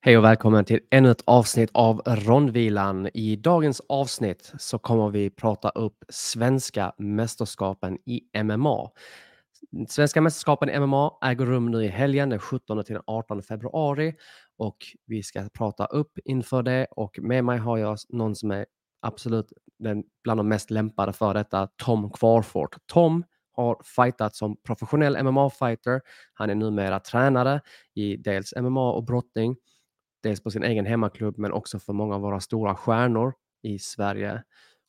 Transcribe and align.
Hej 0.00 0.18
och 0.18 0.24
välkommen 0.24 0.64
till 0.64 0.80
ännu 0.90 1.10
ett 1.10 1.22
avsnitt 1.26 1.70
av 1.74 2.02
Rondvilan. 2.06 3.08
I 3.14 3.36
dagens 3.36 3.82
avsnitt 3.88 4.52
så 4.58 4.78
kommer 4.78 5.10
vi 5.10 5.30
prata 5.30 5.68
upp 5.68 6.04
svenska 6.08 6.92
mästerskapen 6.98 7.98
i 8.06 8.42
MMA. 8.42 8.90
Svenska 9.88 10.20
mästerskapen 10.20 10.70
i 10.70 10.80
MMA 10.80 11.18
äger 11.24 11.46
rum 11.46 11.70
nu 11.70 11.84
i 11.84 11.88
helgen 11.88 12.30
den 12.30 12.38
17 12.38 12.84
till 12.84 12.94
den 12.94 13.02
18 13.06 13.42
februari 13.42 14.14
och 14.58 14.76
vi 15.06 15.22
ska 15.22 15.48
prata 15.54 15.86
upp 15.86 16.18
inför 16.24 16.62
det 16.62 16.86
och 16.90 17.18
med 17.22 17.44
mig 17.44 17.58
har 17.58 17.78
jag 17.78 17.98
någon 18.08 18.34
som 18.34 18.50
är 18.50 18.66
absolut 19.02 19.52
den, 19.78 20.04
bland 20.24 20.40
de 20.40 20.48
mest 20.48 20.70
lämpade 20.70 21.12
för 21.12 21.34
detta, 21.34 21.68
Tom 21.76 22.10
Kvarfort. 22.10 22.76
Tom 22.86 23.24
har 23.52 23.76
fightat 23.84 24.36
som 24.36 24.56
professionell 24.56 25.16
MMA-fighter. 25.22 26.00
Han 26.34 26.50
är 26.50 26.54
numera 26.54 27.00
tränare 27.00 27.60
i 27.94 28.16
dels 28.16 28.54
MMA 28.56 28.92
och 28.92 29.04
brottning 29.04 29.56
dels 30.22 30.42
på 30.42 30.50
sin 30.50 30.62
egen 30.62 30.86
hemmaklubb 30.86 31.38
men 31.38 31.52
också 31.52 31.78
för 31.78 31.92
många 31.92 32.14
av 32.14 32.20
våra 32.20 32.40
stora 32.40 32.74
stjärnor 32.74 33.34
i 33.62 33.78
Sverige. 33.78 34.42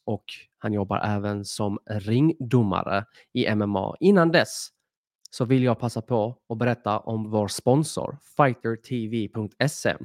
Och 0.05 0.25
han 0.57 0.73
jobbar 0.73 1.01
även 1.05 1.45
som 1.45 1.79
ringdomare 1.89 3.05
i 3.33 3.55
MMA. 3.55 3.95
Innan 3.99 4.31
dess 4.31 4.69
så 5.29 5.45
vill 5.45 5.63
jag 5.63 5.79
passa 5.79 6.01
på 6.01 6.37
att 6.49 6.57
berätta 6.57 6.99
om 6.99 7.29
vår 7.29 7.47
sponsor 7.47 8.17
fightertv.se. 8.37 9.95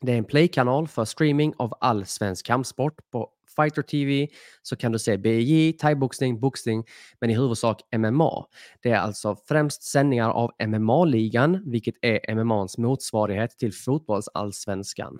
Det 0.00 0.12
är 0.12 0.18
en 0.18 0.24
playkanal 0.24 0.88
för 0.88 1.04
streaming 1.04 1.54
av 1.56 1.74
all 1.80 2.06
svensk 2.06 2.46
kampsport 2.46 3.10
på 3.10 3.30
Fighter 3.56 3.82
TV 3.82 4.28
så 4.62 4.76
kan 4.76 4.92
du 4.92 4.98
se 4.98 5.16
BJJ, 5.16 5.72
thaiboxning, 5.72 6.40
boxning, 6.40 6.84
men 7.20 7.30
i 7.30 7.34
huvudsak 7.34 7.82
MMA. 7.96 8.46
Det 8.82 8.90
är 8.90 8.98
alltså 8.98 9.36
främst 9.48 9.82
sändningar 9.82 10.30
av 10.30 10.50
MMA-ligan, 10.66 11.70
vilket 11.70 11.94
är 12.02 12.34
MMAs 12.34 12.78
motsvarighet 12.78 13.58
till 13.58 13.74
fotbollsallsvenskan. 13.74 15.18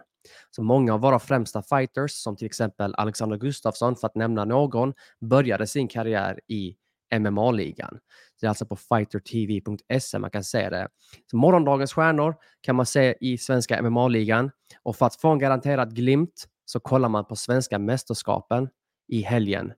Så 0.51 0.62
många 0.62 0.95
av 0.95 1.01
våra 1.01 1.19
främsta 1.19 1.62
fighters, 1.62 2.12
som 2.12 2.36
till 2.36 2.47
exempel 2.47 2.95
Alexander 2.95 3.36
Gustafsson, 3.36 3.97
för 3.97 4.06
att 4.06 4.14
nämna 4.14 4.45
någon, 4.45 4.95
började 5.20 5.67
sin 5.67 5.89
karriär 5.89 6.41
i 6.48 6.77
MMA-ligan. 7.19 7.98
Det 8.41 8.47
är 8.47 8.48
alltså 8.48 8.67
på 8.67 8.77
fightertv.se 8.77 10.19
man 10.19 10.31
kan 10.31 10.45
se 10.45 10.70
det. 10.70 10.89
Så 11.31 11.36
morgondagens 11.36 11.92
stjärnor 11.92 12.34
kan 12.61 12.77
man 12.77 12.86
se 12.86 13.14
i 13.20 13.39
svenska 13.39 13.83
MMA-ligan 13.83 14.51
och 14.83 14.97
för 14.97 15.06
att 15.06 15.20
få 15.20 15.28
en 15.28 15.39
garanterad 15.39 15.95
glimt 15.95 16.47
så 16.71 16.81
kollar 16.81 17.09
man 17.09 17.25
på 17.25 17.37
svenska 17.37 17.79
mästerskapen 17.79 18.69
i 19.09 19.21
helgen. 19.23 19.73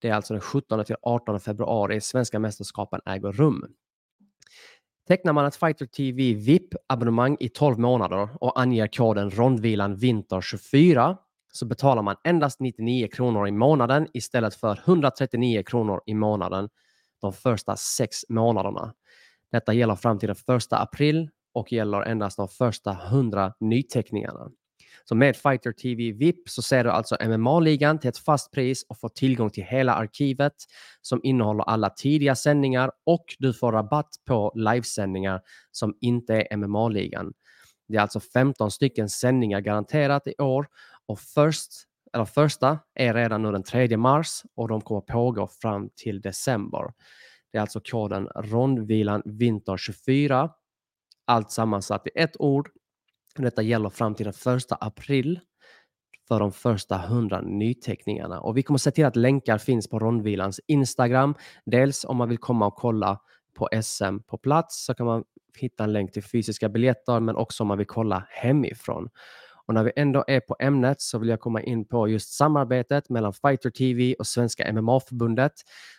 Det 0.00 0.08
är 0.08 0.14
alltså 0.14 0.34
den 0.34 0.40
17 0.40 0.84
till 0.84 0.96
18 1.02 1.40
februari 1.40 2.00
svenska 2.00 2.38
mästerskapen 2.38 3.00
äger 3.06 3.32
rum. 3.32 3.66
Tecknar 5.08 5.32
man 5.32 5.46
ett 5.46 5.56
Fighter 5.56 5.86
TV 5.86 6.34
VIP-abonnemang 6.34 7.36
i 7.40 7.48
12 7.48 7.78
månader 7.78 8.28
och 8.40 8.60
anger 8.60 8.86
koden 8.86 9.30
Rondvilan 9.30 9.96
Vinter 9.96 10.40
24 10.40 11.16
så 11.52 11.66
betalar 11.66 12.02
man 12.02 12.16
endast 12.24 12.60
99 12.60 13.08
kronor 13.08 13.48
i 13.48 13.52
månaden 13.52 14.08
istället 14.12 14.54
för 14.54 14.80
139 14.86 15.62
kronor 15.62 16.00
i 16.06 16.14
månaden 16.14 16.68
de 17.20 17.32
första 17.32 17.76
sex 17.76 18.18
månaderna. 18.28 18.94
Detta 19.52 19.72
gäller 19.72 19.94
fram 19.94 20.18
till 20.18 20.28
den 20.46 20.56
1 20.56 20.64
april 20.70 21.30
och 21.52 21.72
gäller 21.72 22.02
endast 22.02 22.36
de 22.36 22.48
första 22.48 22.92
100 22.92 23.54
nyteckningarna. 23.60 24.50
Så 25.08 25.14
med 25.14 25.36
Fighter 25.36 25.72
TV 25.72 26.12
VIP 26.12 26.48
så 26.48 26.62
ser 26.62 26.84
du 26.84 26.90
alltså 26.90 27.16
MMA-ligan 27.20 27.98
till 27.98 28.08
ett 28.08 28.18
fast 28.18 28.52
pris 28.52 28.86
och 28.88 29.00
får 29.00 29.08
tillgång 29.08 29.50
till 29.50 29.64
hela 29.64 29.94
arkivet 29.94 30.54
som 31.00 31.20
innehåller 31.22 31.64
alla 31.64 31.90
tidiga 31.90 32.34
sändningar 32.34 32.90
och 33.06 33.24
du 33.38 33.54
får 33.54 33.72
rabatt 33.72 34.10
på 34.26 34.52
livesändningar 34.54 35.40
som 35.70 35.96
inte 36.00 36.34
är 36.34 36.56
MMA-ligan. 36.56 37.32
Det 37.88 37.96
är 37.96 38.00
alltså 38.00 38.20
15 38.20 38.70
stycken 38.70 39.08
sändningar 39.08 39.60
garanterat 39.60 40.26
i 40.26 40.34
år 40.38 40.66
och 41.06 41.20
först, 41.20 41.72
eller 42.12 42.24
första 42.24 42.78
är 42.94 43.14
redan 43.14 43.42
nu 43.42 43.52
den 43.52 43.62
3 43.62 43.96
mars 43.96 44.42
och 44.54 44.68
de 44.68 44.80
kommer 44.80 45.00
pågå 45.00 45.48
fram 45.48 45.90
till 45.96 46.20
december. 46.20 46.92
Det 47.52 47.58
är 47.58 47.62
alltså 47.62 47.80
koden 47.80 48.26
Rondvilan 48.26 49.22
Vinter 49.24 49.76
24. 49.76 50.50
Allt 51.26 51.50
sammansatt 51.50 52.06
i 52.06 52.10
ett 52.14 52.36
ord 52.38 52.68
detta 53.42 53.62
gäller 53.62 53.90
fram 53.90 54.14
till 54.14 54.24
den 54.24 54.32
första 54.32 54.74
april 54.74 55.40
för 56.28 56.40
de 56.40 56.52
första 56.52 57.04
100 57.04 57.40
nyteckningarna. 57.40 58.40
Och 58.40 58.56
vi 58.56 58.62
kommer 58.62 58.78
se 58.78 58.90
till 58.90 59.04
att 59.04 59.16
länkar 59.16 59.58
finns 59.58 59.88
på 59.88 59.98
Rondvilans 59.98 60.60
Instagram. 60.66 61.34
Dels 61.66 62.04
om 62.04 62.16
man 62.16 62.28
vill 62.28 62.38
komma 62.38 62.66
och 62.66 62.74
kolla 62.74 63.20
på 63.54 63.68
SM 63.82 64.18
på 64.26 64.38
plats 64.38 64.84
så 64.84 64.94
kan 64.94 65.06
man 65.06 65.24
hitta 65.58 65.84
en 65.84 65.92
länk 65.92 66.12
till 66.12 66.24
fysiska 66.24 66.68
biljetter 66.68 67.20
men 67.20 67.36
också 67.36 67.62
om 67.62 67.68
man 67.68 67.78
vill 67.78 67.86
kolla 67.86 68.26
hemifrån. 68.30 69.08
Och 69.66 69.74
när 69.74 69.84
vi 69.84 69.92
ändå 69.96 70.24
är 70.26 70.40
på 70.40 70.56
ämnet 70.60 71.00
så 71.00 71.18
vill 71.18 71.28
jag 71.28 71.40
komma 71.40 71.62
in 71.62 71.84
på 71.84 72.08
just 72.08 72.32
samarbetet 72.32 73.08
mellan 73.08 73.32
Fighter 73.32 73.70
TV 73.70 74.14
och 74.14 74.26
Svenska 74.26 74.72
MMA-förbundet. 74.72 75.52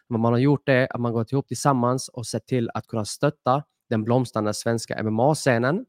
Vad 0.08 0.20
man 0.20 0.34
har 0.34 0.40
gjort 0.40 0.70
är 0.70 0.96
att 0.96 1.02
man 1.02 1.14
gått 1.14 1.32
ihop 1.32 1.48
tillsammans 1.48 2.10
och 2.10 2.28
sett 2.28 2.48
till 2.48 2.70
att 2.74 2.88
kunna 2.88 3.06
stötta 3.06 3.64
den 3.90 4.04
blomstrande 4.04 4.54
svenska 4.54 5.04
MMA-scenen 5.04 5.86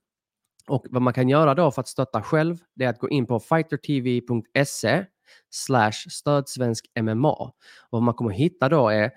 och 0.69 0.87
vad 0.91 1.03
man 1.03 1.13
kan 1.13 1.29
göra 1.29 1.55
då 1.55 1.71
för 1.71 1.81
att 1.81 1.89
stötta 1.89 2.23
själv, 2.23 2.57
det 2.75 2.85
är 2.85 2.89
att 2.89 2.99
gå 2.99 3.09
in 3.09 3.27
på 3.27 3.41
fightertv.se 3.41 5.05
slash 5.51 5.93
stödsvensk 6.11 6.87
MMA. 7.01 7.33
Och 7.33 7.55
vad 7.91 8.03
man 8.03 8.15
kommer 8.15 8.31
hitta 8.31 8.69
då 8.69 8.89
är 8.89 9.11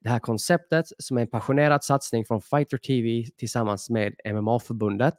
det 0.00 0.08
här 0.08 0.18
konceptet 0.18 0.86
som 0.98 1.16
är 1.16 1.20
en 1.20 1.30
passionerad 1.30 1.84
satsning 1.84 2.24
från 2.24 2.42
Fighter 2.42 2.78
TV 2.78 3.30
tillsammans 3.36 3.90
med 3.90 4.14
MMA-förbundet. 4.24 5.16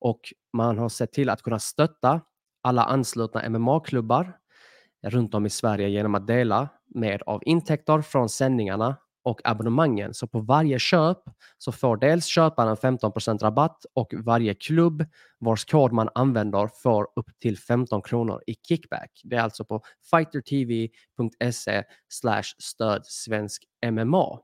Och 0.00 0.20
man 0.52 0.78
har 0.78 0.88
sett 0.88 1.12
till 1.12 1.30
att 1.30 1.42
kunna 1.42 1.58
stötta 1.58 2.20
alla 2.62 2.84
anslutna 2.84 3.48
MMA-klubbar 3.48 4.32
runt 5.06 5.34
om 5.34 5.46
i 5.46 5.50
Sverige 5.50 5.88
genom 5.88 6.14
att 6.14 6.26
dela 6.26 6.68
med 6.94 7.22
av 7.22 7.42
intäkter 7.44 8.02
från 8.02 8.28
sändningarna 8.28 8.96
och 9.28 9.40
abonnemangen. 9.44 10.14
Så 10.14 10.26
på 10.26 10.40
varje 10.40 10.78
köp 10.78 11.18
så 11.58 11.72
får 11.72 11.96
dels 11.96 12.26
köparen 12.26 12.76
15% 12.76 13.38
rabatt 13.38 13.86
och 13.94 14.14
varje 14.24 14.54
klubb 14.54 15.04
vars 15.38 15.64
kod 15.64 15.92
man 15.92 16.08
använder 16.14 16.70
får 16.82 17.06
upp 17.16 17.30
till 17.42 17.58
15 17.58 18.02
kronor 18.02 18.42
i 18.46 18.54
kickback. 18.54 19.20
Det 19.24 19.36
är 19.36 19.40
alltså 19.40 19.64
på 19.64 19.82
fightertv.se 20.10 21.84
stöd 22.58 23.06
svensk 23.06 23.64
MMA. 23.90 24.40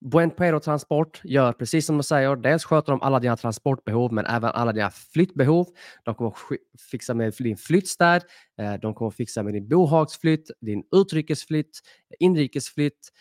Buenpuero 0.00 0.60
Transport 0.60 1.20
gör 1.24 1.52
precis 1.52 1.86
som 1.86 1.96
de 1.96 2.02
säger. 2.02 2.36
Dels 2.36 2.64
sköter 2.64 2.92
de 2.92 3.02
alla 3.02 3.20
dina 3.20 3.36
transportbehov, 3.36 4.12
men 4.12 4.26
även 4.26 4.50
alla 4.50 4.72
dina 4.72 4.90
flyttbehov. 4.90 5.66
De 6.04 6.14
kommer 6.14 6.32
fixa 6.90 7.14
med 7.14 7.34
din 7.38 7.56
flyttstäd. 7.56 8.22
Eh, 8.58 8.74
de 8.74 8.94
kommer 8.94 9.10
fixa 9.10 9.42
med 9.42 9.54
din 9.54 9.68
bohagsflytt, 9.68 10.50
din 10.60 10.82
utrikesflytt, 10.96 11.80
inrikesflytt, 12.18 13.12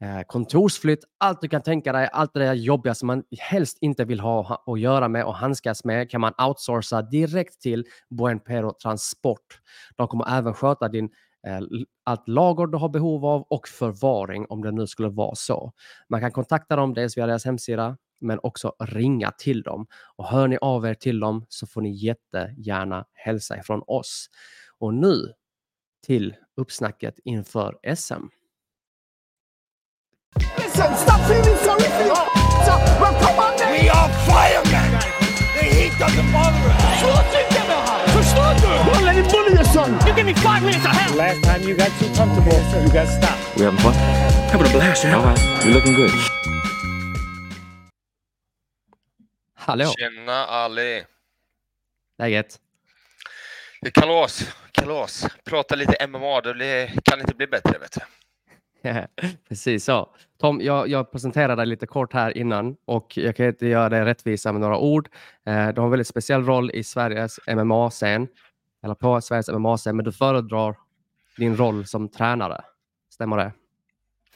eh, 0.00 0.20
kontorsflytt. 0.26 1.04
Allt 1.18 1.40
du 1.40 1.48
kan 1.48 1.62
tänka 1.62 1.92
dig, 1.92 2.08
allt 2.12 2.34
det 2.34 2.40
där 2.40 2.54
jobbiga 2.54 2.94
som 2.94 3.06
man 3.06 3.22
helst 3.38 3.78
inte 3.80 4.04
vill 4.04 4.20
ha 4.20 4.64
att 4.66 4.80
göra 4.80 5.08
med 5.08 5.24
och 5.24 5.34
handskas 5.34 5.84
med 5.84 6.10
kan 6.10 6.20
man 6.20 6.32
outsourca 6.48 7.02
direkt 7.02 7.60
till 7.60 7.84
Buenpuero 8.10 8.72
Transport. 8.82 9.60
De 9.96 10.08
kommer 10.08 10.38
även 10.38 10.54
sköta 10.54 10.88
din 10.88 11.10
allt 12.04 12.28
lager 12.28 12.66
du 12.66 12.78
har 12.78 12.88
behov 12.88 13.26
av 13.26 13.42
och 13.42 13.68
förvaring 13.68 14.46
om 14.48 14.62
det 14.62 14.72
nu 14.72 14.86
skulle 14.86 15.08
vara 15.08 15.34
så. 15.34 15.72
Man 16.08 16.20
kan 16.20 16.32
kontakta 16.32 16.76
dem 16.76 16.94
dels 16.94 17.16
via 17.16 17.26
deras 17.26 17.44
hemsida 17.44 17.96
men 18.20 18.38
också 18.42 18.72
ringa 18.78 19.30
till 19.30 19.62
dem. 19.62 19.86
Och 20.16 20.26
hör 20.26 20.48
ni 20.48 20.58
av 20.60 20.86
er 20.86 20.94
till 20.94 21.20
dem 21.20 21.46
så 21.48 21.66
får 21.66 21.80
ni 21.80 21.90
jättegärna 21.90 23.04
hälsa 23.12 23.58
ifrån 23.58 23.82
oss. 23.86 24.26
Och 24.78 24.94
nu 24.94 25.32
till 26.06 26.36
uppsnacket 26.56 27.14
inför 27.24 27.78
SM. 27.96 28.12
Listen, 30.56 30.96
stop 30.96 31.20
feeling 31.20 31.56
sorry 31.56 31.90
for 31.90 32.04
your 32.06 32.40
well, 33.00 33.14
come 33.20 33.38
on 33.38 33.56
then. 33.58 33.72
We 33.72 33.88
are 33.90 34.08
firemen! 34.26 35.00
The 35.56 35.64
heat 35.64 35.92
doesn't 35.98 36.32
bother 36.32 36.68
us! 36.70 37.49
Him 39.20 39.28
bully 39.28 39.52
your 39.52 39.64
son! 39.64 39.90
You 40.06 40.14
give 40.14 40.24
me 40.26 40.34
five 40.34 40.62
minutes 40.62 40.84
of 40.84 40.92
hell! 40.92 41.16
Last 41.16 41.44
time 41.44 41.62
you 41.68 41.76
got 41.76 41.90
too 42.00 42.08
comfortable, 42.14 42.56
you 42.82 42.92
got 42.92 43.06
stopped. 43.06 43.56
We 43.56 43.64
having 43.64 43.78
fun? 43.80 43.92
Having 43.92 44.66
a 44.66 44.70
blast, 44.70 45.04
yeah? 45.04 45.16
All 45.16 45.24
right. 45.24 45.64
You're 45.64 45.74
looking 45.74 45.94
good. 45.94 46.10
Hallå! 49.54 49.92
Tjena 49.98 50.46
Ali! 50.46 51.04
Läget? 52.18 52.60
Det 53.80 53.86
är 53.86 53.90
kalas, 54.00 54.54
kalas. 54.72 55.26
Prata 55.44 55.74
lite 55.74 56.06
MMA, 56.06 56.40
det 56.40 56.54
blir, 56.54 56.86
kan 57.04 57.20
inte 57.20 57.34
bli 57.34 57.46
bättre 57.46 57.78
vet 57.78 57.92
du. 57.92 58.00
Precis 59.48 59.84
så. 59.84 60.08
Tom, 60.40 60.60
jag, 60.60 60.88
jag 60.88 61.12
presenterade 61.12 61.56
dig 61.56 61.66
lite 61.66 61.86
kort 61.86 62.12
här 62.12 62.36
innan 62.38 62.76
och 62.84 63.18
jag 63.18 63.36
kan 63.36 63.46
inte 63.46 63.66
göra 63.66 63.88
dig 63.88 64.04
rättvisa 64.04 64.52
med 64.52 64.60
några 64.60 64.78
ord. 64.78 65.08
Eh, 65.46 65.68
du 65.68 65.80
har 65.80 65.84
en 65.84 65.90
väldigt 65.90 66.08
speciell 66.08 66.44
roll 66.44 66.70
i 66.70 66.84
Sveriges 66.84 67.40
MMA-scen. 67.46 68.28
Eller 68.82 68.94
på 68.94 69.20
Sveriges 69.20 69.48
MMA-scen, 69.48 69.96
men 69.96 70.04
du 70.04 70.12
föredrar 70.12 70.76
din 71.36 71.56
roll 71.56 71.86
som 71.86 72.08
tränare. 72.08 72.64
Stämmer 73.12 73.36
det? 73.36 73.52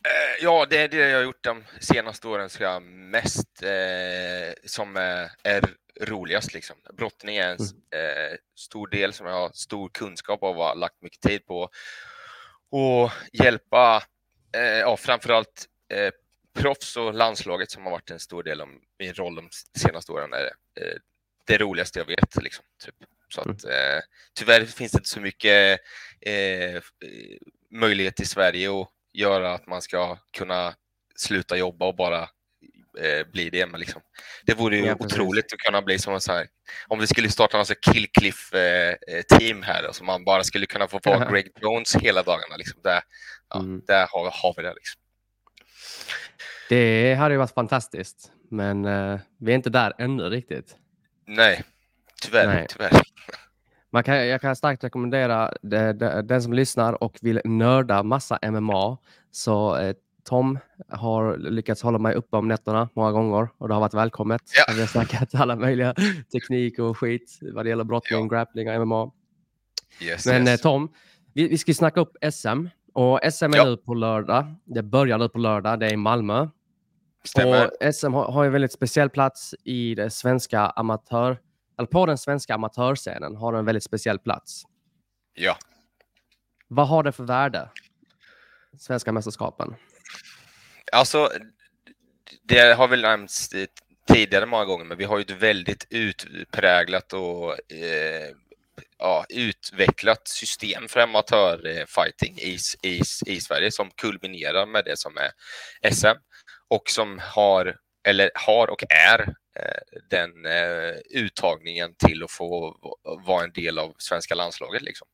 Eh, 0.05 0.43
ja, 0.43 0.67
det 0.71 0.79
är 0.79 0.89
det 0.89 0.97
jag 0.97 1.19
har 1.19 1.25
gjort 1.25 1.45
de 1.45 1.65
senaste 1.81 2.29
åren 2.29 2.51
så 2.51 2.63
jag 2.63 2.83
mest 2.83 3.63
eh, 3.63 4.55
som 4.65 4.97
är, 4.97 5.31
är 5.43 5.65
roligast. 6.01 6.55
Liksom. 6.55 6.77
Brottning 6.93 7.37
är 7.37 7.49
en 7.49 7.59
mm. 7.59 8.33
eh, 8.33 8.37
stor 8.55 8.87
del 8.89 9.13
som 9.13 9.27
jag 9.27 9.35
har 9.35 9.51
stor 9.55 9.89
kunskap 9.89 10.43
av 10.43 10.59
och 10.59 10.65
har 10.65 10.75
lagt 10.75 11.03
mycket 11.03 11.21
tid 11.21 11.47
på. 11.47 11.69
Och 12.71 13.11
hjälpa 13.33 14.03
eh, 14.57 14.63
ja, 14.63 14.97
framförallt 14.97 15.69
eh, 15.89 16.11
proffs 16.55 16.97
och 16.97 17.15
landslaget 17.15 17.71
som 17.71 17.85
har 17.85 17.91
varit 17.91 18.11
en 18.11 18.21
stor 18.21 18.43
del 18.43 18.61
av 18.61 18.69
min 18.99 19.15
roll 19.15 19.35
de 19.35 19.49
senaste 19.79 20.13
åren 20.13 20.33
är 20.33 20.45
eh, 20.45 20.97
det 21.47 21.59
roligaste 21.59 21.99
jag 21.99 22.07
vet. 22.07 22.43
Liksom, 22.43 22.65
typ. 22.85 22.95
Så 23.35 23.41
att, 23.41 23.65
mm. 23.65 23.97
eh, 23.97 24.03
tyvärr 24.39 24.65
finns 24.65 24.93
det 24.93 24.99
inte 24.99 25.09
så 25.09 25.21
mycket 25.21 25.81
eh, 26.21 26.83
möjlighet 27.71 28.21
i 28.21 28.27
Sverige 28.27 28.81
att 28.81 28.89
göra 29.13 29.55
att 29.55 29.67
man 29.67 29.83
ska 29.83 30.19
kunna 30.37 30.75
sluta 31.17 31.57
jobba 31.57 31.87
och 31.87 31.97
bara 31.97 32.23
eh, 33.01 33.27
bli 33.33 33.51
det. 33.51 33.67
Men 33.67 33.81
liksom, 33.81 34.03
det 34.47 34.55
vore 34.55 34.77
ju 34.77 34.87
ja, 34.87 34.97
otroligt 34.99 35.53
att 35.53 35.59
kunna 35.59 35.83
bli 35.83 35.99
som 35.99 36.15
en 36.15 36.21
sån 36.21 36.35
här, 36.35 36.47
om 36.89 36.99
vi 36.99 37.07
skulle 37.07 37.29
starta 37.29 37.59
en 37.59 37.65
killcliff-team 37.93 39.63
eh, 39.63 39.67
här, 39.67 39.85
alltså 39.85 40.05
man 40.05 40.25
bara 40.25 40.45
skulle 40.45 40.67
kunna 40.67 40.89
få 40.89 41.01
vara 41.05 41.31
Greg 41.31 41.53
Jones 41.61 41.97
hela 41.97 42.23
dagarna. 42.23 42.57
Liksom. 42.57 42.81
Där, 42.83 43.01
ja, 43.51 43.61
mm. 43.61 43.83
där 43.87 44.09
har, 44.11 44.31
har 44.43 44.55
vi 44.57 44.63
det. 44.63 44.75
Liksom. 44.75 45.01
Det 46.69 47.15
hade 47.15 47.35
ju 47.35 47.39
varit 47.39 47.55
fantastiskt, 47.55 48.33
men 48.51 48.85
uh, 48.85 49.21
vi 49.41 49.53
är 49.53 49.57
inte 49.57 49.71
där 49.71 49.93
ännu 49.99 50.23
riktigt. 50.23 50.77
Nej, 51.27 51.65
tyvärr. 52.25 52.47
Nej. 52.47 52.67
tyvärr. 52.71 52.91
Man 53.91 54.03
kan, 54.03 54.29
jag 54.29 54.41
kan 54.41 54.57
starkt 54.57 54.85
rekommendera 54.85 55.53
det, 55.63 55.93
det, 55.93 56.23
den 56.23 56.43
som 56.43 56.53
lyssnar 56.53 57.05
och 57.05 57.19
vill 57.23 57.41
nörda 57.45 58.03
massa 58.03 58.39
MMA. 58.51 58.99
Så 59.31 59.77
eh, 59.77 59.95
Tom 60.25 60.59
har 60.89 61.37
lyckats 61.37 61.83
hålla 61.83 61.99
mig 61.99 62.15
uppe 62.15 62.37
om 62.37 62.49
nätterna 62.49 62.89
många 62.95 63.13
gånger 63.13 63.49
och 63.59 63.69
det 63.69 63.75
har 63.75 63.81
varit 63.81 63.95
välkommet. 63.95 64.43
Ja. 64.57 64.75
Vi 64.75 64.81
har 64.81 64.87
snackat 64.87 65.35
alla 65.35 65.57
möjliga 65.57 65.95
teknik 66.33 66.79
och 66.79 66.99
skit 66.99 67.39
vad 67.43 67.65
det 67.65 67.69
gäller 67.69 67.85
brottning, 67.85 68.21
ja. 68.21 68.27
grappling 68.27 68.71
och 68.71 68.87
MMA. 68.87 69.11
Yes, 70.01 70.27
Men 70.27 70.49
yes. 70.49 70.61
Eh, 70.61 70.63
Tom, 70.63 70.93
vi, 71.33 71.49
vi 71.49 71.59
ska 71.59 71.75
snacka 71.75 72.01
upp 72.01 72.17
SM 72.33 72.67
och 72.93 73.21
SM 73.33 73.45
är 73.45 73.57
ja. 73.57 73.65
nu 73.65 73.77
på 73.77 73.95
lördag. 73.95 74.55
Det 74.65 74.83
börjar 74.83 75.19
nu 75.19 75.29
på 75.29 75.39
lördag. 75.39 75.81
Det 75.81 75.87
är 75.87 75.93
i 75.93 75.97
Malmö. 75.97 76.49
Stämmer. 77.25 77.67
Och 77.67 77.95
SM 77.95 78.13
har, 78.13 78.33
har 78.33 78.45
en 78.45 78.53
väldigt 78.53 78.73
speciell 78.73 79.11
plats 79.11 79.55
i 79.65 79.95
det 79.95 80.11
svenska 80.11 80.61
amatör 80.61 81.39
eller 81.79 81.87
på 81.87 82.07
den 82.07 82.19
svenska 82.19 82.55
amatörscenen 82.55 83.37
har 83.37 83.53
en 83.53 83.65
väldigt 83.65 83.85
speciell 83.85 84.19
plats. 84.19 84.63
Ja. 85.35 85.59
Vad 86.69 86.89
har 86.89 87.03
det 87.03 87.13
för 87.13 87.25
värde? 87.25 87.69
Svenska 88.79 89.13
mästerskapen? 89.13 89.75
Alltså, 90.93 91.31
det 92.43 92.77
har 92.77 92.89
väl 92.89 93.03
nämnts 93.03 93.51
tidigare 94.09 94.47
många 94.47 94.65
gånger, 94.65 94.85
men 94.85 94.99
vi 94.99 95.05
har 95.05 95.19
ju 95.19 95.23
ett 95.23 95.31
väldigt 95.31 95.87
utpräglat 95.91 97.13
och 97.13 97.73
eh, 97.73 98.31
ja, 98.99 99.25
utvecklat 99.29 100.29
system 100.29 100.89
för 100.89 101.01
amatörfighting 101.01 102.39
i, 102.39 102.59
i, 102.83 103.01
i 103.27 103.41
Sverige 103.41 103.73
som 103.73 103.91
kulminerar 103.91 104.67
med 104.67 104.85
det 104.85 104.99
som 104.99 105.13
är 105.17 105.31
SM 105.91 106.19
och 106.69 106.91
som 106.91 107.21
har, 107.23 107.77
eller 108.09 108.31
har 108.35 108.71
och 108.71 108.85
är 108.89 109.35
Eh, 109.61 110.01
den 110.11 110.47
eh, 110.47 110.95
uttagningen 111.11 111.95
till 111.95 112.23
att 112.23 112.31
få 112.31 112.77
vara 113.27 113.45
en 113.45 113.53
del 113.53 113.79
av 113.79 113.95
svenska 113.99 114.35
landslaget. 114.35 114.83
Liksom. 114.83 115.09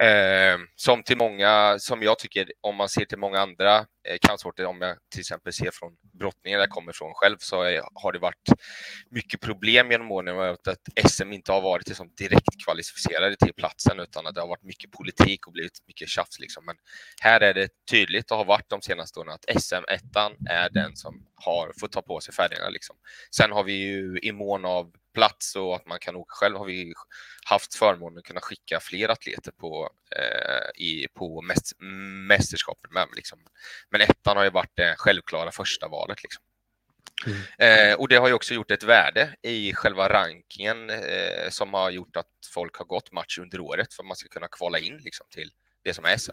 Eh, 0.00 0.58
som 0.76 1.02
till 1.02 1.16
många, 1.16 1.78
som 1.78 2.02
jag 2.02 2.18
tycker, 2.18 2.52
om 2.60 2.76
man 2.76 2.88
ser 2.88 3.04
till 3.04 3.18
många 3.18 3.40
andra 3.40 3.76
eh, 3.78 4.16
kampsporter, 4.20 4.64
om 4.66 4.80
jag 4.80 4.96
till 5.10 5.20
exempel 5.20 5.52
ser 5.52 5.70
från 5.72 5.92
brottningen 6.18 6.58
där 6.58 6.66
jag 6.66 6.70
kommer 6.70 6.92
ifrån 6.92 7.12
själv, 7.14 7.36
så 7.38 7.62
är, 7.62 7.82
har 7.94 8.12
det 8.12 8.18
varit 8.18 8.48
mycket 9.10 9.40
problem 9.40 9.90
genom 9.90 10.10
åren 10.10 10.36
med 10.36 10.50
att 10.50 11.10
SM 11.10 11.32
inte 11.32 11.52
har 11.52 11.60
varit 11.60 11.88
liksom 11.88 12.12
direkt 12.16 12.64
kvalificerade 12.64 13.36
till 13.36 13.54
platsen, 13.54 14.00
utan 14.00 14.26
att 14.26 14.34
det 14.34 14.40
har 14.40 14.48
varit 14.48 14.62
mycket 14.62 14.90
politik 14.90 15.46
och 15.46 15.52
blivit 15.52 15.78
mycket 15.86 16.08
tjafs. 16.08 16.38
Liksom. 16.38 16.64
Men 16.66 16.76
här 17.20 17.40
är 17.40 17.54
det 17.54 17.68
tydligt 17.90 18.30
och 18.30 18.36
har 18.36 18.44
varit 18.44 18.68
de 18.68 18.82
senaste 18.82 19.20
åren 19.20 19.32
att 19.32 19.62
SM-ettan 19.62 20.32
är 20.50 20.70
den 20.70 20.96
som 20.96 21.26
har 21.34 21.72
fått 21.80 21.92
ta 21.92 22.02
på 22.02 22.20
sig 22.20 22.34
färgerna. 22.34 22.68
Liksom. 22.68 22.96
Sen 23.36 23.52
har 23.52 23.64
vi 23.64 23.72
ju 23.72 24.18
i 24.22 24.32
mån 24.32 24.64
av 24.64 24.92
plats 25.12 25.56
och 25.56 25.76
att 25.76 25.86
man 25.86 25.98
kan 25.98 26.16
åka 26.16 26.34
själv 26.34 26.56
har 26.56 26.64
vi 26.64 26.94
haft 27.44 27.74
förmånen 27.74 28.18
att 28.18 28.24
kunna 28.24 28.40
skicka 28.40 28.80
fler 28.80 29.08
atleter 29.08 29.52
på, 29.52 29.90
eh, 30.16 30.82
i, 30.82 31.06
på 31.14 31.42
mäst, 31.42 31.72
mästerskapet 32.28 32.90
med. 32.90 33.08
Liksom. 33.16 33.38
Men 33.90 34.00
ettan 34.00 34.36
har 34.36 34.44
ju 34.44 34.50
varit 34.50 34.76
det 34.76 34.94
självklara 34.98 35.52
första 35.52 35.88
valet. 35.88 36.22
Liksom. 36.22 36.42
Mm. 37.26 37.40
Eh, 37.58 37.94
och 37.94 38.08
det 38.08 38.16
har 38.16 38.28
ju 38.28 38.34
också 38.34 38.54
gjort 38.54 38.70
ett 38.70 38.82
värde 38.82 39.36
i 39.42 39.72
själva 39.74 40.08
rankingen 40.08 40.90
eh, 40.90 41.50
som 41.50 41.74
har 41.74 41.90
gjort 41.90 42.16
att 42.16 42.26
folk 42.54 42.76
har 42.76 42.84
gått 42.84 43.12
match 43.12 43.38
under 43.38 43.60
året 43.60 43.94
för 43.94 44.02
att 44.02 44.06
man 44.06 44.16
ska 44.16 44.28
kunna 44.28 44.48
kvala 44.48 44.78
in 44.78 44.96
liksom, 44.96 45.26
till 45.30 45.50
det 45.82 45.94
som 45.94 46.04
är 46.04 46.16
SM. 46.16 46.30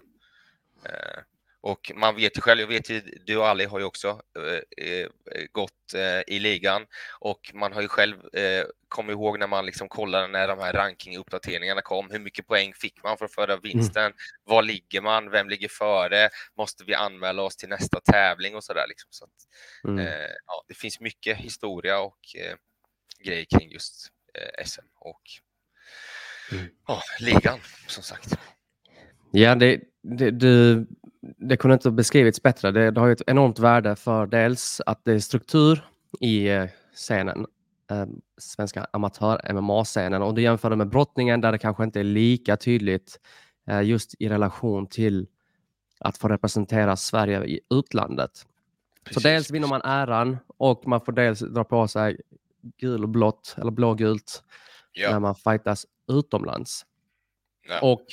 Eh, 1.64 1.72
och 1.72 1.92
man 1.96 2.16
vet 2.16 2.38
ju 2.38 2.42
själv, 2.42 2.60
jag 2.62 2.68
vet 2.68 2.90
ju, 2.90 3.02
du 3.26 3.38
och 3.38 3.48
Ali 3.48 3.66
har 3.66 3.80
ju 3.80 3.86
också 3.86 4.22
eh, 4.38 4.86
eh, 4.86 5.08
gått 5.52 5.94
eh, 5.96 6.36
i 6.36 6.40
ligan 6.40 6.86
och 7.20 7.52
man 7.54 7.74
har 7.74 7.82
ju 7.82 7.88
själv 7.88 8.36
eh, 8.36 8.66
kommit 8.88 9.14
ihåg 9.14 9.40
när 9.40 9.48
man 9.48 9.66
liksom 9.66 9.90
kollade 9.90 10.28
när 10.28 10.48
de 10.48 10.60
här 10.60 10.74
rankinguppdateringarna 10.74 11.82
kom, 11.82 12.12
hur 12.12 12.20
mycket 12.20 12.48
poäng 12.48 12.74
fick 12.74 13.04
man 13.04 13.18
för 13.18 13.26
att 13.26 13.34
föra 13.34 13.58
vinsten? 13.58 14.06
Mm. 14.06 14.18
Var 14.44 14.64
ligger 14.64 15.02
man? 15.02 15.30
Vem 15.30 15.50
ligger 15.50 15.68
före? 15.68 16.30
Måste 16.58 16.84
vi 16.84 16.94
anmäla 16.94 17.42
oss 17.42 17.56
till 17.56 17.70
nästa 17.70 18.00
tävling 18.00 18.56
och 18.56 18.64
så 18.64 18.74
där 18.74 18.88
liksom. 18.88 19.08
Så 19.12 19.26
att, 19.26 19.32
mm. 19.88 20.08
Eh, 20.08 20.30
ja, 20.46 20.64
det 20.68 20.74
finns 20.74 21.00
mycket 21.00 21.38
historia 21.38 22.00
och 22.00 22.20
eh, 22.36 22.56
grejer 23.26 23.46
kring 23.46 23.72
just 23.72 24.08
SM 24.66 24.86
och 25.00 25.22
mm. 26.52 26.66
ja, 26.88 27.02
ligan 27.20 27.60
som 27.88 28.04
sagt. 28.04 28.38
Ja, 29.32 29.56
det, 29.56 29.82
det, 30.02 30.32
du 30.32 30.86
det 31.22 31.58
kunde 31.58 31.74
inte 31.74 31.92
beskrivits 31.92 32.44
bättre. 32.44 32.72
Det, 32.72 32.92
det 32.92 33.00
har 33.00 33.10
ett 33.10 33.22
enormt 33.28 33.60
värde 33.60 33.96
för 33.96 34.28
dels 34.28 34.82
att 34.86 35.06
det 35.06 35.14
är 35.14 35.20
struktur 35.20 35.84
i 36.20 36.48
eh, 36.48 36.66
scenen, 36.94 37.46
eh, 37.92 38.06
svenska 38.38 38.88
amatör-MMA-scenen 38.94 40.22
och 40.22 40.34
du 40.34 40.42
jämför 40.42 40.70
det 40.70 40.76
med 40.76 40.90
brottningen 40.90 41.42
där 41.42 41.52
det 41.52 41.58
kanske 41.58 41.84
inte 41.84 42.00
är 42.00 42.04
lika 42.04 42.58
tydligt 42.58 43.20
eh, 43.68 43.82
just 43.82 44.16
i 44.20 44.30
relation 44.30 44.88
till 44.88 45.28
att 46.00 46.18
få 46.18 46.28
representera 46.28 46.96
Sverige 46.96 47.46
i 47.46 47.60
utlandet. 47.70 48.32
Precis. 49.04 49.24
Så 49.24 49.30
dels 49.30 49.52
vinner 49.52 49.68
man 49.68 49.82
äran 49.82 50.38
och 50.58 50.88
man 50.88 51.02
får 51.02 51.12
dels 51.12 51.40
dra 51.40 51.64
på 51.64 51.88
sig 51.88 52.18
gul 52.78 53.04
och 53.04 53.10
blått 53.10 53.56
eller 53.58 53.72
blågult 53.72 54.44
ja. 54.92 55.12
när 55.12 55.20
man 55.20 55.36
fightas 55.36 55.86
utomlands. 56.12 56.86
Ja, 57.68 57.80
och 57.82 58.06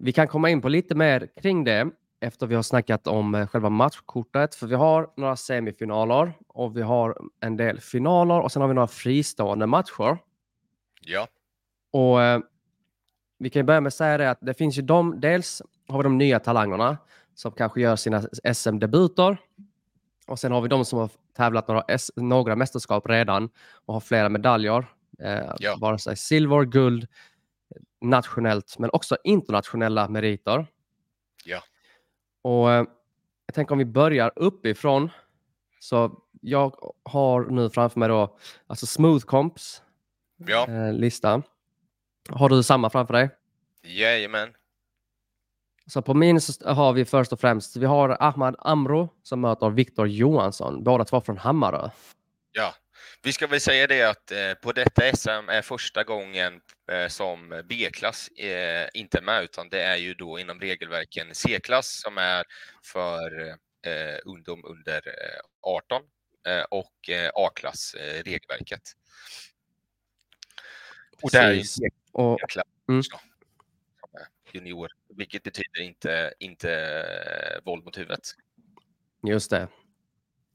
vi 0.00 0.12
kan 0.12 0.28
komma 0.28 0.50
in 0.50 0.62
på 0.62 0.68
lite 0.68 0.94
mer 0.94 1.28
kring 1.42 1.64
det 1.64 1.90
efter 2.20 2.46
vi 2.46 2.54
har 2.54 2.62
snackat 2.62 3.06
om 3.06 3.34
eh, 3.34 3.46
själva 3.46 3.68
matchkortet. 3.68 4.54
För 4.54 4.66
vi 4.66 4.74
har 4.74 5.10
några 5.16 5.36
semifinaler 5.36 6.32
och 6.48 6.76
vi 6.76 6.82
har 6.82 7.18
en 7.40 7.56
del 7.56 7.80
finaler 7.80 8.40
och 8.40 8.52
sen 8.52 8.62
har 8.62 8.68
vi 8.68 8.74
några 8.74 8.88
fristående 8.88 9.66
matcher. 9.66 10.18
Ja. 11.00 11.28
Och 11.92 12.22
eh, 12.22 12.40
vi 13.38 13.50
kan 13.50 13.66
börja 13.66 13.80
med 13.80 13.88
att 13.88 13.94
säga 13.94 14.18
det 14.18 14.30
att 14.30 14.38
det 14.40 14.54
finns 14.54 14.78
ju 14.78 14.82
de, 14.82 15.20
dels 15.20 15.62
har 15.88 15.98
vi 15.98 16.02
de 16.02 16.18
nya 16.18 16.40
talangerna 16.40 16.96
som 17.34 17.52
kanske 17.52 17.80
gör 17.80 17.96
sina 17.96 18.22
SM-debuter. 18.52 19.36
Och 20.26 20.38
sen 20.38 20.52
har 20.52 20.60
vi 20.60 20.68
de 20.68 20.84
som 20.84 20.98
har 20.98 21.10
tävlat 21.36 21.68
några, 21.68 21.84
några 22.16 22.56
mästerskap 22.56 23.08
redan 23.08 23.50
och 23.86 23.94
har 23.94 24.00
flera 24.00 24.28
medaljer. 24.28 24.86
Eh, 25.18 25.54
ja. 25.58 25.76
Vare 25.80 25.98
sig 25.98 26.16
silver, 26.16 26.64
guld, 26.64 27.06
nationellt 28.00 28.78
men 28.78 28.90
också 28.92 29.16
internationella 29.24 30.08
meriter. 30.08 30.66
Ja. 31.44 31.62
Och 32.42 32.72
eh, 32.72 32.84
jag 33.46 33.54
tänker 33.54 33.72
om 33.72 33.78
vi 33.78 33.84
börjar 33.84 34.32
uppifrån. 34.36 35.10
Så 35.80 36.22
jag 36.40 36.92
har 37.02 37.44
nu 37.44 37.70
framför 37.70 38.00
mig 38.00 38.08
då 38.08 38.38
alltså 38.66 38.86
Smooth 38.86 39.24
Comps 39.24 39.82
ja. 40.36 40.66
eh, 40.68 40.92
lista. 40.92 41.42
Har 42.30 42.48
du 42.48 42.62
samma 42.62 42.90
framför 42.90 43.14
dig? 43.14 43.30
Jajamän. 43.82 44.54
Så 45.86 46.02
på 46.02 46.14
min 46.14 46.40
så 46.40 46.72
har 46.72 46.92
vi 46.92 47.04
först 47.04 47.32
och 47.32 47.40
främst, 47.40 47.76
vi 47.76 47.86
har 47.86 48.16
Ahmad 48.20 48.56
Amro 48.58 49.08
som 49.22 49.40
möter 49.40 49.70
Viktor 49.70 50.08
Johansson, 50.08 50.84
båda 50.84 51.04
två 51.04 51.20
från 51.20 51.38
Hammarö. 51.38 51.90
Ja, 52.52 52.74
vi 53.22 53.32
ska 53.32 53.46
väl 53.46 53.60
säga 53.60 53.86
det 53.86 54.02
att 54.02 54.32
eh, 54.32 54.54
på 54.54 54.72
detta 54.72 55.16
SM 55.16 55.48
är 55.48 55.62
första 55.62 56.04
gången 56.04 56.60
eh, 56.92 57.08
som 57.08 57.62
B-klass 57.68 58.28
eh, 58.28 58.88
inte 58.94 59.18
är 59.18 59.22
med, 59.22 59.44
utan 59.44 59.68
det 59.68 59.82
är 59.82 59.96
ju 59.96 60.14
då 60.14 60.38
inom 60.38 60.60
regelverken 60.60 61.34
C-klass 61.34 62.00
som 62.02 62.18
är 62.18 62.44
för 62.82 63.58
ungdom 64.24 64.64
under 64.64 65.00
18 65.60 66.02
och 66.70 67.10
A-klass 67.34 67.94
regelverket. 68.24 68.80
Och, 71.22 71.30
där... 71.30 71.62
Och, 72.12 72.40
Klass, 72.48 72.66
Mm. 72.88 72.98
också, 72.98 73.20
som 74.00 74.10
är 74.20 74.26
junior, 74.52 74.88
vilket 75.08 75.42
betyder 75.42 75.80
inte, 75.80 76.34
inte 76.38 77.60
våld 77.64 77.84
mot 77.84 77.98
huvudet. 77.98 78.20
just 79.26 79.50
det. 79.50 79.68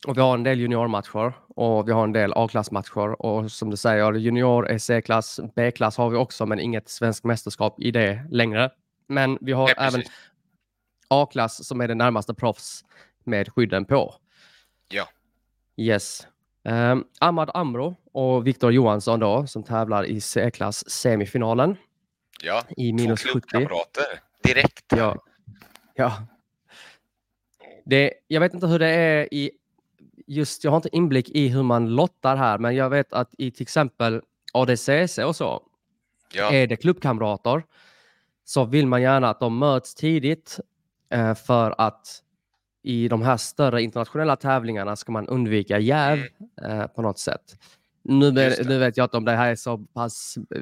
Och 0.07 0.17
vi 0.17 0.21
har 0.21 0.33
en 0.33 0.43
del 0.43 0.59
juniormatcher 0.59 1.33
och 1.47 1.87
vi 1.87 1.91
har 1.91 2.03
en 2.03 2.11
del 2.13 2.33
A-klassmatcher 2.35 3.21
och 3.21 3.51
som 3.51 3.69
du 3.69 3.77
säger, 3.77 4.13
junior 4.13 4.77
C-klass, 4.77 5.39
B-klass 5.55 5.97
har 5.97 6.09
vi 6.09 6.17
också, 6.17 6.45
men 6.45 6.59
inget 6.59 6.89
svenskt 6.89 7.23
mästerskap 7.23 7.79
i 7.79 7.91
det 7.91 8.25
längre. 8.29 8.69
Men 9.07 9.37
vi 9.41 9.51
har 9.51 9.65
Nej, 9.65 9.75
även. 9.77 10.03
A-klass 11.07 11.67
som 11.67 11.81
är 11.81 11.87
det 11.87 11.95
närmaste 11.95 12.33
proffs 12.33 12.85
med 13.23 13.53
skydden 13.53 13.85
på. 13.85 14.15
Ja. 14.89 15.07
Yes. 15.77 16.27
Um, 16.63 17.05
Ahmad 17.19 17.51
Amro 17.53 17.95
och 18.11 18.47
Viktor 18.47 18.71
Johansson 18.71 19.19
då 19.19 19.47
som 19.47 19.63
tävlar 19.63 20.05
i 20.05 20.21
C-klass 20.21 20.89
semifinalen 20.89 21.77
Ja, 22.43 22.63
i 22.77 22.93
minus 22.93 23.21
två 23.21 23.33
70. 23.33 23.47
klubbkamrater 23.47 24.05
direkt. 24.43 24.85
Ja. 24.87 25.15
ja. 25.95 26.27
Det, 27.85 28.13
jag 28.27 28.39
vet 28.39 28.53
inte 28.53 28.67
hur 28.67 28.79
det 28.79 28.87
är 28.87 29.33
i 29.33 29.51
just, 30.27 30.63
jag 30.63 30.71
har 30.71 30.77
inte 30.77 30.95
inblick 30.95 31.29
i 31.29 31.47
hur 31.47 31.63
man 31.63 31.95
lottar 31.95 32.35
här, 32.35 32.57
men 32.57 32.75
jag 32.75 32.89
vet 32.89 33.13
att 33.13 33.29
i 33.37 33.51
till 33.51 33.61
exempel 33.61 34.21
ADCC 34.53 35.17
och 35.17 35.35
så, 35.35 35.61
ja. 36.33 36.51
är 36.51 36.67
det 36.67 36.75
klubbkamrater 36.75 37.63
så 38.45 38.65
vill 38.65 38.87
man 38.87 39.01
gärna 39.01 39.29
att 39.29 39.39
de 39.39 39.57
möts 39.57 39.95
tidigt 39.95 40.59
eh, 41.09 41.35
för 41.35 41.75
att 41.77 42.23
i 42.83 43.07
de 43.07 43.21
här 43.21 43.37
större 43.37 43.81
internationella 43.81 44.35
tävlingarna 44.35 44.95
ska 44.95 45.11
man 45.11 45.27
undvika 45.27 45.79
jäv 45.79 46.19
eh, 46.61 46.87
på 46.87 47.01
något 47.01 47.19
sätt. 47.19 47.57
Nu, 48.01 48.27
Mm. 48.29 48.53
Nu 48.67 48.79
vet 48.79 48.97
jag 48.97 49.05
inte 49.05 49.17
om 49.17 49.25
det 49.25 49.31
här 49.31 49.51
är 49.51 49.55
så 49.55 49.77
pass 49.77 50.37
eh, 50.55 50.61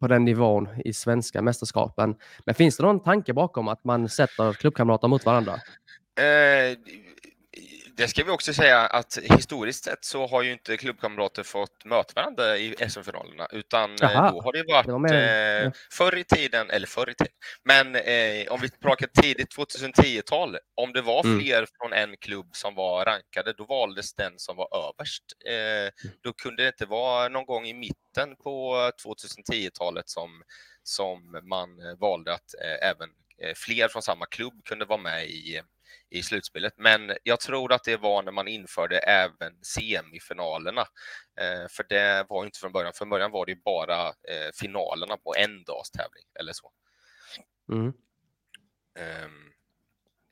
på 0.00 0.08
den 0.08 0.24
nivån 0.24 0.68
i 0.84 0.92
svenska 0.92 1.42
mästerskapen. 1.42 2.14
Men 2.44 2.54
finns 2.54 2.76
det 2.76 2.82
någon 2.82 3.00
tanke 3.00 3.32
bakom 3.32 3.68
att 3.68 3.84
man 3.84 4.08
sätter 4.08 4.52
klubbkamrater 4.52 5.08
mot 5.08 5.26
varandra? 5.26 5.52
Eh, 5.52 6.78
det 7.96 8.08
ska 8.08 8.24
vi 8.24 8.30
också 8.30 8.54
säga 8.54 8.80
att 8.80 9.18
historiskt 9.22 9.84
sett 9.84 10.04
så 10.04 10.26
har 10.26 10.42
ju 10.42 10.52
inte 10.52 10.76
klubbkamrater 10.76 11.42
fått 11.42 11.84
möta 11.84 12.12
varandra 12.20 12.56
i 12.56 12.74
SM-finalerna 12.88 13.46
utan 13.52 13.90
eh, 13.90 13.96
Jaha, 14.00 14.30
då 14.30 14.40
har 14.42 14.52
det 14.52 14.64
varit 14.68 14.86
det 14.86 14.92
var 14.92 15.64
eh, 15.66 15.72
förr 15.92 16.16
i 16.18 16.24
tiden, 16.24 16.70
eller 16.70 16.86
förr 16.86 17.10
i 17.10 17.14
tiden, 17.14 17.32
men 17.64 17.96
eh, 17.96 18.52
om 18.52 18.60
vi 18.60 18.70
pratar 18.70 19.06
tidigt 19.22 19.56
2010-tal, 19.56 20.56
om 20.74 20.92
det 20.92 21.02
var 21.02 21.24
Mm. 21.24 21.40
fler 21.40 21.66
från 21.78 21.92
en 21.92 22.16
klubb 22.16 22.48
som 22.52 22.74
var 22.74 23.04
rankade, 23.04 23.52
då 23.52 23.64
valdes 23.64 24.14
den 24.14 24.32
som 24.36 24.56
var 24.56 24.68
överst. 24.88 25.24
Eh, 25.46 26.10
då 26.22 26.32
kunde 26.32 26.62
det 26.62 26.68
inte 26.68 26.86
vara 26.86 27.28
någon 27.28 27.46
gång 27.46 27.66
i 27.66 27.74
mitten 27.74 28.36
på 28.42 28.74
2010-talet 29.06 30.08
som, 30.08 30.42
som 30.82 31.40
man 31.42 31.86
eh, 31.86 31.98
valde 31.98 32.32
att 32.34 32.54
eh, 32.64 32.88
även 32.90 33.08
fler 33.56 33.88
från 33.88 34.02
samma 34.02 34.26
klubb 34.26 34.64
kunde 34.64 34.84
vara 34.84 35.00
med 35.00 35.26
i, 35.26 35.60
i 36.10 36.22
slutspelet. 36.22 36.74
Men 36.76 37.16
jag 37.22 37.40
tror 37.40 37.72
att 37.72 37.84
det 37.84 37.96
var 37.96 38.22
när 38.22 38.32
man 38.32 38.48
införde 38.48 38.98
även 38.98 39.64
semifinalerna. 39.64 40.80
Eh, 41.40 41.68
för 41.70 41.86
det 41.88 42.26
var 42.28 42.44
inte 42.44 42.58
från 42.58 42.72
början. 42.72 42.92
Från 42.94 43.10
början 43.10 43.30
var 43.30 43.46
det 43.46 43.64
bara 43.64 44.06
eh, 44.06 44.50
finalerna 44.60 45.16
på 45.16 45.34
en 45.36 45.64
dags 45.64 45.90
tävling 45.90 46.24
eller 46.40 46.52
så. 46.52 46.72
Mm, 47.72 47.92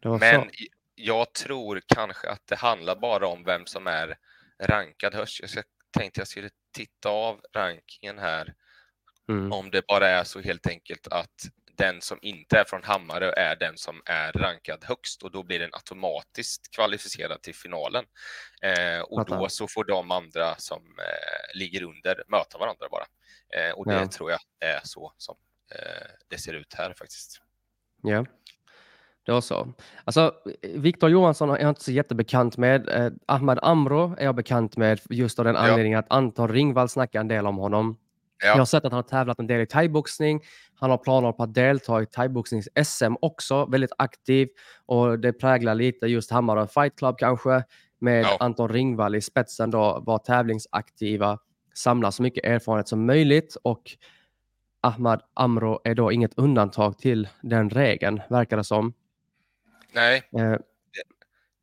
var 0.02 0.19
men 0.19 0.40
så. 0.40 0.49
jag 0.95 1.33
tror 1.35 1.83
kanske 1.87 2.31
att 2.31 2.47
det 2.47 2.57
handlar 2.57 2.97
bara 2.97 3.26
om 3.28 3.45
vem 3.45 3.66
som 3.66 3.87
är 3.87 4.19
rankad 4.62 5.14
högst. 5.14 5.40
Jag 5.40 5.50
ska, 5.50 5.62
tänkte 5.99 6.21
jag 6.21 6.28
skulle 6.28 6.50
titta 6.76 7.09
av 7.09 7.40
rankingen 7.54 8.19
här. 8.19 8.54
Mm, 9.28 9.52
Om 9.52 9.71
det 9.71 9.87
bara 9.87 10.09
är 10.09 10.25
så 10.25 10.40
helt 10.40 10.66
enkelt 10.66 11.07
att 11.07 11.35
den 11.78 12.00
som 12.00 12.18
inte 12.22 12.58
är 12.58 12.64
från 12.64 12.82
Hammarö 12.84 13.30
är 13.36 13.56
den 13.56 13.76
som 13.76 14.02
är 14.06 14.32
rankad 14.32 14.84
högst 14.84 15.22
och 15.22 15.30
då 15.30 15.42
blir 15.42 15.58
den 15.58 15.70
automatiskt 15.72 16.74
kvalificerad 16.74 17.42
till 17.42 17.54
finalen. 17.54 18.04
Eh, 18.62 19.00
och 19.00 19.24
då 19.26 19.48
så 19.48 19.68
får 19.68 19.84
de 19.84 20.10
andra 20.10 20.54
som 20.56 20.82
eh, 20.98 21.58
ligger 21.58 21.82
under 21.82 22.22
möta 22.28 22.58
varandra 22.58 22.86
bara. 22.90 23.04
Eh, 23.60 23.72
och 23.74 23.86
det 23.86 23.94
Ja. 23.94 24.06
tror 24.08 24.30
jag 24.30 24.40
är 24.60 24.80
så 24.84 25.12
som 25.16 25.36
eh, 25.74 26.06
det 26.28 26.38
ser 26.38 26.52
ut 26.54 26.74
här 26.74 26.94
faktiskt. 26.98 27.40
Ja, 28.02 28.24
det 29.26 29.32
var 29.32 29.40
så. 29.40 29.72
Alltså, 30.04 30.34
Viktor 30.62 31.10
Johansson 31.10 31.50
är 31.50 31.58
jag 31.58 31.68
inte 31.68 31.84
så 31.84 31.92
jättebekant 31.92 32.56
med. 32.56 32.88
Eh, 32.88 33.12
Ahmad 33.26 33.58
Amro 33.62 34.16
är 34.18 34.24
jag 34.24 34.34
bekant 34.34 34.76
med 34.76 35.00
just 35.10 35.38
av 35.38 35.44
den 35.44 35.54
Ja. 35.54 35.60
anledningen 35.60 35.98
att 35.98 36.12
Anton 36.12 36.48
Ringvall 36.48 36.88
snackar 36.88 37.20
en 37.20 37.28
del 37.28 37.46
om 37.46 37.56
honom. 37.56 37.98
Jag 38.42 38.50
har 38.52 38.58
Ja, 38.58 38.66
sett 38.66 38.84
att 38.84 38.92
han 38.92 38.96
har 39.02 39.08
tävlat 39.08 39.38
en 39.38 39.46
del 39.46 39.61
i 39.61 39.66
thaiboxning. 39.66 40.40
Han 40.75 40.90
har 40.90 40.99
planer 40.99 41.32
på 41.32 41.42
att 41.42 41.54
delta 41.54 42.02
i 42.02 42.04
thaiboxnings-SM 42.04 43.16
också, 43.20 43.66
väldigt 43.66 43.92
aktiv 43.99 44.49
och 44.87 45.18
det 45.18 45.32
präglar 45.32 45.75
lite 45.75 46.06
just 46.06 46.30
Hammarö 46.30 46.66
Fight 46.66 46.96
Club 46.99 47.18
kanske 47.18 47.64
med 47.99 48.25
Ja. 48.25 48.37
Anton 48.40 48.68
Ringvall 48.68 49.14
i 49.14 49.20
spetsen 49.20 49.70
då, 49.70 50.02
var 50.06 50.18
tävlingsaktiva, 50.18 51.38
samla 51.75 52.12
så 52.12 52.22
mycket 52.22 52.44
erfarenhet 52.44 52.88
som 52.88 53.06
möjligt 53.06 53.56
och 53.62 53.82
Ahmad 54.80 55.22
Amro 55.34 55.80
är 55.84 55.94
då 55.94 56.12
inget 56.12 56.34
undantag 56.38 56.99
till 56.99 57.28
den 57.42 57.70
regeln, 57.70 58.20
verkar 58.30 58.56
det 58.56 58.64
som. 58.64 58.92
nej, 59.92 60.22
Eh, 60.38 60.56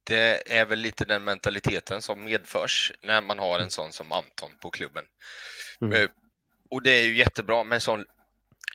det 0.03 0.57
är 0.59 0.65
väl 0.65 0.79
lite 0.79 1.05
den 1.05 1.23
mentaliteten 1.23 2.01
som 2.01 2.23
medförs 2.23 2.93
när 3.03 3.21
man 3.21 3.39
har 3.39 3.59
en 3.59 3.69
sån 3.69 3.91
som 3.91 4.11
Anton 4.11 4.49
på 4.61 4.69
klubben. 4.69 5.03
Mm. 5.81 6.07
Och 6.69 6.81
det 6.81 6.91
är 6.91 7.03
ju 7.05 7.17
jättebra 7.17 7.63
med 7.63 7.75
en 7.75 7.81
sån 7.81 8.05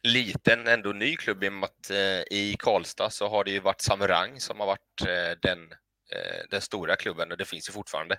liten, 0.02 0.66
ändå 0.66 0.92
ny 0.92 1.16
klubb 1.16 1.44
i 1.44 1.48
och 1.48 1.52
med 1.52 1.64
att 1.64 1.90
eh, 1.90 2.20
i 2.38 2.56
Karlstad 2.58 3.10
så 3.10 3.28
har 3.28 3.44
det 3.44 3.50
ju 3.50 3.60
varit 3.60 3.80
Samurang 3.80 4.40
som 4.40 4.60
har 4.60 4.66
varit 4.66 5.00
eh, 5.00 5.38
den, 5.42 5.72
eh, 6.12 6.42
den 6.50 6.60
stora 6.60 6.96
klubben 6.96 7.32
och 7.32 7.38
det 7.38 7.44
finns 7.44 7.68
ju 7.68 7.72
fortfarande. 7.72 8.18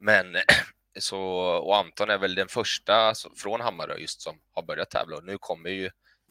Men 0.00 0.36
så, 0.98 1.20
och 1.38 1.76
Anton 1.76 2.10
är 2.10 2.18
väl 2.18 2.34
den 2.34 2.48
första 2.48 3.12
från 3.36 3.60
Hammarö 3.60 3.96
just 3.96 4.20
som 4.20 4.40
har 4.50 4.62
börjat 4.62 4.90
tävla 4.90 5.16
och 5.16 5.24
nu 5.24 5.38
kommer 5.38 5.70
ju 5.70 5.90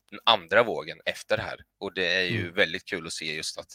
den 0.10 0.20
andra 0.24 0.64
vågen 0.64 1.02
efter 1.06 1.38
det 1.38 1.44
här 1.44 1.60
och 1.80 1.94
det 1.94 2.14
är 2.14 2.24
ju 2.24 2.42
Mm. 2.42 2.54
väldigt 2.54 2.86
kul 2.86 3.08
att 3.08 3.14
se 3.14 3.36
just 3.36 3.58
att 3.58 3.70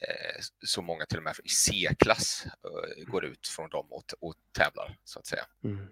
eh, 0.00 0.40
så 0.66 0.82
många 0.82 1.06
till 1.06 1.18
och 1.18 1.24
med 1.24 1.34
i 1.44 1.48
C-klass 1.48 2.46
eh, 2.46 3.04
går 3.04 3.24
ut 3.24 3.48
från 3.48 3.70
dem 3.70 3.86
och, 3.92 4.04
och 4.20 4.34
tävlar 4.52 4.96
så 5.04 5.18
att 5.18 5.26
säga. 5.26 5.46
Mm. 5.64 5.88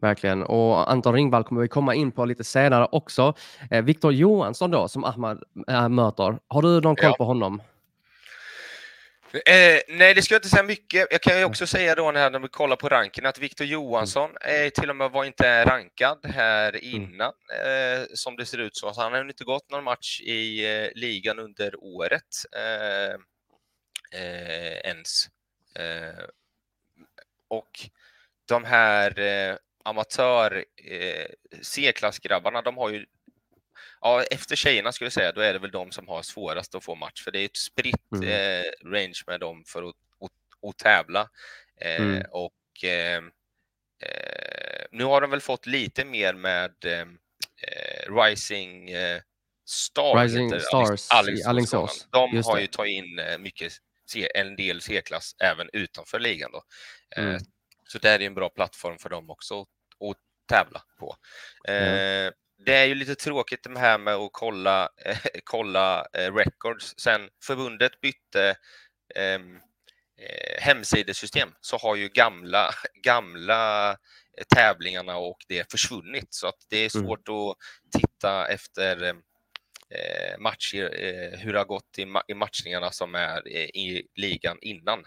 Verkligen. 0.00 0.42
Och 0.42 0.90
Anton 0.90 1.14
Ringvall 1.14 1.44
kommer 1.44 1.60
vi 1.60 1.68
komma 1.68 1.94
in 1.94 2.12
på 2.12 2.24
lite 2.24 2.44
senare 2.44 2.88
också. 2.92 3.34
Eh, 3.70 3.84
Viktor 3.84 4.12
Johansson 4.12 4.70
då, 4.70 4.88
som 4.88 5.04
Ahmad 5.04 5.42
äh, 5.68 5.88
möter. 5.88 6.38
Har 6.48 6.62
du 6.62 6.80
någon 6.80 6.96
koll 6.96 7.10
Ja. 7.10 7.16
på 7.18 7.24
honom? 7.24 7.62
Eh, 9.32 9.80
nej, 9.88 10.14
det 10.14 10.22
ska 10.22 10.34
jag 10.34 10.38
inte 10.38 10.48
säga 10.48 10.62
mycket. 10.62 11.06
Jag 11.10 11.20
kan 11.20 11.38
ju 11.38 11.44
också 11.44 11.66
säga 11.66 11.94
då 11.94 12.10
när 12.10 12.38
vi 12.38 12.48
kollar 12.48 12.76
på 12.76 12.88
ranken 12.88 13.26
att 13.26 13.38
Victor 13.38 13.66
Johansson 13.66 14.30
är 14.40 14.70
till 14.70 14.90
och 14.90 14.96
med 14.96 15.10
var 15.10 15.24
inte 15.24 15.64
rankad 15.64 16.18
här 16.24 16.84
innan 16.84 17.32
eh, 17.64 18.04
som 18.14 18.36
det 18.36 18.46
ser 18.46 18.58
ut 18.58 18.76
så. 18.76 18.92
så 18.92 19.00
han 19.02 19.12
har 19.12 19.28
inte 19.28 19.44
gått 19.44 19.70
någon 19.70 19.84
match 19.84 20.20
i 20.20 20.66
eh, 20.84 20.88
ligan 20.94 21.38
under 21.38 21.84
året 21.84 22.22
eh, 22.56 23.14
eh, 24.20 24.76
ens. 24.84 25.26
Eh, 25.74 26.24
och 27.48 27.70
de 28.48 28.64
här 28.64 29.18
eh, 29.20 29.56
amatör 29.84 30.64
eh, 30.84 31.26
C-klassgrabbarna, 31.62 32.62
de 32.62 32.76
har 32.76 32.90
ju 32.90 33.06
Ja, 34.02 34.22
efter 34.22 34.56
tjejerna 34.56 34.92
skulle 34.92 35.06
jag 35.06 35.12
säga, 35.12 35.32
då 35.32 35.40
är 35.40 35.52
det 35.52 35.58
väl 35.58 35.70
de 35.70 35.90
som 35.90 36.08
har 36.08 36.22
svårast 36.22 36.74
att 36.74 36.84
få 36.84 36.94
match, 36.94 37.24
för 37.24 37.30
det 37.30 37.38
är 37.40 37.44
ett 37.44 37.56
spritt 37.56 38.12
Mm. 38.14 38.28
eh, 38.28 38.64
range 38.84 39.22
med 39.26 39.40
dem 39.40 39.64
för 39.66 39.82
att, 39.82 39.94
att, 40.20 40.68
att 40.70 40.78
tävla. 40.78 41.28
Eh, 41.80 42.00
Mm. 42.02 42.22
Och 42.30 42.84
eh, 42.84 43.16
eh, 44.02 44.84
nu 44.90 45.04
har 45.04 45.20
de 45.20 45.30
väl 45.30 45.40
fått 45.40 45.66
lite 45.66 46.04
mer 46.04 46.34
med 46.34 46.84
eh, 46.84 47.06
Rising 48.24 48.90
eh, 48.90 49.20
Star, 49.66 50.22
Rising 50.22 50.60
Stars 50.60 51.08
Alingsås- 51.10 51.46
Alingsås. 51.48 52.08
De 52.10 52.36
Just 52.36 52.48
har 52.48 52.56
det. 52.56 52.62
ju 52.62 52.66
tagit 52.68 52.92
in 53.04 53.20
mycket, 53.42 53.72
en 54.34 54.56
del 54.56 54.80
C-klass 54.80 55.36
även 55.44 55.70
utanför 55.72 56.18
ligan. 56.18 56.50
Då. 56.52 56.62
Mm. 57.16 57.40
Så 57.92 57.98
det 57.98 58.10
är 58.10 58.20
en 58.20 58.34
bra 58.34 58.48
plattform 58.48 58.98
för 58.98 59.08
dem 59.08 59.30
också 59.30 59.60
att, 59.60 59.68
tävla 60.48 60.82
på. 60.98 61.16
Ja. 61.62 61.72
Eh, 61.72 62.32
det 62.66 62.74
är 62.76 62.84
ju 62.84 62.94
lite 62.94 63.14
tråkigt 63.14 63.62
det 63.62 63.78
här 63.78 63.98
med 63.98 64.14
att 64.14 64.30
kolla, 64.32 64.88
eh, 65.04 65.18
kolla 65.44 66.06
eh, 66.12 66.34
records. 66.34 66.94
Sen 66.98 67.28
förbundet 67.44 68.00
bytte 68.00 68.56
ehm, 69.14 69.56
eh, 70.20 70.60
hemsidesystem 70.62 71.54
så 71.60 71.76
har 71.76 71.96
ju 71.96 72.08
gamla, 72.08 72.70
gamla 73.02 73.96
tävlingarna 74.54 75.16
och 75.16 75.38
det 75.48 75.70
försvunnit 75.70 76.34
så 76.34 76.46
att 76.48 76.66
det 76.68 76.76
är 76.76 76.96
Mm. 76.96 77.06
svårt 77.06 77.28
att 77.28 77.56
titta 78.00 78.46
efter 78.48 79.04
eh, 79.90 80.38
matcher, 80.38 81.04
eh, 81.04 81.38
hur 81.38 81.52
det 81.52 81.58
har 81.58 81.66
gått 81.66 81.98
i, 81.98 82.04
ma- 82.04 82.24
i 82.28 82.34
matchningarna 82.34 82.90
som 82.90 83.14
är 83.14 83.42
eh, 83.56 83.64
i 83.64 84.08
ligan 84.14 84.58
innan 84.60 85.04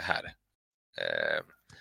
här. 0.00 0.34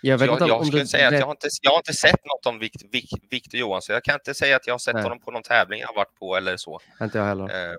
Jag 0.06 0.18
vet 0.18 0.28
Jag, 0.28 0.42
inte 0.42 0.54
om 0.54 0.66
skulle 0.66 0.82
du 0.82 0.88
säga 0.88 1.08
att 1.08 1.14
jag 1.14 1.26
har, 1.26 1.32
inte, 1.32 1.48
jag 1.62 1.72
har 1.72 1.78
inte 1.78 1.94
sett 1.94 2.26
något 2.26 2.46
om 2.46 2.60
Vik, 2.60 3.12
Victor 3.30 3.60
Johansson. 3.60 3.94
Jag 3.94 4.04
kan 4.04 4.14
inte 4.14 4.34
säga 4.34 4.56
att 4.56 4.68
jag 4.68 4.74
har 4.74 4.80
sett 4.80 4.94
Nej. 4.94 5.04
honom 5.04 5.20
på 5.20 5.32
någon 5.32 5.44
tävling 5.44 5.80
jag 5.80 5.88
har 5.88 5.96
varit 5.96 6.20
på 6.20 6.36
eller 6.36 6.58
så. 6.58 6.80
Inte 7.02 7.18
jag 7.18 7.26
heller. 7.26 7.44
Eh, 7.44 7.76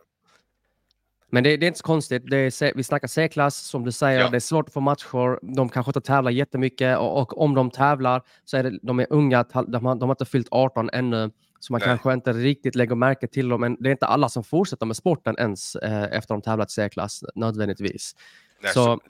Men 1.30 1.45
det, 1.45 1.56
det 1.56 1.66
är 1.66 1.68
inte 1.68 1.78
så 1.78 1.85
konstigt. 1.85 2.33
Är, 2.33 2.75
vi 2.76 2.85
snackar 2.85 3.09
C-klass, 3.09 3.56
som 3.56 3.85
du 3.85 3.92
säger. 3.92 4.21
Ja. 4.21 4.28
Det 4.28 4.37
är 4.37 4.40
svårt 4.40 4.66
att 4.66 4.73
få 4.73 4.80
matcher. 4.80 5.54
De 5.56 5.68
kanske 5.68 5.90
inte 5.90 6.00
tävlar 6.00 6.30
jättemycket 6.30 6.99
och, 6.99 7.21
och 7.21 7.42
om 7.42 7.54
de 7.54 7.71
tävlar 7.71 8.23
så 8.45 8.56
är 8.56 8.62
det, 8.62 8.78
de 8.83 9.00
är 9.00 9.06
unga. 9.11 9.42
De 9.42 9.87
har, 9.87 9.95
de 9.95 10.02
har 10.02 10.11
inte 10.11 10.25
fyllt 10.25 10.49
18 10.50 10.90
ännu, 10.92 11.30
så 11.61 11.73
man 11.73 11.78
Nej. 11.78 11.88
kanske 11.88 12.12
inte 12.12 12.33
riktigt 12.33 12.75
lägger 12.75 12.95
märke 12.95 13.26
till 13.26 13.49
dem. 13.49 13.61
Men 13.61 13.76
det 13.80 13.88
är 13.88 13.92
inte 13.92 14.06
alla 14.06 14.28
som 14.28 14.45
fortsätter 14.45 14.87
med 14.87 14.97
sporten 14.97 15.35
ens 15.38 15.76
eh, 15.76 16.02
efter 16.12 16.35
de 16.35 16.42
tävlat 16.42 16.71
C-klass 16.71 17.25
nödvändigtvis. 17.35 18.16
nej, 18.62 18.73
så, 18.73 19.00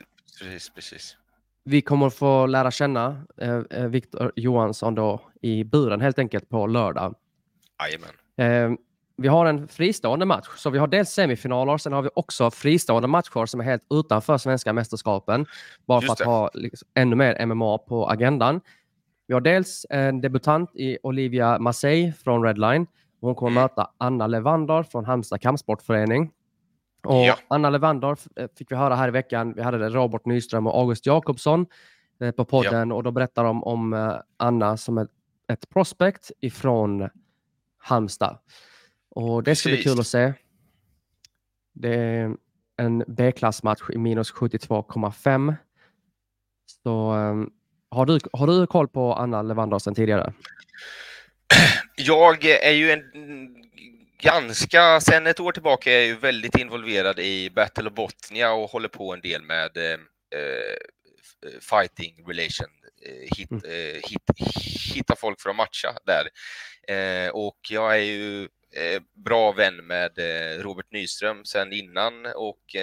precis, 0.40 0.70
precis. 0.70 1.16
Vi 1.68 1.80
kommer 1.82 2.10
få 2.10 2.46
lära 2.46 2.70
känna 2.70 3.22
eh, 3.36 3.60
eh, 3.70 3.86
Viktor 3.86 4.32
Johansson 4.36 4.94
då 4.94 5.20
i 5.42 5.64
buren 5.64 6.00
helt 6.00 6.18
enkelt 6.18 6.48
på 6.48 6.66
lördag. 6.66 7.14
Jajamän. 7.82 8.72
Eh, 8.72 8.78
vi 9.16 9.28
har 9.28 9.46
en 9.46 9.68
fristående 9.68 10.26
match, 10.26 10.46
så 10.56 10.70
vi 10.70 10.78
har 10.78 10.86
dels 10.86 11.10
semifinaler, 11.10 11.76
sen 11.78 11.92
har 11.92 12.02
vi 12.02 12.08
också 12.14 12.50
fristående 12.50 13.08
matcher 13.08 13.46
som 13.46 13.60
är 13.60 13.64
helt 13.64 13.82
utanför 13.90 14.38
svenska 14.38 14.72
mästerskapen. 14.72 15.46
Bara 15.86 16.00
för 16.00 16.06
Just 16.08 16.12
att 16.12 16.18
det. 16.18 16.24
ha 16.24 16.50
liksom, 16.54 16.88
ännu 16.94 17.16
mer 17.16 17.46
MMA 17.46 17.78
på 17.78 18.08
agendan. 18.08 18.60
Vi 19.26 19.34
har 19.34 19.40
dels 19.40 19.86
en 19.90 20.20
debutant 20.20 20.70
i 20.76 20.98
Olivia 21.02 21.58
Massey 21.58 22.12
från 22.12 22.42
Redline. 22.44 22.86
Hon 23.20 23.34
kommer 23.34 23.50
Mm. 23.50 23.62
möta 23.62 23.90
Anna 23.98 24.26
Levander 24.26 24.82
från 24.82 25.04
Halmstad 25.04 25.40
kampsportförening. 25.40 26.30
Och 27.04 27.14
Ja. 27.24 27.38
Anna 27.48 27.70
Levander 27.70 28.12
f- 28.12 28.26
eh, 28.36 28.48
fick 28.58 28.72
vi 28.72 28.76
höra 28.76 28.94
här 28.94 29.08
i 29.08 29.10
veckan. 29.10 29.52
Vi 29.52 29.62
hade 29.62 29.88
Robert 29.88 30.24
Nyström 30.24 30.66
och 30.66 30.78
August 30.80 31.06
Jakobsson 31.06 31.66
eh, 32.20 32.30
på 32.30 32.44
podden 32.44 32.92
och 32.92 33.02
då 33.02 33.10
berättar 33.10 33.44
de 33.44 33.64
om 33.64 33.92
eh, 33.92 34.14
Anna 34.36 34.76
som 34.76 34.98
ett, 34.98 35.10
ett 35.52 35.68
prospect 35.68 36.30
ifrån 36.40 37.08
Halmstad. 37.78 38.38
Och 39.10 39.42
det 39.42 39.56
ska 39.56 39.68
bli 39.68 39.76
Precis. 39.76 39.92
kul 39.92 40.00
att 40.00 40.06
se. 40.06 40.32
Det 41.72 41.94
är 41.94 42.36
en 42.76 43.04
B-klassmatch 43.06 43.90
i 43.90 43.98
minus 43.98 44.32
72,5. 44.32 45.54
Så 46.82 47.14
eh, 47.14 47.34
har 47.90 48.06
du, 48.06 48.18
har 48.32 48.46
du 48.46 48.66
koll 48.66 48.88
på 48.88 49.14
Anna 49.14 49.42
Levander 49.42 49.78
sedan 49.78 49.94
tidigare? 49.94 50.32
Jag 51.96 52.44
är 52.44 52.72
ju 52.72 52.90
en 52.90 53.02
ganska, 54.18 55.00
sen 55.00 55.26
ett 55.26 55.40
år 55.40 55.52
tillbaka 55.52 55.90
är 55.92 55.94
jag 55.96 56.06
ju 56.06 56.16
väldigt 56.16 56.58
involverad 56.58 57.18
i 57.18 57.50
Battle 57.50 57.88
of 57.88 57.94
Botnia 57.94 58.52
och 58.52 58.70
håller 58.70 58.88
på 58.88 59.14
en 59.14 59.20
del 59.20 59.42
med 59.42 59.76
eh, 59.76 59.92
eh, 60.40 60.76
fighting 61.60 62.24
relation, 62.28 62.70
eh, 63.06 63.36
hit, 63.36 63.50
Mm. 63.50 63.64
eh, 63.64 64.00
hit, 64.08 64.22
hitta 64.94 65.16
folk 65.16 65.40
för 65.40 65.50
att 65.50 65.56
matcha 65.56 65.94
där. 66.06 66.28
Eh, 66.96 67.28
och 67.30 67.58
jag 67.70 67.92
är 67.94 68.02
ju 68.02 68.42
eh, 68.76 69.02
bra 69.24 69.52
vän 69.52 69.76
med 69.76 70.18
Robert 70.60 70.90
Nyström 70.90 71.44
sedan 71.44 71.72
innan 71.72 72.26
och 72.26 72.76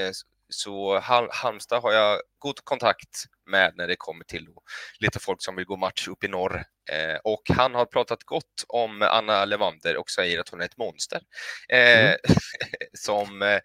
så 0.50 1.00
Hal- 1.00 1.30
Halmstad 1.32 1.82
har 1.82 1.92
jag 1.94 2.22
god 2.38 2.60
kontakt 2.64 3.24
med 3.46 3.74
när 3.76 3.88
det 3.88 3.96
kommer 3.96 4.24
till 4.26 4.48
lite 5.00 5.20
folk 5.20 5.44
som 5.44 5.56
vill 5.56 5.66
gå 5.66 5.78
match 5.78 6.08
upp 6.08 6.24
i 6.24 6.28
norr. 6.28 6.64
Eh, 6.92 7.16
och 7.24 7.42
han 7.50 7.76
har 7.76 7.86
pratat 7.86 8.24
gott 8.24 8.66
om 8.68 9.02
Anna 9.02 9.46
Levander 9.46 9.98
och 9.98 10.10
säger 10.10 10.40
att 10.40 10.50
hon 10.50 10.62
är 10.62 10.66
ett 10.66 10.78
monster. 10.78 11.22
Eh, 11.70 12.04
Mm. 12.06 12.18
som 12.94 13.42
eh, 13.42 13.60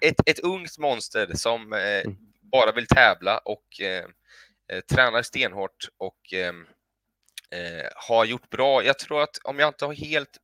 ett, 0.00 0.14
ett 0.26 0.38
ungt 0.38 0.78
monster 0.78 1.30
som 1.34 1.72
eh, 1.72 2.00
Mm. 2.00 2.16
bara 2.42 2.72
vill 2.72 2.86
tävla 2.86 3.38
och 3.38 3.80
eh, 3.80 4.04
eh, 4.72 4.80
tränar 4.80 5.22
stenhårt 5.22 5.88
och 5.98 6.32
eh, 6.34 6.54
eh, 7.60 7.88
har 7.96 8.24
gjort 8.24 8.50
bra. 8.50 8.84
Jag 8.84 8.98
tror 8.98 9.22
att 9.22 9.38
om 9.44 9.58
jag 9.58 9.68
inte 9.68 9.84
har 9.84 9.92
helt 9.94 10.38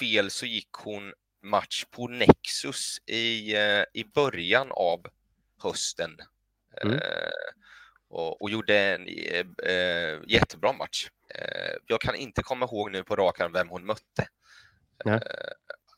fel 0.00 0.30
så 0.30 0.46
gick 0.46 0.72
hon 0.72 1.12
match 1.42 1.84
på 1.90 2.08
Nexus 2.08 2.98
i, 3.06 3.56
eh, 3.56 3.84
i 3.92 4.04
början 4.14 4.68
av 4.70 5.06
hösten. 5.62 6.16
Mm. 6.82 6.94
Eh, 6.96 7.00
och, 8.08 8.42
och 8.42 8.50
gjorde 8.50 8.78
en 8.78 9.06
eh, 9.62 10.18
jättebra 10.26 10.72
match. 10.72 11.08
Jag 11.86 12.00
kan 12.00 12.14
inte 12.14 12.42
komma 12.42 12.66
ihåg 12.66 12.92
nu 12.92 13.04
på 13.04 13.16
rak 13.16 13.40
arm 13.40 13.52
vem 13.52 13.68
hon 13.68 13.86
mötte. 13.86 14.28
Nej. 15.04 15.20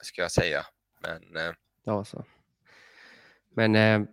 Ska 0.03 0.23
jag 0.23 0.33
säga. 0.33 0.67
Men 1.01 1.55
Ja, 1.85 2.05
så. 2.05 2.25
Men, 3.55 3.75
eh, 3.75 3.99
nej, 3.99 4.09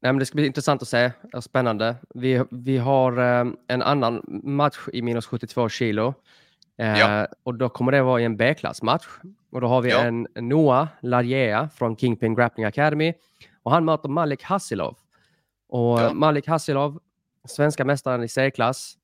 men 0.00 0.18
det 0.18 0.26
ska 0.26 0.34
bli 0.34 0.46
intressant 0.46 0.82
att 0.82 0.88
se 0.88 1.12
spännande. 1.42 1.96
Vi, 2.14 2.44
vi 2.50 2.78
har 2.78 3.18
eh, 3.18 3.52
en 3.66 3.82
annan 3.82 4.22
match 4.44 4.78
i 4.92 5.02
minus 5.02 5.26
72 5.26 5.68
kilo. 5.68 6.14
Eh, 6.80 6.98
Ja. 6.98 7.26
Och 7.42 7.54
då 7.54 7.68
kommer 7.68 7.92
det 7.92 8.02
vara 8.02 8.20
i 8.20 8.24
en 8.24 8.36
B-klassmatch. 8.36 9.06
Och 9.50 9.60
då 9.60 9.66
har 9.66 9.82
vi 9.82 9.90
Ja. 9.90 9.98
en 10.00 10.26
Noah 10.34 10.88
Largea 11.02 11.68
från 11.74 11.96
Kingpin 11.96 12.34
Grappling 12.34 12.66
Academy. 12.66 13.14
Och 13.62 13.70
han 13.72 13.84
möter 13.84 14.08
Malik 14.08 14.42
Hassilov. 14.42 14.96
Och 15.68 16.00
Ja. 16.00 16.12
Malik 16.12 16.48
Hassilov, 16.48 17.00
svenska 17.44 17.84
mästaren 17.84 18.22
i 18.22 18.28
C-klass. 18.28 18.94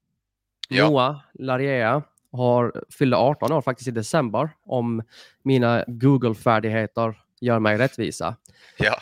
Noah 0.70 1.16
Largea 1.34 2.02
har 2.32 2.82
fyllde 2.90 3.16
18 3.16 3.52
år 3.52 3.60
faktiskt 3.62 3.88
i 3.88 3.90
december. 3.90 4.50
Om 4.66 5.02
mina 5.42 5.84
Google-färdigheter 5.86 7.14
gör 7.40 7.58
mig 7.58 7.76
rättvisa. 7.78 8.36
ja, 8.78 8.96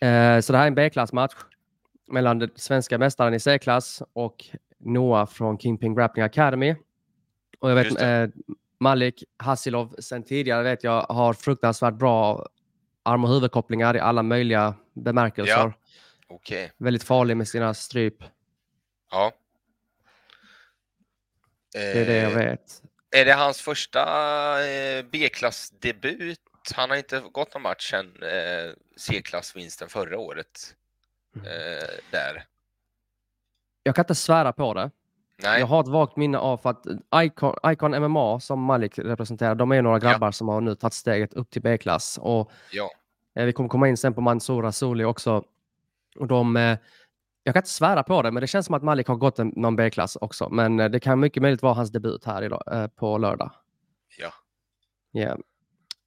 Eh, 0.00 0.40
så 0.40 0.52
det 0.52 0.58
här 0.58 0.64
är 0.64 0.68
en 0.68 0.74
B-klassmatch 0.74 1.34
mellan 2.08 2.38
den 2.38 2.50
svenska 2.56 2.98
mästaren 2.98 3.34
i 3.34 3.40
C-klass 3.40 4.02
och 4.12 4.44
Noah 4.78 5.26
från 5.26 5.58
Kingpin 5.58 5.94
Grappling 5.94 6.24
Academy. 6.24 6.74
Och 7.58 7.70
jag 7.70 7.74
vet 7.74 8.00
eh, 8.00 8.26
Malik 8.80 9.24
Hassilov 9.36 9.96
sen 9.98 10.22
tidigare 10.22 10.62
vet 10.62 10.84
jag 10.84 11.02
har 11.02 11.32
fruktansvärt 11.34 11.94
bra 11.94 12.46
arm 13.02 13.24
och 13.24 13.30
huvudkopplingar 13.30 13.96
i 13.96 14.00
alla 14.00 14.22
möjliga 14.22 14.74
bemärkelser. 14.94 15.52
Ja. 15.52 15.72
okej. 16.28 16.72
Väldigt 16.76 17.04
farlig 17.04 17.36
med 17.36 17.48
sina 17.48 17.74
stryp. 17.74 18.16
Ja. 19.10 19.32
Det 21.72 22.00
är 22.00 22.06
det 22.06 22.16
jag 22.16 22.32
Eh, 22.32 22.38
vet. 22.38 22.82
Är 23.10 23.24
det 23.24 23.32
hans 23.32 23.60
första 23.60 24.00
eh, 24.66 25.04
B-klassdebut? 25.12 26.40
Han 26.74 26.90
har 26.90 26.96
inte 26.96 27.20
gått 27.20 27.54
någon 27.54 27.62
match 27.62 27.90
sedan 27.90 28.22
eh, 28.22 28.72
C-klassvinsten 28.96 29.88
förra 29.88 30.18
året. 30.18 30.74
Mm. 31.36 31.48
Där. 32.10 32.44
Jag 33.82 33.94
kan 33.94 34.02
inte 34.02 34.14
svära 34.14 34.52
på 34.52 34.74
det. 34.74 34.90
Nej, 35.42 35.60
Jag 35.60 35.66
har 35.66 35.80
ett 35.80 35.88
vagt 35.88 36.16
minne 36.16 36.38
av 36.38 36.56
för 36.56 36.70
att 36.70 36.86
Icon, 37.24 37.54
Icon 37.66 37.90
MMA 38.02 38.40
som 38.40 38.60
Malik 38.62 38.98
representerar, 38.98 39.54
de 39.54 39.72
är 39.72 39.82
några 39.82 39.98
grabbar 39.98 40.30
som 40.30 40.48
har 40.48 40.60
nu 40.60 40.74
tagit 40.74 40.94
steget 40.94 41.34
upp 41.34 41.50
till 41.50 41.62
B-klass. 41.62 42.18
Och 42.22 42.50
ja. 42.70 42.90
Eh, 43.34 43.44
Vi 43.44 43.52
kommer 43.52 43.68
komma 43.68 43.88
in 43.88 43.96
sen 43.96 44.14
på 44.14 44.20
Mansour 44.20 44.62
Rasuli 44.62 45.04
också. 45.04 45.44
Och 46.18 46.26
de, 46.26 46.56
eh, 46.56 46.78
jag 47.42 47.54
kan 47.54 47.60
inte 47.60 47.70
svära 47.70 48.02
på 48.02 48.22
det, 48.22 48.30
men 48.30 48.40
det 48.40 48.46
känns 48.46 48.66
som 48.66 48.74
att 48.74 48.82
Malik 48.82 49.08
har 49.08 49.16
gått 49.16 49.38
en, 49.38 49.52
någon 49.56 49.76
B-klass 49.76 50.16
också. 50.20 50.48
Men 50.48 50.80
eh, 50.80 50.88
det 50.88 51.00
kan 51.00 51.20
mycket 51.20 51.42
möjligt 51.42 51.62
vara 51.62 51.74
hans 51.74 51.90
debut 51.92 52.24
här 52.24 52.42
idag, 52.42 52.90
på 52.96 53.18
lördag. 53.18 53.50
Ja. 54.18 54.32
Yeah. 55.20 55.38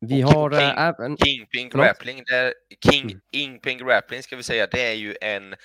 Vi 0.02 0.24
Och 0.24 0.30
har 0.30 0.50
King- 0.52 0.74
även... 0.78 1.18
Kingpin? 1.18 1.70
Grappling, 1.70 2.24
där, 2.28 2.54
King, 2.92 3.04
Mm. 3.04 3.20
Kingpin 3.34 3.78
Grappling 3.78 4.24
ska 4.24 4.36
vi 4.36 4.44
säga, 4.44 4.68
det 4.72 4.88
är 4.92 4.94
ju 4.94 5.16
en, 5.22 5.56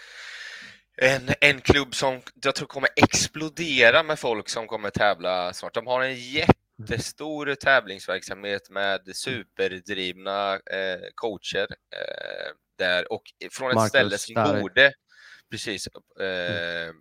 en, 0.97 1.29
en 1.41 1.61
klubb 1.61 1.95
som 1.95 2.21
jag 2.43 2.55
tror 2.55 2.67
kommer 2.67 2.89
explodera 2.97 4.03
med 4.03 4.19
folk 4.19 4.49
som 4.49 4.67
kommer 4.67 4.91
tävla 4.91 5.53
snart. 5.53 5.75
De 5.75 5.87
har 5.87 6.03
en 6.03 6.17
jättestor 6.17 7.55
tävlingsverksamhet 7.55 8.71
med 8.71 9.17
superdrivna 9.17 10.55
eh, 10.55 11.01
coacher 11.15 11.67
eh, 11.71 12.53
där 12.79 13.13
och 13.13 13.23
från 13.51 13.71
ett 13.71 13.75
Marcus 13.75 13.89
ställe 13.89 14.19
som 14.19 14.33
Stary. 14.33 14.61
borde 14.61 14.93
precis 15.51 15.87
eh, 15.87 16.93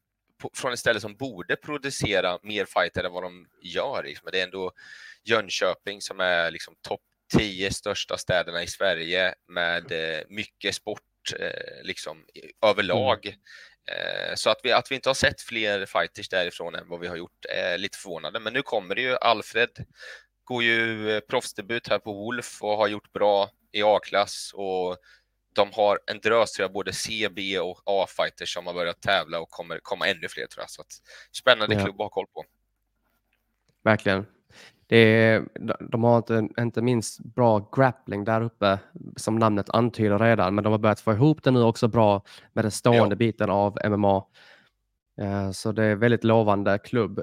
på, 0.41 0.49
från 0.53 0.73
ett 0.73 0.79
ställe 0.79 0.99
som 0.99 1.15
borde 1.15 1.55
producera 1.55 2.39
mer 2.43 2.65
fighter 2.65 3.03
än 3.03 3.11
vad 3.11 3.23
de 3.23 3.47
gör. 3.61 4.03
Liksom. 4.03 4.29
Det 4.31 4.39
är 4.39 4.43
ändå 4.43 4.71
Jönköping 5.23 6.01
som 6.01 6.19
är 6.19 6.51
liksom 6.51 6.75
topp 6.81 7.01
10 7.37 7.71
största 7.71 8.17
städerna 8.17 8.63
i 8.63 8.67
Sverige 8.67 9.33
med 9.47 9.91
eh, 9.91 10.23
mycket 10.29 10.75
sport 10.75 11.01
eh, 11.39 11.83
liksom, 11.83 12.25
överlag. 12.65 13.25
Eh, 13.25 13.33
så 14.35 14.49
att 14.49 14.59
vi, 14.63 14.71
att 14.71 14.91
vi 14.91 14.95
inte 14.95 15.09
har 15.09 15.13
sett 15.13 15.41
fler 15.41 15.85
fighters 15.85 16.29
därifrån 16.29 16.75
än 16.75 16.89
vad 16.89 16.99
vi 16.99 17.07
har 17.07 17.15
gjort 17.15 17.45
är 17.49 17.77
lite 17.77 17.97
förvånande. 17.97 18.39
Men 18.39 18.53
nu 18.53 18.61
kommer 18.61 18.95
det 18.95 19.01
ju. 19.01 19.15
Alfred 19.17 19.69
går 20.43 20.63
ju 20.63 21.11
eh, 21.11 21.19
proffsdebut 21.19 21.87
här 21.87 21.99
på 21.99 22.13
Wolf 22.13 22.61
och 22.61 22.77
har 22.77 22.87
gjort 22.87 23.13
bra 23.13 23.49
i 23.71 23.83
A-klass 23.83 24.51
och 24.53 24.97
de 25.55 25.71
har 25.73 25.99
en 26.05 26.19
drös 26.19 26.51
tror 26.51 26.63
jag, 26.63 26.71
både 26.73 26.93
C, 26.93 27.29
B 27.31 27.59
och 27.59 27.81
A-fighters 27.85 28.53
som 28.53 28.67
har 28.67 28.73
börjat 28.73 29.01
tävla 29.01 29.39
och 29.39 29.49
kommer 29.49 29.79
komma 29.79 30.07
ännu 30.07 30.27
fler 30.29 30.47
tror 30.47 30.63
jag. 30.63 30.69
Så 30.69 30.81
att, 30.81 30.91
spännande 31.31 31.75
Ja. 31.75 31.83
klubb 31.83 32.01
att 32.01 32.05
ha 32.05 32.09
koll 32.09 32.27
på. 32.27 32.45
Verkligen. 33.83 34.25
Är, 34.95 35.43
de- 35.89 36.03
har 36.03 36.17
inte, 36.17 36.47
inte 36.59 36.81
minst 36.81 37.19
bra 37.19 37.69
grappling 37.75 38.23
där 38.23 38.41
uppe, 38.41 38.79
som 39.15 39.35
namnet 39.35 39.69
antyder 39.69 40.19
redan, 40.19 40.55
men 40.55 40.63
de 40.63 40.71
har 40.71 40.77
börjat 40.79 40.99
få 40.99 41.13
ihop 41.13 41.43
det 41.43 41.51
nu 41.51 41.61
också 41.63 41.87
bra 41.87 42.23
med 42.53 42.63
den 42.65 42.71
stående 42.71 43.13
Ja. 43.13 43.17
biten 43.17 43.49
av 43.49 43.77
MMA. 43.89 44.25
Eh, 45.21 45.51
Så 45.51 45.71
det 45.71 45.83
är 45.83 45.95
väldigt 45.95 46.23
lovande 46.23 46.77
klubb 46.83 47.21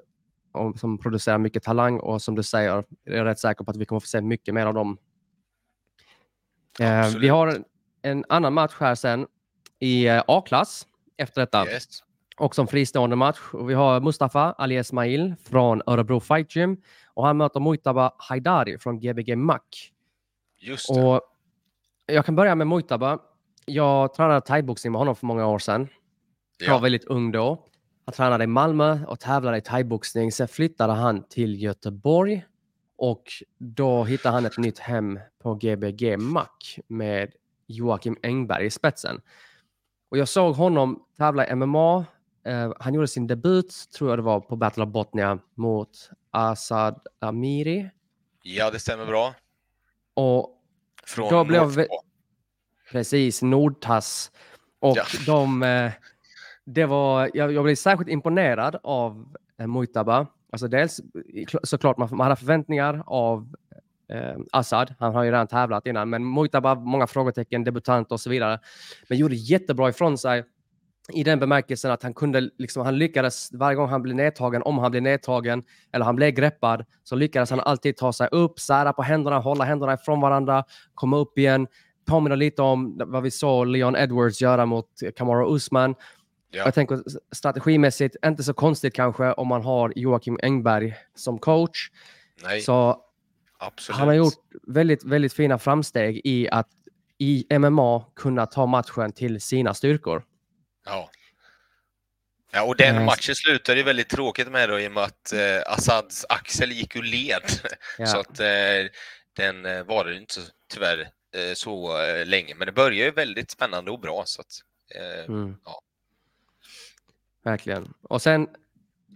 som 0.76 0.98
producerar 0.98 1.38
mycket 1.38 1.62
talang 1.62 2.00
och 2.00 2.22
som 2.22 2.34
du 2.34 2.42
säger, 2.42 2.84
jag 3.04 3.16
är 3.16 3.24
rätt 3.24 3.38
säker 3.38 3.64
på 3.64 3.70
att 3.70 3.76
vi 3.76 3.84
kommer 3.84 4.00
få 4.00 4.06
se 4.06 4.20
mycket 4.20 4.54
mer 4.54 4.66
av 4.66 4.74
dem. 4.74 4.98
Eh, 6.80 6.86
Vi 6.86 6.92
Absolut. 7.06 7.30
har 7.30 7.46
en- 7.48 7.64
en 8.02 8.24
annan 8.28 8.52
match 8.54 8.74
här 8.80 8.94
sen 8.94 9.26
i 9.78 10.06
eh, 10.06 10.22
A-klass 10.26 10.86
efter 11.16 11.40
detta. 11.40 11.66
Yes. 11.66 11.84
Och 12.36 12.54
som 12.54 12.66
fristående 12.66 13.16
match. 13.16 13.38
Och 13.52 13.70
vi 13.70 13.74
har 13.74 14.00
Mustafa 14.00 14.52
Ali 14.52 14.76
Esmail 14.76 15.34
från 15.44 15.82
Örebro 15.86 16.20
Fight 16.20 16.56
Gym 16.56 16.76
och 17.20 17.26
han 17.26 17.36
möter 17.36 17.60
Mujtaba 17.60 18.12
Haidari 18.18 18.78
från 18.78 19.00
Gbg 19.00 19.36
Mac. 19.36 19.58
Just 20.60 20.94
det. 20.94 21.02
Och 21.04 21.20
jag 22.06 22.24
kan 22.26 22.36
börja 22.36 22.54
med 22.54 22.66
Mujtaba. 22.66 23.18
Jag 23.66 24.14
tränade 24.14 24.40
thaiboxning 24.40 24.92
med 24.92 24.98
honom 24.98 25.16
för 25.16 25.26
många 25.26 25.46
år 25.46 25.58
sedan. 25.58 25.88
Jag 26.58 26.68
var 26.68 26.74
Ja. 26.74 26.78
väldigt 26.82 27.04
ung 27.04 27.32
då. 27.32 27.64
Han 28.04 28.12
tränade 28.12 28.44
i 28.44 28.46
Malmö 28.46 28.98
och 29.06 29.20
tävlade 29.20 29.56
i 29.56 29.60
thaiboxning. 29.60 30.32
Sen 30.32 30.48
flyttade 30.48 30.92
han 30.92 31.22
till 31.28 31.62
Göteborg 31.62 32.44
och 32.98 33.22
då 33.58 34.04
hittade 34.04 34.34
han 34.34 34.46
ett 34.46 34.58
nytt 34.58 34.78
hem 34.78 35.18
på 35.42 35.54
Gbg 35.54 36.16
Mac 36.18 36.46
med 36.86 37.32
Joakim 37.66 38.16
Engberg 38.22 38.66
i 38.66 38.70
spetsen. 38.70 39.20
Och 40.10 40.18
jag 40.18 40.28
såg 40.28 40.54
honom 40.54 41.04
tävla 41.16 41.46
i 41.48 41.54
MMA. 41.54 42.04
Eh, 42.44 42.72
han 42.80 42.94
gjorde 42.94 43.08
sin 43.08 43.26
debut, 43.26 43.74
tror 43.96 44.10
jag 44.10 44.18
det 44.18 44.22
var, 44.22 44.40
på 44.40 44.56
Battle 44.56 44.82
of 44.84 44.88
Botnia 44.90 45.38
mot 45.54 46.10
Asad 46.30 47.00
Amiri. 47.18 47.90
ja, 48.42 48.70
det 48.70 48.78
stämmer 48.78 49.06
bra. 49.06 49.34
Och 50.14 50.56
Från 51.06 51.30
Då 51.30 51.44
blev 51.44 51.62
North. 51.62 51.80
Precis, 52.92 53.42
Nordtass. 53.42 54.30
Och 54.80 54.96
Ja. 54.96 55.04
de, 55.26 55.62
eh, 55.62 55.92
det 56.64 56.86
var, 56.86 57.30
jag, 57.34 57.52
jag 57.52 57.64
blev 57.64 57.74
särskilt 57.74 58.10
imponerad 58.10 58.76
av 58.82 59.34
eh, 59.58 59.66
Mujtaba. 59.66 60.26
Alltså 60.52 60.68
dels 60.68 61.00
kl- 61.24 61.60
såklart 61.62 61.96
man, 61.96 62.08
man 62.12 62.20
hade 62.20 62.36
förväntningar 62.36 63.02
av 63.06 63.54
eh, 64.08 64.36
Assad. 64.52 64.94
Han 64.98 65.14
har 65.14 65.22
ju 65.24 65.30
redan 65.30 65.46
tävlat 65.46 65.86
innan, 65.86 66.10
men 66.10 66.32
Mujtaba, 66.34 66.74
många 66.74 67.06
frågetecken, 67.06 67.64
debutant 67.64 68.12
och 68.12 68.20
så 68.20 68.30
vidare. 68.30 68.60
Men 69.08 69.18
gjorde 69.18 69.34
jättebra 69.34 69.88
ifrån 69.88 70.18
sig 70.18 70.44
i 71.12 71.24
den 71.24 71.38
bemärkelsen 71.38 71.90
att 71.90 72.02
han 72.02 72.14
kunde, 72.14 72.50
liksom, 72.58 72.84
han 72.84 72.98
lyckades 72.98 73.52
varje 73.52 73.76
gång 73.76 73.88
han 73.88 74.02
blev 74.02 74.16
nedtagen, 74.16 74.62
om 74.62 74.78
han 74.78 74.90
blev 74.90 75.02
nedtagen 75.02 75.62
eller 75.92 76.04
han 76.04 76.16
blev 76.16 76.30
greppad, 76.30 76.84
så 77.04 77.16
lyckades 77.16 77.50
han 77.50 77.60
alltid 77.60 77.96
ta 77.96 78.12
sig 78.12 78.28
upp, 78.32 78.60
sära 78.60 78.92
på 78.92 79.02
händerna, 79.02 79.38
hålla 79.38 79.64
händerna 79.64 79.94
ifrån 79.94 80.20
varandra, 80.20 80.64
komma 80.94 81.16
upp 81.16 81.38
igen, 81.38 81.66
påminner 82.04 82.36
lite 82.36 82.62
om 82.62 83.00
vad 83.06 83.22
vi 83.22 83.30
såg 83.30 83.66
Leon 83.66 83.96
Edwards 83.96 84.42
göra 84.42 84.66
mot 84.66 84.88
Kamaru 85.16 85.54
Usman. 85.54 85.94
Ja. 86.50 86.64
Jag 86.64 86.74
tänker 86.74 87.02
strategimässigt, 87.32 88.16
inte 88.26 88.42
så 88.42 88.54
konstigt 88.54 88.94
kanske 88.94 89.32
om 89.32 89.48
man 89.48 89.62
har 89.62 89.92
Joakim 89.96 90.38
Engberg 90.42 90.94
som 91.14 91.38
coach. 91.38 91.90
Nej, 92.42 92.60
Så 92.60 92.96
absolut. 93.58 93.98
han 93.98 94.08
har 94.08 94.14
gjort 94.14 94.34
väldigt, 94.66 95.04
väldigt 95.04 95.32
fina 95.32 95.58
framsteg 95.58 96.20
i 96.24 96.48
att 96.48 96.68
i 97.18 97.58
MMA 97.58 98.04
kunna 98.16 98.46
ta 98.46 98.66
matchen 98.66 99.12
till 99.12 99.40
sina 99.40 99.74
styrkor. 99.74 100.24
Ja. 100.84 101.10
Ja, 102.52 102.62
och 102.62 102.76
den 102.76 102.96
Eh, 102.96 103.04
matchen 103.04 103.34
slutade 103.34 103.78
ju 103.78 103.84
väldigt 103.84 104.08
tråkigt 104.08 104.48
med 104.48 104.68
då 104.68 104.80
i 104.80 104.88
och 104.88 104.92
med 104.92 105.02
att 105.02 105.32
eh, 105.32 105.72
Assads 105.72 106.26
axel 106.28 106.72
gick 106.72 106.96
ur 106.96 107.02
led. 107.02 107.42
Ja. 107.98 108.06
Så 108.06 108.18
att 108.20 108.40
eh, 108.40 108.46
den 109.36 109.66
eh, 109.66 109.82
varade 109.84 110.16
inte 110.16 110.34
så, 110.34 110.40
tyvärr 110.74 111.00
eh, 111.34 111.54
så 111.54 112.02
eh, 112.02 112.26
länge. 112.26 112.54
Men 112.54 112.66
det 112.66 112.72
började 112.72 113.04
ju 113.04 113.10
väldigt 113.10 113.50
spännande 113.50 113.90
och 113.90 114.00
bra. 114.00 114.22
Så 114.26 114.40
att, 114.40 114.46
Mm. 115.28 115.56
Ja. 115.64 115.80
Verkligen. 117.44 117.94
Och 118.02 118.22
sen 118.22 118.48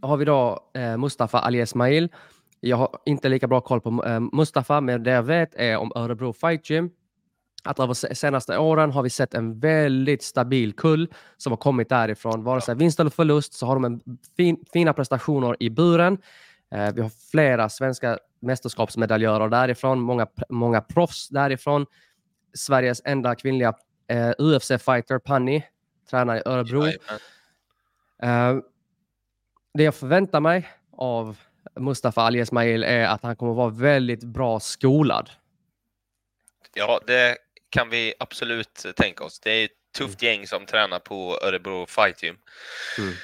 har 0.02 0.16
vi 0.16 0.24
då 0.24 0.70
Mustafa 0.98 1.38
Ali 1.38 1.60
Esmail. 1.60 2.08
Jag 2.60 2.76
har 2.76 2.98
inte 3.06 3.28
lika 3.28 3.46
bra 3.46 3.60
koll 3.60 3.80
på 3.80 3.90
Mustafa, 4.32 4.80
men 4.80 5.02
det 5.02 5.10
jag 5.10 5.22
vet 5.22 5.54
är 5.54 5.76
om 5.76 5.92
Örebro 5.94 6.32
Fight 6.32 6.70
Gym. 6.70 6.90
Att 7.64 7.96
se- 7.96 8.14
senaste 8.14 8.58
åren 8.58 8.90
har 8.90 9.02
vi 9.02 9.10
sett 9.10 9.34
en 9.34 9.60
väldigt 9.60 10.22
stabil 10.22 10.72
kull 10.72 11.08
som 11.36 11.52
har 11.52 11.56
kommit 11.56 11.88
därifrån. 11.88 12.44
Vare 12.44 12.60
sig 12.60 12.74
vinst 12.74 13.00
eller 13.00 13.10
förlust 13.10 13.52
så 13.52 13.66
har 13.66 13.74
de 13.74 13.84
en 13.84 14.00
fin, 14.36 14.64
fina 14.72 14.92
prestationer 14.92 15.56
i 15.60 15.70
buren. 15.70 16.18
Eh, 16.70 16.94
vi 16.94 17.00
har 17.02 17.10
flera 17.30 17.68
svenska 17.68 18.18
mästerskapsmedaljörer 18.40 19.48
därifrån, 19.48 20.00
många, 20.00 20.26
många 20.48 20.80
proffs 20.80 21.28
därifrån. 21.28 21.86
Sveriges 22.54 23.02
enda 23.04 23.34
kvinnliga 23.34 23.74
eh, 24.08 24.30
UFC-fighter, 24.38 25.18
Panni, 25.18 25.64
tränar 26.10 26.36
i 26.36 26.42
Örebro. 26.44 26.84
Eh, 28.22 28.56
det 29.74 29.84
jag 29.84 29.94
förväntar 29.94 30.40
mig 30.40 30.68
av 30.96 31.36
Mustafa 31.80 32.22
Ali 32.22 32.40
Esmail 32.40 32.84
är 32.84 33.06
att 33.06 33.22
han 33.22 33.36
kommer 33.36 33.54
vara 33.54 33.70
väldigt 33.70 34.24
bra 34.24 34.60
skolad. 34.60 35.30
ja, 36.74 37.00
det 37.06 37.36
kan 37.74 37.90
vi 37.90 38.14
absolut 38.18 38.86
tänka 38.96 39.24
oss. 39.24 39.40
Det 39.40 39.50
är 39.50 39.64
ett 39.64 39.70
tufft 39.98 40.22
gäng 40.22 40.46
som 40.46 40.66
tränar 40.66 40.98
på 40.98 41.38
Örebro 41.42 41.86
Fight 41.86 42.22
Gym. 42.22 42.38
Mm. 42.98 43.14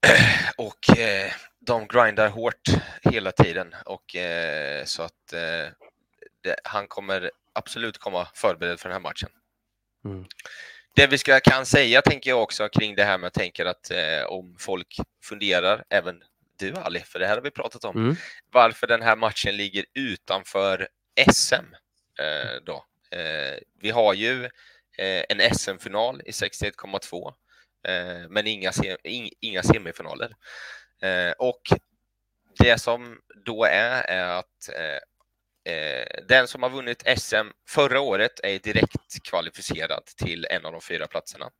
Och 0.56 0.98
eh, 0.98 1.32
de 1.60 1.86
grindar 1.86 2.28
hårt 2.28 2.68
hela 3.02 3.32
tiden. 3.32 3.74
Och, 3.84 4.16
eh, 4.16 4.84
så 4.84 5.02
att 5.02 5.32
eh, 5.32 5.68
det, 6.42 6.56
han 6.64 6.88
kommer 6.88 7.30
absolut 7.52 7.98
komma 7.98 8.28
förberedd 8.34 8.80
för 8.80 8.88
den 8.88 8.94
här 8.94 9.00
matchen. 9.00 9.28
Mm. 10.04 10.24
Det 10.96 11.06
vi 11.06 11.18
ska, 11.18 11.40
kan 11.40 11.66
säga 11.66 12.02
tänker 12.02 12.30
jag 12.30 12.42
också 12.42 12.68
kring 12.68 12.94
det 12.94 13.04
här 13.04 13.18
med 13.18 13.32
tänker 13.32 13.66
att 13.66 13.90
eh, 13.90 14.24
om 14.26 14.56
folk 14.58 14.96
funderar, 15.24 15.84
även 15.90 16.22
du 16.58 16.74
Ali, 16.74 17.00
för 17.00 17.18
det 17.18 17.26
här 17.26 17.34
har 17.34 17.42
vi 17.42 17.50
pratat 17.50 17.84
om, 17.84 17.96
Mm. 17.96 18.16
varför 18.52 18.86
den 18.86 19.02
här 19.02 19.16
matchen 19.16 19.56
ligger 19.56 19.84
utanför 19.94 20.88
SM. 21.32 21.54
Eh, 22.18 22.60
då. 22.66 22.84
Eh, 23.14 23.58
vi 23.80 23.90
har 23.90 24.14
ju 24.14 24.44
eh, 24.98 25.24
en 25.28 25.54
SM-final 25.54 26.22
i 26.24 26.30
61,2 26.30 27.34
eh, 27.88 28.28
men 28.28 28.46
inga, 28.46 28.72
se- 28.72 28.96
inga 29.40 29.62
semifinaler. 29.62 30.36
Eh, 31.02 31.32
och 31.38 31.60
det 32.58 32.80
som 32.80 33.20
då 33.44 33.64
är, 33.64 34.02
är 34.02 34.38
att 34.38 34.68
eh, 34.68 35.00
eh 35.74 36.06
den 36.28 36.48
som 36.48 36.62
har 36.62 36.70
vunnit 36.70 37.02
SM 37.18 37.50
förra 37.68 38.00
året 38.00 38.40
är 38.42 38.58
direkt 38.58 39.22
kvalificerad 39.28 40.06
till 40.06 40.46
en 40.50 40.66
av 40.66 40.72
de 40.72 40.80
fyra 40.80 41.06
platserna. 41.06 41.50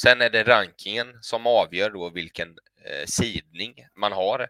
Sen 0.00 0.20
är 0.20 0.30
det 0.30 0.42
rankingen 0.42 1.18
som 1.20 1.46
avgör 1.46 1.90
då 1.90 2.10
vilken 2.10 2.48
eh, 2.84 3.06
sidning 3.06 3.74
man 3.94 4.12
har 4.12 4.40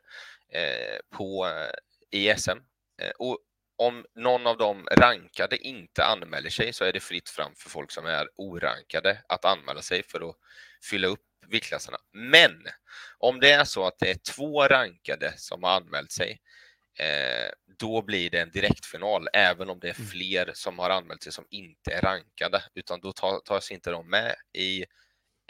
eh, 0.53 0.99
på, 1.17 1.47
eh, 1.47 2.19
i 2.21 2.35
SM. 2.37 2.59
Eh, 3.03 3.11
och 3.19 3.39
om 3.79 4.05
någon 4.15 4.47
av 4.47 4.57
de 4.57 4.87
rankade 4.91 5.57
inte 5.59 6.05
anmäler 6.05 6.51
sig 6.51 6.73
så 6.73 6.85
är 6.85 6.93
det 6.93 7.01
fritt 7.01 7.29
fram 7.29 7.55
för 7.57 7.71
folk 7.71 7.91
som 7.91 8.07
är 8.07 8.29
orankade 8.37 9.23
att 9.29 9.45
anmäla 9.45 9.83
sig 9.83 10.03
för 10.03 10.31
att 10.31 10.37
fylla 10.91 11.09
upp 11.09 11.21
viktklasserna. 11.49 11.99
Men 12.13 12.63
om 13.19 13.41
det 13.41 13.51
är 13.51 13.65
så 13.65 13.87
att 13.87 13.99
det 13.99 14.11
är 14.11 14.19
två 14.35 14.69
rankade 14.69 15.35
som 15.37 15.63
har 15.63 15.71
anmält 15.71 16.13
sig, 16.13 16.41
eh, 16.99 17.51
då 17.79 18.03
blir 18.03 18.31
det 18.31 18.41
en 18.41 18.51
direktfinal, 18.51 19.29
även 19.33 19.71
om 19.71 19.81
det 19.81 19.89
är 19.89 19.95
Mm. 19.99 20.07
fler 20.11 20.51
som 20.55 20.79
har 20.79 20.91
anmält 20.91 21.23
sig 21.23 21.33
som 21.33 21.47
inte 21.51 21.93
är 21.93 22.01
rankade, 22.01 22.63
utan 22.75 23.01
då 23.01 23.13
tas 23.45 23.71
inte 23.71 23.91
de 23.91 24.11
med 24.11 24.35
i 24.53 24.85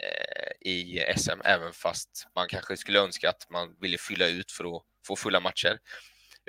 eh, 0.03 0.71
i 0.71 1.13
SM, 1.17 1.41
även 1.43 1.73
fast 1.73 2.27
man 2.35 2.47
kanske 2.47 2.77
skulle 2.77 2.99
önska 2.99 3.29
att 3.29 3.49
man 3.49 3.75
ville 3.81 3.97
fylla 3.97 4.27
ut 4.27 4.51
för 4.51 4.77
att 4.77 4.83
få 5.07 5.15
fulla 5.15 5.39
matcher. 5.39 5.79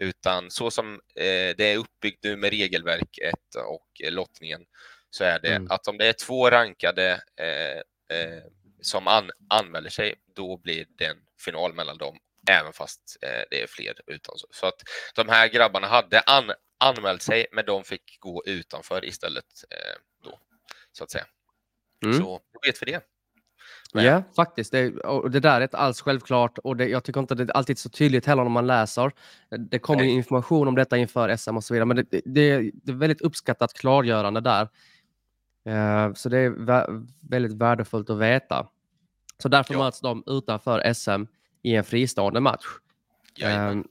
Utan 0.00 0.50
så 0.50 0.70
som 0.70 0.94
eh, 0.94 1.54
det 1.56 1.64
är 1.64 1.76
uppbyggt 1.76 2.24
nu 2.24 2.37
med 2.37 2.50
regelverket 2.50 3.54
och 3.66 4.00
lottningen 4.11 4.64
så 5.11 5.24
är 5.24 5.38
det 5.38 5.48
Mm. 5.54 5.70
att 5.70 5.88
om 5.88 5.98
det 5.98 6.06
är 6.06 6.12
två 6.12 6.50
rankade 6.50 7.22
eh, 7.37 8.18
eh, 8.18 8.42
som 8.80 9.08
an 9.08 9.30
anmäler 9.50 9.90
sig, 9.90 10.14
då 10.37 10.56
blir 10.56 10.87
det 10.88 11.04
en 11.04 11.18
final 11.44 11.74
mellan 11.74 11.98
dem, 11.98 12.18
även 12.50 12.72
fast 12.72 13.16
det 13.50 13.62
är 13.62 13.66
fler 13.66 13.94
utan. 14.06 14.38
Så, 14.38 14.46
så 14.50 14.66
att 14.66 14.82
de 15.14 15.28
här 15.28 15.48
grabbarna 15.48 15.87
hade 15.87 16.20
an 16.20 16.52
anmält 16.78 17.22
sig, 17.22 17.46
men 17.52 17.64
de 17.64 17.84
fick 17.84 18.20
gå 18.20 18.42
utanför 18.46 19.04
istället 19.04 19.44
då, 20.24 20.40
så 20.92 21.04
att 21.04 21.11
säga. 21.11 21.26
Mm. 22.04 22.18
Så 22.18 22.40
då 22.52 22.61
vet 22.66 22.82
vi 22.82 22.92
det. 22.92 23.00
Ja, 23.92 24.22
faktiskt. 24.37 24.72
Det, 24.72 24.96
och 24.98 25.31
det 25.31 25.40
där 25.40 25.57
är 25.57 25.62
inte 25.62 25.77
alls 25.77 26.01
självklart 26.01 26.59
och 26.59 26.77
det, 26.77 26.88
jag 26.88 27.05
tycker 27.05 27.20
inte 27.20 27.35
det 27.35 27.42
är 27.42 27.57
alltid 27.57 27.79
så 27.79 27.88
tydligt 27.88 28.27
heller 28.27 28.42
när 28.42 28.51
man 28.51 28.66
läser. 28.66 29.12
Det 29.59 29.79
kommer 29.79 30.03
ju 30.03 30.11
information 30.11 30.68
om 30.68 30.74
detta 30.74 30.96
inför 30.96 31.37
SM 31.37 31.57
och 31.57 31.64
så 31.64 31.74
vidare, 31.74 31.87
men 31.87 31.96
det, 31.96 32.03
det, 32.11 32.20
det, 32.24 32.92
är 32.92 32.96
väldigt 32.96 33.20
uppskattat 33.20 33.74
klargörande 33.74 34.40
där. 34.40 34.68
Eh, 35.64 36.12
så 36.14 36.29
det 36.29 36.38
är 36.38 36.51
vä- 36.51 37.09
väldigt 37.20 37.53
värdefullt 37.53 38.11
att 38.11 38.18
veta. 38.18 38.66
Så 39.42 39.48
därför 39.48 39.74
Ja. 39.74 39.79
möts 39.85 40.01
de 40.01 40.22
utanför 40.27 40.92
SM 40.94 41.24
i 41.62 41.74
en 41.74 41.85
fristående 41.85 42.40
match. 42.40 42.64
Ehm, 43.42 43.85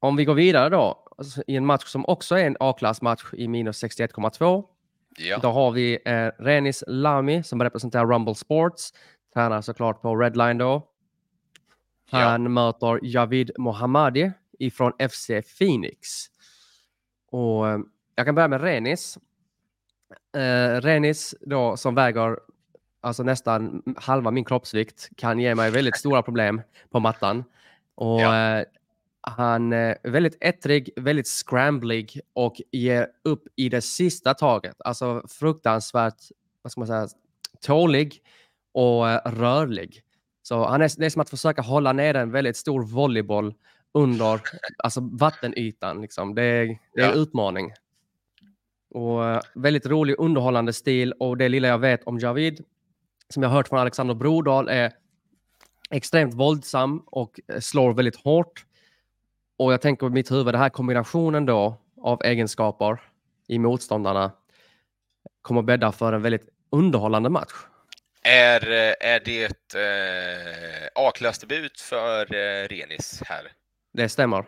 om 0.00 0.16
vi 0.16 0.24
går 0.24 0.34
vidare 0.34 0.68
då, 0.68 1.04
alltså, 1.18 1.42
i 1.46 1.56
en 1.56 1.66
match 1.66 1.84
som 1.86 2.06
också 2.06 2.38
är 2.38 2.46
en 2.46 2.56
A-klassmatch 2.60 3.24
i 3.32 3.48
minus 3.48 3.82
61,2. 3.82 4.64
Ja. 5.18 5.38
Då 5.42 5.50
har 5.50 5.70
vi 5.70 5.98
eh, 6.04 6.30
Renis 6.38 6.84
Lami 6.86 7.42
som 7.42 7.62
representerar 7.62 8.06
Rumble 8.06 8.34
Sports. 8.34 8.92
tränar 9.34 9.60
såklart 9.60 10.02
på 10.02 10.16
Redline 10.16 10.58
då. 10.58 10.88
Han 12.10 12.42
ja. 12.42 12.48
möter 12.48 13.00
Javid 13.02 13.50
Mohammadi 13.58 14.32
ifrån 14.58 14.92
FC 15.10 15.30
Phoenix. 15.58 16.26
Och 17.30 17.68
eh, 17.68 17.78
jag 18.14 18.26
kan 18.26 18.34
börja 18.34 18.48
med 18.48 18.60
Renis. 18.60 19.18
Eh, 20.36 20.80
Renis 20.80 21.34
då 21.40 21.76
som 21.76 21.94
väger 21.94 22.38
alltså 23.00 23.22
nästan 23.22 23.82
halva 23.96 24.30
min 24.30 24.44
kroppsvikt 24.44 25.08
kan 25.16 25.38
ge 25.38 25.54
mig 25.54 25.70
väldigt 25.70 25.96
stora 25.96 26.22
problem 26.22 26.62
på 26.90 27.00
mattan. 27.00 27.44
Och 27.94 28.20
ja. 28.20 28.58
eh, 28.58 28.64
han 29.36 29.72
är 29.72 29.98
väldigt 30.02 30.36
ettrig, 30.40 30.90
väldigt 30.96 31.28
scramblig 31.28 32.20
och 32.32 32.60
ger 32.72 33.08
upp 33.24 33.44
i 33.56 33.68
det 33.68 33.80
sista 33.80 34.34
taget. 34.34 34.76
Alltså 34.78 35.22
fruktansvärt, 35.28 36.22
vad 36.62 36.72
ska 36.72 36.80
man 36.80 36.88
säga, 36.88 37.08
tålig 37.60 38.22
och 38.72 39.08
eh, 39.08 39.20
rörlig. 39.24 40.02
Så 40.42 40.66
han 40.66 40.82
är, 40.82 40.90
det 40.98 41.06
är 41.06 41.10
som 41.10 41.22
att 41.22 41.30
försöka 41.30 41.62
hålla 41.62 41.92
ner 41.92 42.14
en 42.14 42.30
väldigt 42.30 42.56
stor 42.56 42.82
volleyboll 42.82 43.54
under 43.94 44.40
alltså 44.78 45.00
vattenytan. 45.00 46.02
Liksom. 46.02 46.34
Det, 46.34 46.42
är, 46.42 46.66
det 46.66 47.00
är 47.00 47.06
ja. 47.06 47.12
en 47.12 47.18
utmaning. 47.18 47.72
Och 48.90 49.20
uh, 49.20 49.40
väldigt 49.54 49.86
rolig 49.86 50.14
underhållande 50.18 50.72
stil 50.72 51.12
och 51.12 51.36
det 51.36 51.48
lilla 51.48 51.68
jag 51.68 51.78
vet 51.78 52.04
om 52.04 52.18
Javid, 52.18 52.64
som 53.28 53.42
jag 53.42 53.50
hört 53.50 53.68
från 53.68 53.78
Alexander 53.78 54.14
Brodal, 54.14 54.68
är 54.68 54.92
extremt 55.90 56.34
våldsam 56.34 57.02
och 57.06 57.40
eh, 57.48 57.60
slår 57.60 57.94
väldigt 57.94 58.16
hårt. 58.16 58.64
Och 59.58 59.72
jag 59.72 59.80
tänker 59.80 60.06
i 60.06 60.10
mitt 60.10 60.30
huvud, 60.30 60.54
den 60.54 60.60
här 60.60 60.68
kombinationen 60.68 61.46
då 61.46 61.76
av 62.02 62.24
egenskaper 62.24 63.00
i 63.48 63.58
motståndarna 63.58 64.32
kommer 65.42 65.62
bädda 65.62 65.92
för 65.92 66.12
en 66.12 66.22
väldigt 66.22 66.48
underhållande 66.70 67.28
match. 67.28 67.52
Är, 68.22 68.70
eh, 68.70 68.94
är 69.00 69.20
det 69.24 69.74
eh, 69.74 70.88
A-klassdebut 70.94 71.80
för 71.80 72.34
eh, 72.34 72.68
Renis 72.68 73.22
här? 73.26 73.52
Det 73.92 74.08
stämmer. 74.08 74.44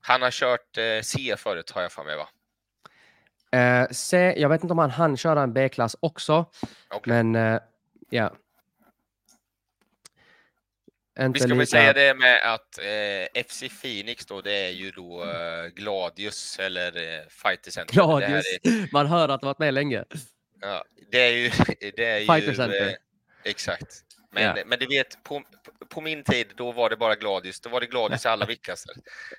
Han 0.00 0.22
har 0.22 0.30
kört 0.30 0.78
eh, 0.78 1.02
C 1.02 1.34
förut 1.38 1.70
har 1.70 1.82
jag 1.82 1.92
för 1.92 2.04
mig 2.04 2.16
va? 2.16 2.28
Eh, 3.58 3.88
C, 3.90 4.34
jag 4.36 4.48
vet 4.48 4.62
inte 4.62 4.72
om 4.72 4.78
han 4.78 4.90
hann 4.90 5.16
köra 5.16 5.42
en 5.42 5.52
B-klass 5.52 5.96
också. 6.00 6.46
Okay. 6.90 7.22
Men 7.22 7.54
eh, 7.54 7.60
ja. 8.10 8.32
Vi 11.16 11.40
ska 11.40 11.48
lika... 11.48 11.54
väl 11.54 11.66
säga 11.66 11.92
det 11.92 12.14
med 12.14 12.54
att 12.54 12.78
eh, 12.78 13.42
FC 13.44 13.62
Phoenix 13.82 14.26
då, 14.26 14.40
det 14.40 14.52
är 14.52 14.70
ju 14.70 14.90
då 14.90 15.24
eh, 15.24 15.66
Gladius 15.66 16.58
eller 16.58 16.86
eh, 16.96 17.20
Fighter 17.28 17.70
Center. 17.70 17.94
Gladius, 17.94 18.44
är... 18.62 18.92
man 18.92 19.06
hör 19.06 19.28
att 19.28 19.40
det 19.40 19.46
varit 19.46 19.58
med 19.58 19.74
länge. 19.74 20.04
Ja, 20.60 20.84
det 21.10 21.18
är 21.18 21.32
ju... 21.32 21.50
Det 21.96 22.04
är 22.04 22.18
Fighter 22.18 22.50
ju, 22.50 22.54
Center. 22.54 22.86
Eh, 22.86 22.94
exakt. 23.44 24.04
Men, 24.30 24.42
ja. 24.42 24.64
men 24.66 24.78
du 24.78 24.86
vet, 24.86 25.22
på, 25.24 25.42
på, 25.88 26.00
min 26.00 26.24
tid 26.24 26.46
då 26.56 26.72
var 26.72 26.90
det 26.90 26.96
bara 26.96 27.14
Gladius. 27.14 27.60
Då 27.60 27.70
var 27.70 27.80
det 27.80 27.86
Gladius 27.86 28.24
i 28.24 28.28
alla 28.28 28.46
viktklasser. 28.46 28.94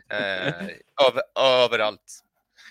Eh, 0.09 0.53
över, 1.07 1.21
överallt. 1.39 2.24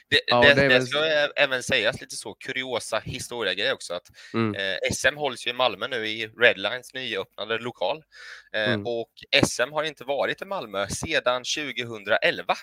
Det, 0.09 0.21
ja, 0.27 0.41
det, 0.41 0.55
det, 0.55 0.69
det 0.69 0.87
ska 0.87 1.01
väl... 1.01 1.31
även 1.37 1.63
sägas 1.63 2.01
lite 2.01 2.17
så 2.17 2.35
kuriosa 2.35 2.99
historia 2.99 3.75
också 3.75 3.95
att 3.95 4.11
mm. 4.35 4.55
eh, 4.55 4.77
SM 4.93 5.17
hålls 5.17 5.47
ju 5.47 5.51
i 5.51 5.55
Malmö 5.55 5.89
nu 5.89 6.07
i 6.07 6.27
Redlines 6.27 6.95
nyöppnade 6.95 7.59
lokal 7.59 8.05
eh, 8.53 8.73
mm. 8.73 8.87
och 8.87 9.11
SM 9.47 9.73
har 9.73 9.85
inte 9.85 10.05
varit 10.05 10.43
i 10.43 10.45
Malmö 10.45 10.87
sedan 10.89 11.43
2011. 11.45 12.55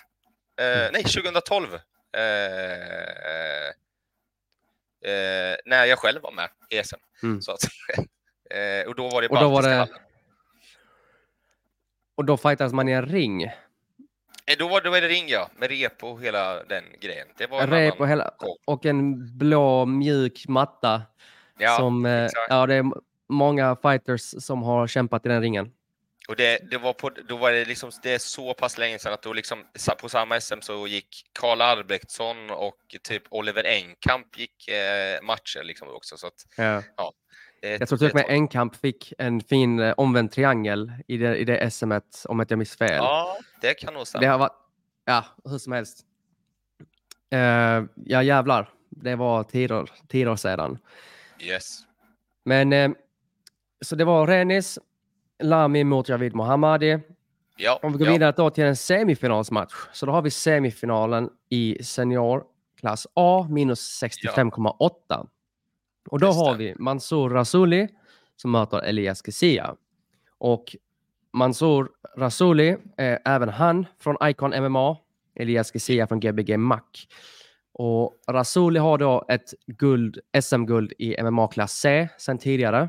Eh, 0.60 0.66
mm. 0.66 0.92
Nej, 0.92 1.02
2012. 1.02 1.74
Eh, 2.16 3.68
eh, 5.12 5.56
när 5.64 5.84
jag 5.84 5.98
själv 5.98 6.22
var 6.22 6.32
med 6.32 6.48
i 6.70 6.84
SM. 6.84 6.96
Mm. 7.22 7.42
Så 7.42 7.52
att, 7.52 7.62
eh, 8.50 8.88
och 8.88 8.94
då 8.94 9.08
var 9.08 9.22
det 9.22 9.28
och 9.28 9.40
då 9.40 9.48
var 9.48 9.62
det... 9.62 9.88
Och 12.14 12.24
då 12.24 12.36
fightades 12.36 12.72
man 12.72 12.88
i 12.88 12.92
en 12.92 13.06
ring? 13.06 13.50
Eh, 14.46 14.56
då 14.58 14.68
var, 14.68 14.80
då 14.80 14.90
var 14.90 15.00
det 15.00 15.08
ring 15.08 15.28
ja, 15.28 15.50
med 15.56 15.70
rep 15.70 16.04
och 16.04 16.22
hela 16.22 16.64
den 16.64 16.84
grejen. 17.00 17.26
Det 17.36 17.46
var 17.46 17.66
rep 17.66 18.00
och, 18.00 18.08
hela, 18.08 18.30
och 18.64 18.86
en 18.86 19.38
blå 19.38 19.86
mjuk 19.86 20.48
matta. 20.48 21.02
Ja, 21.58 21.76
som, 21.76 22.06
eh, 22.06 22.28
ja, 22.48 22.66
det 22.66 22.74
är 22.74 22.84
många 23.28 23.76
fighters 23.82 24.44
som 24.44 24.62
har 24.62 24.86
kämpat 24.86 25.26
i 25.26 25.28
den 25.28 25.42
ringen. 25.42 25.72
Och 26.28 26.36
det, 26.36 26.70
det 26.70 26.78
var 26.78 26.92
på, 26.92 27.10
då 27.28 27.36
var 27.36 27.52
det 27.52 27.64
liksom, 27.64 27.90
det 28.02 28.14
är 28.14 28.18
så 28.18 28.54
pass 28.54 28.78
länge 28.78 28.98
sedan 28.98 29.12
att 29.12 29.22
då 29.22 29.32
liksom, 29.32 29.64
på 30.00 30.08
samma 30.08 30.40
SM 30.40 30.60
så 30.60 30.86
gick 30.86 31.24
Karl 31.32 31.60
Arbrektsson 31.60 32.50
och 32.50 32.96
typ 33.02 33.22
Oliver 33.28 33.64
Enkamp 33.64 34.38
gick 34.38 34.68
eh, 34.68 35.22
matcher 35.22 35.62
liksom 35.62 35.88
också. 35.88 36.16
Så 36.16 36.26
att, 36.26 36.46
ja. 36.56 36.82
ja 36.96 37.12
det, 37.62 37.80
jag 37.80 37.88
tror 37.88 37.98
till 37.98 38.08
och 38.08 38.14
med 38.14 38.24
Enkamp 38.28 38.76
fick 38.76 39.12
en 39.18 39.40
fin 39.40 39.80
eh, 39.80 39.94
omvänd 39.96 40.32
triangel 40.32 40.92
i 41.06 41.16
det, 41.16 41.36
i 41.36 41.44
det 41.44 41.70
SMet 41.70 42.26
om 42.28 42.40
att 42.40 42.50
jag 42.50 42.58
minns 42.58 42.76
fel. 42.76 42.96
Ja, 42.96 43.38
det 43.60 43.74
kan 43.74 43.94
nog 43.94 44.06
stämma. 44.06 44.20
Det 44.20 44.26
har 44.26 44.38
varit, 44.38 44.52
ja, 45.04 45.24
hur 45.44 45.58
som 45.58 45.72
helst. 45.72 46.00
Uh, 47.34 47.88
ja, 48.04 48.22
jävlar. 48.22 48.70
Det 48.90 49.16
var 49.16 49.42
tider, 49.42 49.90
tider 50.08 50.36
sedan. 50.36 50.78
Yes. 51.40 51.78
Men 52.44 52.72
uh, 52.72 52.96
så 53.80 53.96
det 53.96 54.04
var 54.04 54.26
Renis, 54.26 54.78
Lami 55.42 55.84
mot 55.84 56.08
Javid 56.08 56.34
Mohammadi. 56.34 57.00
Ja, 57.56 57.80
Om 57.82 57.92
vi 57.92 57.98
går 57.98 58.06
ja. 58.06 58.12
vidare 58.12 58.32
då 58.36 58.50
till 58.50 58.64
en 58.64 58.76
semifinalsmatch. 58.76 59.74
Så 59.92 60.06
då 60.06 60.12
har 60.12 60.22
vi 60.22 60.30
semifinalen 60.30 61.30
i 61.48 61.84
seniorklass 61.84 63.06
A 63.14 63.46
minus 63.50 64.02
65,8. 64.02 64.90
Ja. 65.08 65.26
Och 66.10 66.20
då 66.20 66.26
har 66.26 66.54
vi 66.54 66.74
Mansour 66.78 67.30
Rasuli 67.30 67.88
som 68.36 68.50
möter 68.50 68.78
Elias 68.78 69.22
Kessia. 69.26 69.76
Och 70.38 70.76
Mansour 71.32 71.88
Rasuli 72.16 72.76
är 72.96 73.18
även 73.24 73.48
han 73.48 73.86
från 73.98 74.16
Icon 74.22 74.50
MMA, 74.62 74.96
Elias 75.34 75.72
Kessia 75.72 76.06
från 76.06 76.20
Gbg 76.20 76.56
Mac. 76.58 76.80
Och 77.72 78.14
Rasuli 78.28 78.78
har 78.78 78.98
då 78.98 79.24
ett 79.28 79.54
guld, 79.66 80.18
SM-guld 80.42 80.92
i 80.98 81.22
MMA-klass 81.22 81.72
C 81.72 82.08
sedan 82.18 82.38
tidigare. 82.38 82.88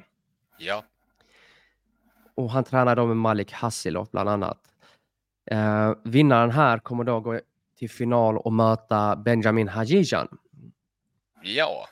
Ja. 0.58 0.84
Och 2.36 2.52
han 2.52 2.64
tränar 2.64 2.96
då 2.96 3.06
med 3.06 3.18
Malik 3.18 3.52
Hassilov 3.52 4.08
bland 4.12 4.30
annat. 4.30 4.60
Uh, 5.52 5.94
vinnaren 6.04 6.52
här 6.52 6.80
kommer 6.80 7.04
då 7.04 7.20
gå 7.20 7.40
till 7.78 7.90
final 7.90 8.38
och 8.38 8.54
möta 8.54 9.16
Benjamin 9.16 9.68
Hajijan. 9.68 10.28
Ja. 11.42 11.88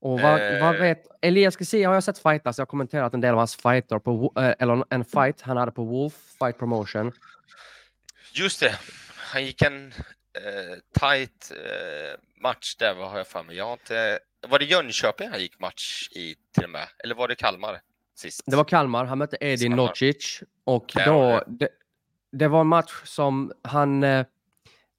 Och 0.00 0.20
vad, 0.20 0.54
eh. 0.54 0.60
vad 0.60 0.76
vet, 0.76 1.06
Elias 1.22 1.58
Kessie 1.58 1.86
har 1.86 1.94
jag 1.94 2.04
sett 2.04 2.18
fightas, 2.18 2.58
jag 2.58 2.62
har 2.62 2.66
kommenterat 2.66 3.14
en 3.14 3.20
del 3.20 3.30
av 3.30 3.38
hans 3.38 3.56
fighter 3.56 3.98
på, 3.98 4.32
eh, 4.36 4.54
eller 4.58 4.84
en 4.90 5.04
fight 5.04 5.40
han 5.40 5.56
hade 5.56 5.72
på 5.72 5.84
Wolf 5.84 6.14
Fight 6.38 6.58
Promotion. 6.58 7.12
Just 8.32 8.60
det, 8.60 8.74
han 9.16 9.44
gick 9.44 9.62
en 9.62 9.86
eh, 9.86 11.00
tight 11.00 11.52
eh, 11.52 12.20
match 12.42 12.76
där, 12.76 12.94
vad 12.94 13.10
har 13.10 13.18
jag 13.18 13.26
för 13.26 13.42
mig? 13.42 13.56
Jag 13.56 13.64
har 13.64 13.72
inte... 13.72 14.18
Var 14.48 14.58
det 14.58 14.64
Jönköping 14.64 15.28
han 15.28 15.40
gick 15.40 15.60
match 15.60 16.08
i 16.12 16.34
till 16.54 16.64
och 16.64 16.70
med? 16.70 16.88
Eller 17.04 17.14
var 17.14 17.28
det 17.28 17.34
Kalmar? 17.34 17.80
Sist? 18.14 18.42
Det 18.46 18.56
var 18.56 18.64
Kalmar, 18.64 19.04
han 19.04 19.18
mötte 19.18 19.36
Edin 19.40 19.72
Nocic 19.72 20.42
och 20.64 20.92
då, 21.06 21.44
det, 21.46 21.68
det, 22.32 22.48
var 22.48 22.60
en 22.60 22.66
match 22.66 22.92
som 23.04 23.52
han, 23.62 24.02
eh, 24.02 24.26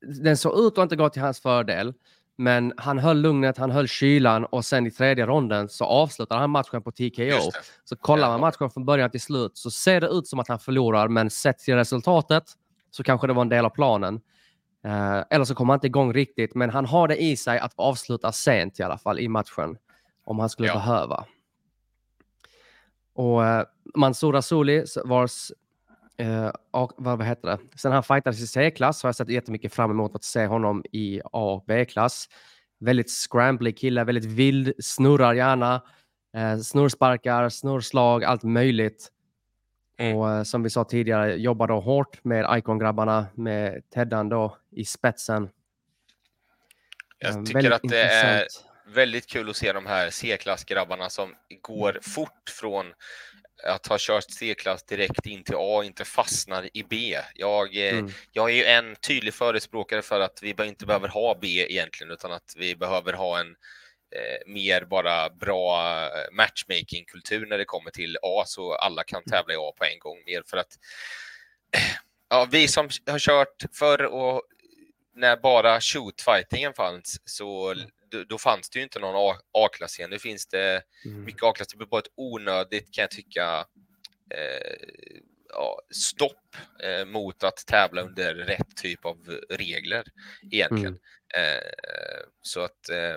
den 0.02 0.38
såg 0.38 0.60
ut 0.60 0.78
att 0.78 0.84
inte 0.84 0.96
gå 0.96 1.10
till 1.10 1.22
hans 1.22 1.40
fördel. 1.42 1.94
Men 2.38 2.74
han 2.78 3.00
höll 3.00 3.18
lugnet, 3.18 3.58
han 3.58 3.72
höll 3.72 3.88
kylan 3.88 4.46
och 4.46 4.66
sen 4.66 4.88
i 4.88 4.92
tredje 4.92 5.26
ronden 5.26 5.70
så 5.70 5.86
avslutade 5.86 6.42
han 6.42 6.50
matchen 6.50 6.82
på 6.82 6.92
TKO. 6.92 7.52
Så 7.84 7.96
kollar 7.96 8.30
man 8.30 8.40
matchen 8.40 8.70
från 8.70 8.86
början 8.86 9.10
till 9.10 9.22
slut 9.22 9.58
så 9.58 9.72
ser 9.72 10.02
det 10.02 10.08
ut 10.08 10.28
som 10.28 10.40
att 10.40 10.48
han 10.48 10.60
förlorar, 10.60 11.08
men 11.08 11.30
sett 11.30 11.60
till 11.60 11.76
resultatet 11.76 12.44
så 12.92 13.04
kanske 13.04 13.28
det 13.28 13.34
var 13.34 13.42
en 13.42 13.50
del 13.50 13.66
av 13.66 13.70
planen. 13.70 14.22
Eh, 14.86 15.24
eller 15.30 15.46
så 15.46 15.56
kommer 15.56 15.74
han 15.74 15.78
inte 15.78 15.88
igång 15.88 16.14
riktigt, 16.14 16.56
men 16.56 16.70
han 16.70 16.86
har 16.86 17.08
det 17.08 17.22
i 17.24 17.38
sig 17.38 17.60
att 17.60 17.74
avsluta 17.76 18.32
sent 18.32 18.80
i 18.80 18.84
alla 18.84 18.98
fall 18.98 19.20
i 19.20 19.28
matchen. 19.28 19.78
Om 20.26 20.40
han 20.40 20.50
skulle 20.50 20.68
ja. 20.68 20.74
behöva. 20.74 21.26
Och 23.14 23.46
eh, 23.46 23.66
Mansour 23.96 24.34
Rasuli 24.34 24.86
vars 25.06 25.52
Uh, 26.22 26.52
och, 26.72 26.94
vad, 26.98 27.24
heter 27.24 27.48
det? 27.48 27.60
Sen 27.76 27.92
han 27.92 28.04
fightades 28.04 28.42
i 28.42 28.48
C-klass 28.48 29.04
har 29.04 29.08
jag 29.08 29.16
sett 29.16 29.30
jättemycket 29.30 29.74
fram 29.74 29.92
emot 29.92 30.16
att 30.16 30.24
se 30.24 30.46
honom 30.46 30.84
i 30.92 31.22
A 31.24 31.54
och 31.54 31.64
B-klass. 31.68 32.30
Väldigt 32.80 33.12
scrambly 33.12 33.72
kille, 33.72 34.04
väldigt 34.04 34.26
vild, 34.26 34.74
snurrar 34.80 35.34
gärna. 35.34 35.82
Uh, 36.38 36.60
snurrsparkar, 36.60 37.50
snurrslag, 37.50 38.24
allt 38.24 38.44
möjligt. 38.44 39.12
Och 40.16 40.28
uh, 40.28 40.44
som 40.44 40.64
vi 40.64 40.70
sa 40.70 40.84
tidigare, 40.84 41.36
jobbar 41.36 41.68
då 41.68 41.80
hårt 41.80 42.24
med 42.24 42.58
Icon-grabbarna, 42.58 43.26
med 43.36 43.82
Teddan 43.94 44.30
då 44.30 44.58
i 44.72 44.86
spetsen. 44.86 45.50
Jag 47.20 47.46
tycker 47.46 47.72
att 47.72 47.82
det 47.84 48.02
är 48.02 48.48
väldigt 48.94 49.28
kul 49.28 49.50
att 49.50 49.56
se 49.56 49.74
de 49.74 49.86
här 49.86 50.10
C-klassgrabbarna 50.10 51.10
som 51.10 51.36
går 51.62 52.00
fort 52.02 52.50
från 52.50 52.86
att 53.64 53.88
ha 53.88 53.98
kört 54.00 54.32
C-klass 54.32 54.84
direkt 54.84 55.26
in 55.26 55.44
till 55.44 55.56
A 55.58 55.84
inte 55.84 56.06
fastnar 56.06 56.70
i 56.74 56.84
B. 56.84 57.18
Jag, 57.34 57.78
eh, 57.78 57.94
mm. 57.94 58.12
jag 58.32 58.50
är 58.50 58.54
ju 58.54 58.64
en 58.64 58.96
tydlig 58.96 59.34
förespråkare 59.34 60.02
för 60.02 60.20
att 60.20 60.40
vi 60.42 60.56
inte 60.60 60.86
behöver 60.86 61.08
ha 61.08 61.38
B 61.42 61.48
egentligen, 61.48 62.14
utan 62.14 62.32
att 62.32 62.54
vi 62.58 62.76
behöver 62.76 63.14
ha 63.14 63.40
en 63.40 63.48
eh, 64.16 64.52
mer 64.52 64.86
bara 64.86 65.30
bra 65.30 66.10
matchmaking-kultur 66.32 67.46
när 67.46 67.58
det 67.58 67.66
kommer 67.66 67.92
till 67.92 68.18
A, 68.22 68.44
så 68.46 68.76
alla 68.76 69.04
kan 69.04 69.24
tävla 69.24 69.54
i 69.54 69.58
A 69.58 69.74
på 69.78 69.86
en 69.86 70.00
gång. 70.00 70.18
Mer 70.26 70.44
för 70.48 70.58
att 70.58 70.78
ja, 72.30 72.48
vi 72.52 72.68
som 72.68 72.90
har 73.08 73.20
kört 73.20 73.64
förr 73.74 74.06
och 74.06 74.42
när 75.16 75.38
bara 75.38 75.80
shoot-fightingen 75.80 76.74
fanns, 76.74 77.22
så 77.26 77.76
då, 78.12 78.24
då 78.24 78.38
fanns 78.38 78.70
det 78.70 78.80
ju 78.80 78.84
inte 78.84 79.00
någon 79.00 79.38
A-klass 79.54 80.00
igen. 80.00 80.10
Nu 80.10 80.20
finns 80.20 80.48
det 80.48 80.84
mm. 81.06 81.24
mycket 81.24 81.44
A-klass. 81.44 81.68
Det 81.68 81.78
blir 81.78 81.88
bara 81.88 82.00
ett 82.00 82.12
onödigt, 82.16 82.94
kan 82.94 83.02
jag 83.02 83.12
tycka, 83.12 83.66
eh, 84.30 84.76
ja, 85.50 85.80
stopp 85.96 86.56
eh, 86.84 87.06
mot 87.06 87.44
att 87.44 87.66
tävla 87.68 88.02
under 88.02 88.36
rätt 88.36 88.78
typ 88.78 89.06
av 89.06 89.40
regler 89.50 90.04
egentligen. 90.52 91.00
Mm. 91.36 91.58
Eh, 91.58 92.24
så 92.42 92.62
att 92.62 92.90
eh, 92.90 93.16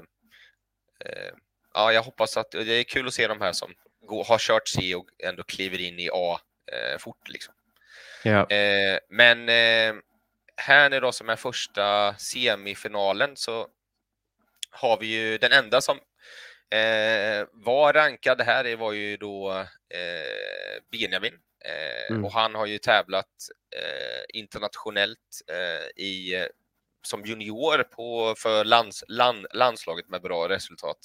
eh, 1.05 1.33
ja, 1.75 1.93
jag 1.93 2.03
hoppas 2.03 2.37
att 2.37 2.51
det 2.51 2.73
är 2.73 2.85
kul 2.85 3.07
att 3.07 3.15
se 3.15 3.27
de 3.27 3.41
här 3.41 3.53
som 3.53 3.75
går, 4.07 4.25
har 4.25 4.39
kört 4.39 4.69
C 4.69 4.95
och 4.95 5.09
ändå 5.19 5.43
kliver 5.43 5.81
in 5.81 5.99
i 5.99 6.11
A 6.13 6.41
eh, 6.73 6.99
fort. 6.99 7.29
Liksom. 7.29 7.55
Ja. 8.27 8.47
men 9.09 9.49
här 10.57 10.91
nu 10.91 11.01
då 11.01 11.13
som 11.13 11.29
är 11.29 11.37
första 11.37 12.15
semifinalen 12.19 13.37
så 13.37 13.69
har 14.75 14.99
vi 14.99 15.07
ju 15.07 15.39
den 15.39 15.53
enda 15.53 15.81
som 15.81 15.97
eh, 16.71 17.47
var 17.53 17.93
rankad 17.93 18.41
här, 18.41 18.65
det 18.65 18.77
var 18.77 18.93
ju 18.93 19.17
då 19.17 19.51
eh, 19.95 20.83
Benjamin. 20.93 21.35
Eh, 21.65 22.11
mm. 22.11 22.25
Och 22.25 22.33
han 22.33 22.55
har 22.55 22.67
ju 22.67 22.79
tävlat 22.79 23.33
eh, 23.77 24.39
internationellt 24.41 25.43
eh, 25.53 26.05
i 26.05 26.47
som 27.07 27.25
junior 27.25 27.83
på, 27.83 28.35
för 28.39 28.65
lands, 28.65 29.05
land, 29.09 29.47
landslaget 29.53 30.09
med 30.09 30.23
bra 30.23 30.49
resultat. 30.49 30.99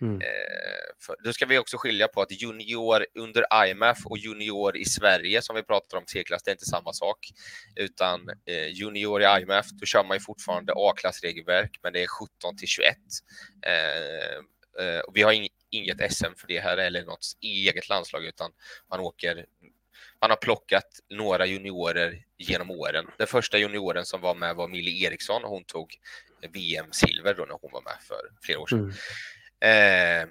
Mm. 0.00 0.20
Eh, 0.20 1.06
för, 1.06 1.16
då 1.24 1.32
ska 1.32 1.46
vi 1.46 1.58
också 1.58 1.76
skilja 1.78 2.08
på 2.08 2.22
att 2.22 2.42
junior 2.42 3.06
under 3.14 3.66
IMF 3.66 3.98
och 4.04 4.18
junior 4.18 4.76
i 4.76 4.84
Sverige 4.84 5.42
som 5.42 5.56
vi 5.56 5.62
pratar 5.62 5.98
om 5.98 6.04
C-klass, 6.06 6.42
det 6.42 6.50
är 6.50 6.52
inte 6.52 6.64
samma 6.64 6.92
sak. 6.92 7.18
Utan 7.76 8.20
eh, 8.46 8.68
junior 8.68 9.22
i 9.22 9.24
IMF, 9.24 9.66
då 9.70 9.86
kör 9.86 10.04
man 10.04 10.16
ju 10.16 10.20
fortfarande 10.20 10.72
A-klassregelverk, 10.76 11.78
men 11.82 11.92
det 11.92 12.02
är 12.02 12.06
17 12.06 12.56
till 12.56 12.68
21. 12.68 12.96
Eh, 13.66 14.84
eh, 14.84 15.00
och 15.00 15.16
vi 15.16 15.22
har 15.22 15.32
ing, 15.32 15.48
inget 15.70 16.12
SM 16.12 16.34
för 16.36 16.46
det 16.48 16.60
här 16.60 16.76
eller 16.76 17.04
något 17.04 17.26
eget 17.40 17.88
landslag, 17.88 18.24
utan 18.24 18.50
man 18.90 19.00
åker 19.00 19.46
man 20.20 20.30
har 20.30 20.36
plockat 20.36 21.00
några 21.10 21.46
juniorer 21.46 22.24
genom 22.38 22.70
åren. 22.70 23.06
Den 23.18 23.26
första 23.26 23.58
junioren 23.58 24.04
som 24.04 24.20
var 24.20 24.34
med 24.34 24.56
var 24.56 24.68
Millie 24.68 25.06
Eriksson 25.06 25.44
och 25.44 25.50
hon 25.50 25.64
tog 25.64 25.98
VM-silver 26.52 27.34
då 27.34 27.44
när 27.44 27.58
hon 27.60 27.70
var 27.72 27.82
med 27.82 27.96
för 28.00 28.30
flera 28.42 28.58
år 28.58 28.66
sedan. 28.66 28.94
Mm. 29.60 30.28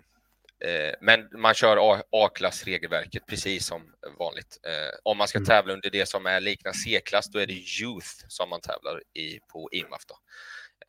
Eh, 0.61 0.69
eh, 0.69 0.93
men 1.01 1.29
man 1.31 1.53
kör 1.53 2.01
A-klass 2.11 2.63
regelverket 2.63 3.25
precis 3.27 3.65
som 3.65 3.93
vanligt. 4.19 4.59
Eh, 4.63 4.99
om 5.03 5.17
man 5.17 5.27
ska 5.27 5.37
mm. 5.37 5.47
tävla 5.47 5.73
under 5.73 5.89
det 5.89 6.05
som 6.05 6.25
är 6.25 6.41
liknar 6.41 6.73
C-klass, 6.73 7.27
då 7.31 7.39
är 7.39 7.47
det 7.47 7.53
Youth 7.53 8.09
som 8.27 8.49
man 8.49 8.61
tävlar 8.61 9.01
i 9.13 9.39
på 9.39 9.69
IMAF. 9.71 10.05
Då. 10.07 10.17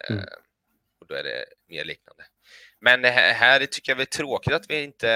Eh, 0.04 0.16
mm. 0.16 0.28
Och 1.00 1.06
då 1.06 1.14
är 1.14 1.22
det 1.22 1.44
mer 1.68 1.84
liknande. 1.84 2.24
Men 2.80 3.04
här 3.04 3.66
tycker 3.66 3.92
jag 3.92 3.98
det 3.98 4.02
är 4.02 4.18
tråkigt 4.18 4.52
att 4.52 4.70
vi 4.70 4.82
inte 4.82 5.10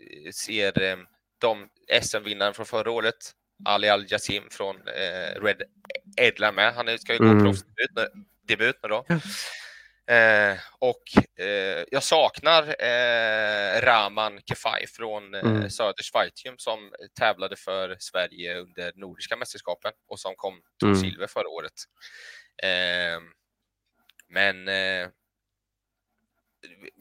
eh, 0.00 0.30
ser 0.32 0.82
eh, 0.82 0.96
de 1.38 1.68
SM-vinnaren 2.02 2.54
från 2.54 2.66
förra 2.66 2.90
året, 2.90 3.32
Ali 3.64 3.88
Al-Jassim 3.88 4.42
från 4.50 4.76
eh, 4.76 5.42
Red 5.42 5.62
Edla 6.16 6.52
med. 6.52 6.74
Han 6.74 6.98
ska 6.98 7.12
ju 7.12 7.18
gå 7.18 7.24
mm. 7.24 7.44
proffsdebut 7.44 8.76
nu 8.82 8.88
då. 8.88 9.04
Eh, 10.06 10.58
och 10.78 11.02
eh, 11.44 11.84
jag 11.90 12.02
saknar 12.02 12.62
eh, 12.62 13.80
Raman 13.80 14.40
Kefai 14.46 14.86
från 14.86 15.34
eh, 15.34 15.40
mm. 15.40 15.70
Söders 15.70 16.12
Fightium 16.12 16.54
som 16.58 16.92
tävlade 17.18 17.56
för 17.56 17.96
Sverige 17.98 18.58
under 18.58 18.92
Nordiska 18.94 19.36
mästerskapen 19.36 19.92
och 20.08 20.20
som 20.20 20.34
kom 20.36 20.60
tog 20.78 20.88
mm. 20.88 21.00
silver 21.00 21.26
förra 21.26 21.48
året. 21.48 21.72
Eh, 22.62 23.20
men 24.28 24.68
eh, 24.68 25.08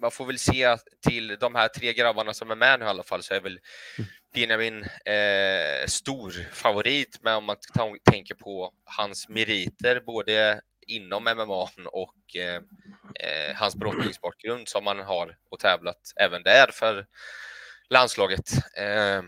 man 0.01 0.11
får 0.11 0.25
väl 0.25 0.39
se 0.39 0.77
till 1.07 1.37
de 1.39 1.55
här 1.55 1.67
tre 1.67 1.93
grabbarna 1.93 2.33
som 2.33 2.51
är 2.51 2.55
med 2.55 2.79
nu 2.79 2.85
i 2.85 2.89
alla 2.89 3.03
fall 3.03 3.23
så 3.23 3.33
är 3.33 3.41
väl 3.41 3.59
mm. 3.97 4.09
Benjamin 4.33 4.83
eh, 4.83 5.87
stor 5.87 6.31
favorit 6.51 7.19
men 7.21 7.35
om 7.35 7.45
man 7.45 7.57
tänker 8.11 8.35
på 8.35 8.73
hans 8.85 9.29
meriter 9.29 10.01
både 10.05 10.61
inom 10.87 11.23
MMA 11.23 11.69
och 11.85 12.35
eh, 12.35 12.61
eh, 13.19 13.55
hans 13.55 13.75
brottningsbakgrund 13.75 14.67
som 14.67 14.87
han 14.87 14.99
har 14.99 15.37
och 15.49 15.59
tävlat 15.59 16.13
även 16.19 16.43
där 16.43 16.71
för 16.71 17.05
landslaget. 17.89 18.51
Eh, 18.77 19.21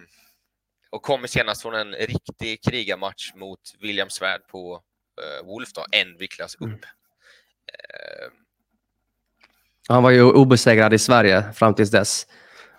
och 0.90 1.02
kommer 1.02 1.28
senast 1.28 1.62
från 1.62 1.76
en 1.76 1.94
riktig 1.94 2.64
krigarmatch 2.64 3.34
mot 3.36 3.60
William 3.80 4.10
Svärd 4.10 4.48
på 4.48 4.84
eh, 5.22 5.46
Wolf, 5.46 5.74
då, 5.74 5.86
en 5.92 6.18
viktklass 6.18 6.56
upp. 6.56 6.64
Mm. 6.64 6.80
Han 9.90 10.04
var 10.04 10.12
ju 10.12 10.24
obesegrad 10.24 10.94
i 10.94 10.98
Sverige 10.98 11.44
fram 11.54 11.74
tills 11.74 11.92
dess. 11.92 12.28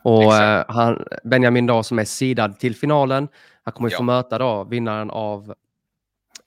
Och 0.03 0.35
eh, 0.35 0.65
han, 0.69 1.05
Benjamin 1.25 1.67
då 1.67 1.83
som 1.83 1.99
är 1.99 2.05
sidad 2.05 2.59
till 2.59 2.77
finalen, 2.77 3.29
han 3.63 3.73
kommer 3.73 3.91
ja. 3.91 3.97
få 3.97 4.03
möta 4.03 4.39
då 4.39 4.65
vinnaren 4.65 5.11
av 5.11 5.55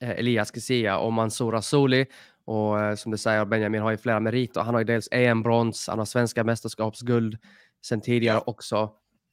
eh, 0.00 0.10
Elias 0.10 0.54
Kesia 0.54 0.98
och 0.98 1.12
Mansour 1.12 1.52
Rasuli. 1.52 2.06
Och 2.44 2.80
eh, 2.80 2.94
som 2.94 3.12
du 3.12 3.18
säger, 3.18 3.44
Benjamin 3.44 3.82
har 3.82 3.90
ju 3.90 3.96
flera 3.96 4.20
meriter. 4.20 4.60
Han 4.60 4.74
har 4.74 4.80
ju 4.80 4.84
dels 4.84 5.08
EM-brons, 5.10 5.88
han 5.88 5.98
har 5.98 6.06
svenska 6.06 6.44
mästerskapsguld 6.44 7.38
sen 7.84 8.00
tidigare 8.00 8.36
ja. 8.36 8.42
också. 8.46 8.90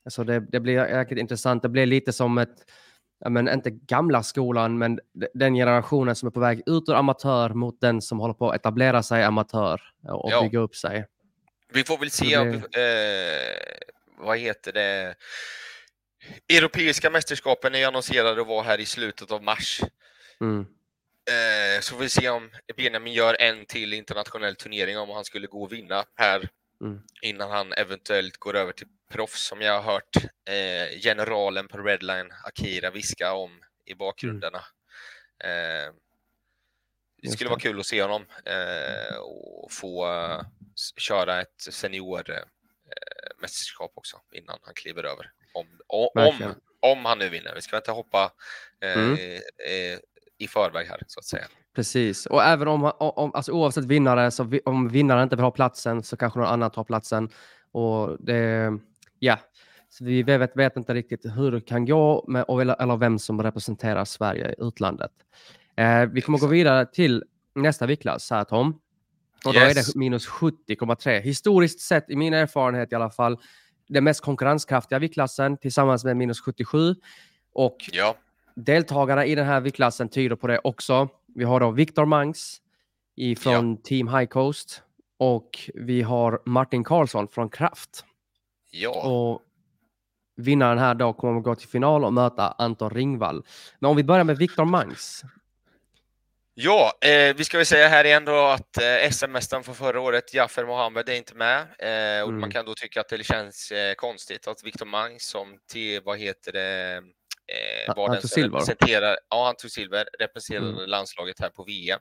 Så 0.09 0.23
det, 0.23 0.39
det 0.39 0.59
blir 0.59 0.73
jäkligt 0.73 1.19
intressant. 1.19 1.63
Det 1.63 1.69
blir 1.69 1.85
lite 1.85 2.13
som 2.13 2.37
ett, 2.37 2.55
men 3.29 3.49
inte 3.49 3.69
gamla 3.71 4.23
skolan, 4.23 4.77
men 4.77 4.99
den 5.33 5.55
generationen 5.55 6.15
som 6.15 6.27
är 6.27 6.31
på 6.31 6.39
väg 6.39 6.61
ut 6.65 6.89
ur 6.89 6.93
amatör 6.93 7.49
mot 7.49 7.81
den 7.81 8.01
som 8.01 8.19
håller 8.19 8.33
på 8.33 8.49
att 8.49 8.55
etablera 8.55 9.03
sig 9.03 9.23
amatör 9.23 9.81
och 10.03 10.31
ja. 10.31 10.41
bygga 10.41 10.59
upp 10.59 10.75
sig. 10.75 11.05
Vi 11.73 11.84
får 11.84 11.97
väl 11.97 12.12
se, 12.12 12.38
det... 12.38 12.77
eh, 12.82 13.77
vad 14.17 14.38
heter 14.38 14.73
det, 14.73 15.15
Europeiska 16.49 17.10
mästerskapen 17.10 17.75
är 17.75 17.88
annonserade 17.88 18.41
att 18.41 18.47
vara 18.47 18.63
här 18.63 18.80
i 18.80 18.86
slutet 18.86 19.32
av 19.32 19.43
mars. 19.43 19.82
Mm. 20.41 20.65
Eh, 21.30 21.82
så 21.82 21.95
får 21.95 22.01
vi 22.01 22.10
se 22.10 22.30
om 22.30 22.51
Benjamin 22.77 23.13
gör 23.13 23.41
en 23.41 23.65
till 23.65 23.93
internationell 23.93 24.56
turnering 24.56 24.97
om 24.97 25.10
han 25.10 25.25
skulle 25.25 25.47
gå 25.47 25.63
och 25.63 25.71
vinna 25.71 26.03
här 26.15 26.49
mm. 26.82 27.01
innan 27.21 27.51
han 27.51 27.73
eventuellt 27.73 28.38
går 28.38 28.56
över 28.56 28.71
till 28.71 28.88
proffs 29.12 29.47
som 29.47 29.62
jag 29.62 29.82
har 29.82 29.93
hört 29.93 30.15
eh, 30.49 30.99
generalen 30.99 31.67
på 31.67 31.77
Redline, 31.77 32.32
Akira, 32.43 32.91
viska 32.91 33.34
om 33.34 33.63
i 33.86 33.95
bakgrunderna. 33.95 34.62
Mm. 35.43 35.93
Eh, 37.23 37.30
det 37.30 37.30
skulle 37.30 37.49
vara 37.49 37.60
kul 37.60 37.80
att 37.80 37.86
se 37.86 38.01
honom 38.01 38.25
eh, 38.45 39.17
och 39.17 39.71
få 39.71 40.06
uh, 40.06 40.41
köra 40.97 41.41
ett 41.41 41.62
seniormästerskap 41.62 43.91
uh, 43.91 43.97
också 43.97 44.17
innan 44.32 44.60
han 44.62 44.73
kliver 44.73 45.03
över. 45.03 45.32
Om, 45.53 45.67
om, 45.88 46.53
om 46.80 47.06
han 47.06 47.19
nu 47.19 47.30
vinner. 47.30 47.56
Vi 47.56 47.62
ska 47.62 47.77
inte 47.77 47.91
hoppa 47.91 48.32
uh, 48.86 48.91
mm. 48.91 49.17
i 50.38 50.47
förväg 50.47 50.88
här 50.88 51.01
så 51.08 51.19
att 51.19 51.25
säga. 51.25 51.47
Precis, 51.75 52.25
och 52.25 52.43
även 52.43 52.67
om, 52.67 52.91
om 52.99 53.36
alltså 53.36 53.51
oavsett 53.51 53.86
vinnare, 53.86 54.32
så 54.32 54.43
vi, 54.43 54.62
om 54.65 54.89
vinnaren 54.89 55.23
inte 55.23 55.36
vill 55.36 55.43
ha 55.43 55.51
platsen 55.51 56.03
så 56.03 56.17
kanske 56.17 56.39
någon 56.39 56.47
annan 56.47 56.71
tar 56.71 56.84
platsen. 56.84 57.30
Och 57.71 58.17
det, 58.19 58.71
ja, 59.19 59.39
så 59.89 60.06
vi 60.06 60.23
vet, 60.23 60.56
vet 60.56 60.77
inte 60.77 60.93
riktigt 60.93 61.25
hur 61.25 61.51
det 61.51 61.62
kan 61.62 61.86
gå 61.86 62.25
med, 62.27 62.45
eller 62.49 62.97
vem 62.97 63.19
som 63.19 63.43
representerar 63.43 64.06
Sverige 64.06 64.51
i 64.51 64.56
utlandet. 64.58 65.12
Eh, 65.77 66.05
vi 66.05 66.21
kommer 66.21 66.37
gå 66.37 66.47
vidare 66.47 66.85
till 66.85 67.23
nästa 67.55 67.85
viktklass 67.85 68.31
här 68.31 68.43
Tom. 68.43 68.79
Och 69.45 69.53
då 69.53 69.59
yes. 69.59 69.77
är 69.77 69.93
det 69.93 69.99
minus 69.99 70.27
70,3. 70.27 71.19
Historiskt 71.19 71.79
sett, 71.79 72.09
i 72.09 72.15
min 72.15 72.33
erfarenhet 72.33 72.91
i 72.91 72.95
alla 72.95 73.09
fall, 73.09 73.37
den 73.87 74.03
mest 74.03 74.21
konkurrenskraftiga 74.21 74.99
viktklassen 74.99 75.57
tillsammans 75.57 76.03
med 76.03 76.17
minus 76.17 76.41
77. 76.41 76.95
Och 77.54 77.77
ja. 77.91 78.15
deltagarna 78.56 79.25
i 79.25 79.35
den 79.35 79.45
här 79.45 79.62
viktklassen 79.62 80.10
tyder 80.10 80.35
på 80.35 80.47
det 80.47 80.60
också. 80.63 81.10
Vi 81.35 81.43
har 81.43 81.60
då 81.60 81.71
Viktor 81.71 82.06
Mangs 82.06 82.62
från 83.37 83.71
ja. 83.71 83.77
Team 83.83 84.08
High 84.08 84.25
Coast 84.25 84.81
och 85.17 85.69
vi 85.73 86.02
har 86.02 86.41
Martin 86.45 86.83
Karlsson 86.83 87.27
från 87.27 87.49
Kraft. 87.49 88.06
Ja. 88.71 89.02
Och 89.10 89.41
vinnaren 90.35 90.77
här 90.77 90.95
då 90.95 91.13
kommer 91.13 91.37
att 91.37 91.43
gå 91.43 91.56
till 91.56 91.67
final 91.67 92.06
och 92.06 92.13
möta 92.13 92.56
Anton 92.58 92.89
Ringvall. 92.89 93.43
Men 93.79 93.89
om 93.89 93.97
vi 93.97 94.04
börjar 94.04 94.23
med 94.23 94.37
Viktor 94.37 94.65
Mangs. 94.65 95.23
Ja, 96.60 96.93
eh, 97.01 97.35
vi 97.35 97.43
ska 97.43 97.58
väl 97.58 97.65
säga 97.65 97.87
här 97.87 98.05
igen 98.05 98.25
då 98.25 98.45
att 98.45 98.77
eh, 98.77 99.12
SM-mästaren 99.12 99.63
från 99.63 99.75
förra 99.75 100.01
året, 100.01 100.33
Jaffer 100.33 100.65
Mohammed, 100.65 101.10
är 101.10 101.13
inte 101.13 101.35
med. 101.35 101.60
Eh, 101.60 102.23
och 102.23 102.29
mm. 102.29 102.39
Man 102.39 102.51
kan 102.51 102.65
då 102.65 102.73
tycka 102.73 103.01
att 103.01 103.10
det 103.10 103.23
känns 103.23 103.71
eh, 103.71 103.93
konstigt 103.93 104.47
att 104.47 104.63
Victor 104.63 104.85
Mang 104.85 105.19
som 105.19 105.58
till, 105.71 106.01
vad 106.01 106.19
heter 106.19 106.51
det, 106.51 107.01
eh, 107.47 107.95
var 107.95 108.13
den 108.13 108.21
som 108.21 108.43
representerar, 108.43 109.17
ja 109.29 109.45
han 109.45 109.55
tog 109.55 109.71
silver, 109.71 110.05
representerade 110.19 110.69
mm. 110.69 110.89
landslaget 110.89 111.39
här 111.39 111.49
på 111.49 111.63
VM. 111.63 111.99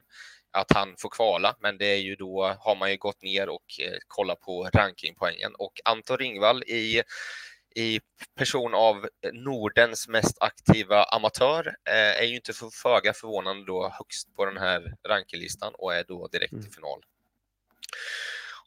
att 0.52 0.72
han 0.72 0.94
får 0.98 1.08
kvala, 1.08 1.56
men 1.60 1.78
det 1.78 1.86
är 1.86 2.00
ju 2.00 2.16
då 2.16 2.56
har 2.58 2.76
man 2.76 2.90
ju 2.90 2.96
gått 2.96 3.22
ner 3.22 3.48
och 3.48 3.80
eh, 3.80 3.98
kollat 4.06 4.40
på 4.40 4.70
rankingpoängen 4.74 5.54
och 5.58 5.72
Anton 5.84 6.18
Ringvall 6.18 6.62
i 6.62 7.02
i 7.76 8.00
person 8.38 8.74
av 8.74 9.08
Nordens 9.32 10.08
mest 10.08 10.36
aktiva 10.42 11.04
amatör 11.04 11.76
eh, 11.88 12.20
är 12.20 12.24
ju 12.24 12.34
inte 12.36 12.52
för 12.52 12.70
föga 12.70 13.12
förvånande 13.12 13.66
då 13.66 13.88
högst 13.98 14.36
på 14.36 14.44
den 14.44 14.56
här 14.56 14.94
rankinglistan 15.08 15.72
och 15.78 15.94
är 15.94 16.04
då 16.08 16.26
direkt 16.26 16.52
i 16.52 16.56
Mm. 16.56 16.70
final. 16.70 16.98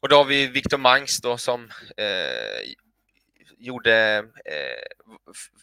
Och 0.02 0.10
då 0.10 0.16
har 0.16 0.26
vi 0.26 0.48
Viktor 0.48 0.78
Mangs 0.78 1.22
då 1.22 1.38
som 1.38 1.70
eh, 1.98 2.74
gjorde, 3.58 4.18
eh, 4.46 5.14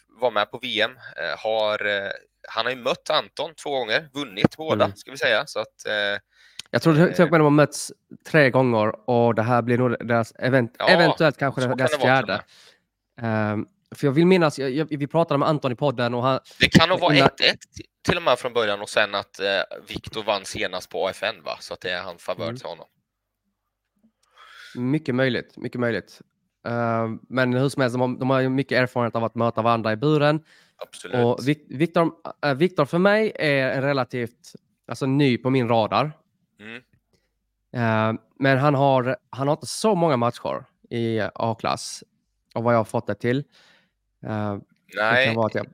var 0.07 0.31
med 0.31 0.51
på 0.51 0.57
VM, 0.57 0.91
eh, 1.17 1.39
har, 1.39 1.85
eh, 1.85 2.11
han 2.49 2.65
har 2.65 2.71
ju 2.73 2.77
mött 2.79 3.09
Anton 3.09 3.53
två 3.55 3.69
gånger, 3.79 4.09
vunnit 4.13 4.57
båda 4.57 4.85
Mm. 4.85 4.97
ska 4.97 5.11
vi 5.11 5.17
säga. 5.17 5.43
Så 5.47 5.59
att, 5.59 5.85
eh, 5.87 6.19
Jag 6.71 6.81
tror 6.81 7.13
till 7.13 7.23
och 7.25 7.31
med 7.31 7.39
de 7.39 7.43
har 7.43 7.49
mötts 7.49 7.91
tre 8.25 8.49
gånger 8.49 9.09
och 9.09 9.35
det 9.35 9.43
här 9.43 9.61
blir 9.61 9.77
nog 9.77 10.07
deras 10.07 10.31
event, 10.39 10.75
Ja, 10.79 10.87
eventuellt 10.89 11.37
kanske 11.37 11.61
kan 11.61 11.77
deras 11.77 11.93
och 11.93 12.01
fjärde. 12.01 12.41
Ehm, 13.21 13.65
för 13.95 14.07
jag 14.07 14.11
vill 14.11 14.25
minnas, 14.27 14.59
jag, 14.59 14.71
jag, 14.71 14.85
vi 14.97 15.07
pratade 15.07 15.37
med 15.37 15.47
Anton 15.49 15.71
i 15.71 15.75
podden 15.75 16.13
och 16.13 16.23
han, 16.23 16.39
det 16.59 16.69
kan 16.69 16.89
nog 16.89 16.99
vara 16.99 17.15
Innan- 17.15 17.27
1-1 17.29 17.33
t- 17.37 17.55
till 18.07 18.17
och 18.17 18.23
med 18.23 18.39
från 18.39 18.53
början 18.53 18.81
och 18.81 18.89
sen 18.89 19.15
att 19.15 19.39
eh, 19.39 19.45
Viktor 19.87 20.23
vann 20.23 20.45
senast 20.45 20.89
på 20.89 21.07
AFN 21.07 21.43
va? 21.45 21.57
Så 21.59 21.73
att 21.73 21.81
det 21.81 21.91
är 21.91 22.01
han 22.01 22.17
favör 22.17 22.43
Mm. 22.43 22.57
till 22.57 22.65
honom. 22.67 22.85
mycket 24.75 25.15
möjligt, 25.15 25.57
mycket 25.57 25.79
möjligt. 25.81 26.21
Ehm, 26.67 27.19
men 27.29 27.53
hur 27.53 27.69
som 27.69 27.81
helst, 27.81 27.93
de 27.93 28.01
har, 28.01 28.19
de 28.19 28.29
har 28.29 28.49
mycket 28.49 28.77
erfarenhet 28.81 29.15
av 29.15 29.23
att 29.23 29.35
möta 29.35 29.61
varandra 29.61 29.91
i 29.91 29.95
buren. 29.95 30.43
Absolut. 30.77 31.15
Och 31.25 31.39
Vik- 31.47 31.65
Viktor, 31.69 32.11
äh, 32.45 32.53
Viktor 32.53 32.85
för 32.85 32.97
mig 32.97 33.31
är 33.35 33.71
en 33.71 33.81
relativt 33.81 34.53
alltså, 34.87 35.05
ny 35.05 35.37
på 35.37 35.49
min 35.49 35.67
radar. 35.69 36.11
Mm. 36.59 36.81
Ehm, 37.73 38.17
men 38.39 38.57
han 38.57 38.75
har, 38.75 39.17
han 39.29 39.47
har 39.47 39.55
inte 39.55 39.67
så 39.67 39.95
många 39.95 40.17
matcher 40.17 40.65
i 40.89 41.19
A-klass 41.35 42.03
och 42.57 42.63
vad 42.63 42.73
jag 42.73 42.79
har 42.79 42.85
fått 42.85 43.07
det 43.07 43.15
till. 43.15 43.43
Det 44.21 44.59
Nej, 44.95 45.35
att 45.37 45.55
jag, 45.55 45.67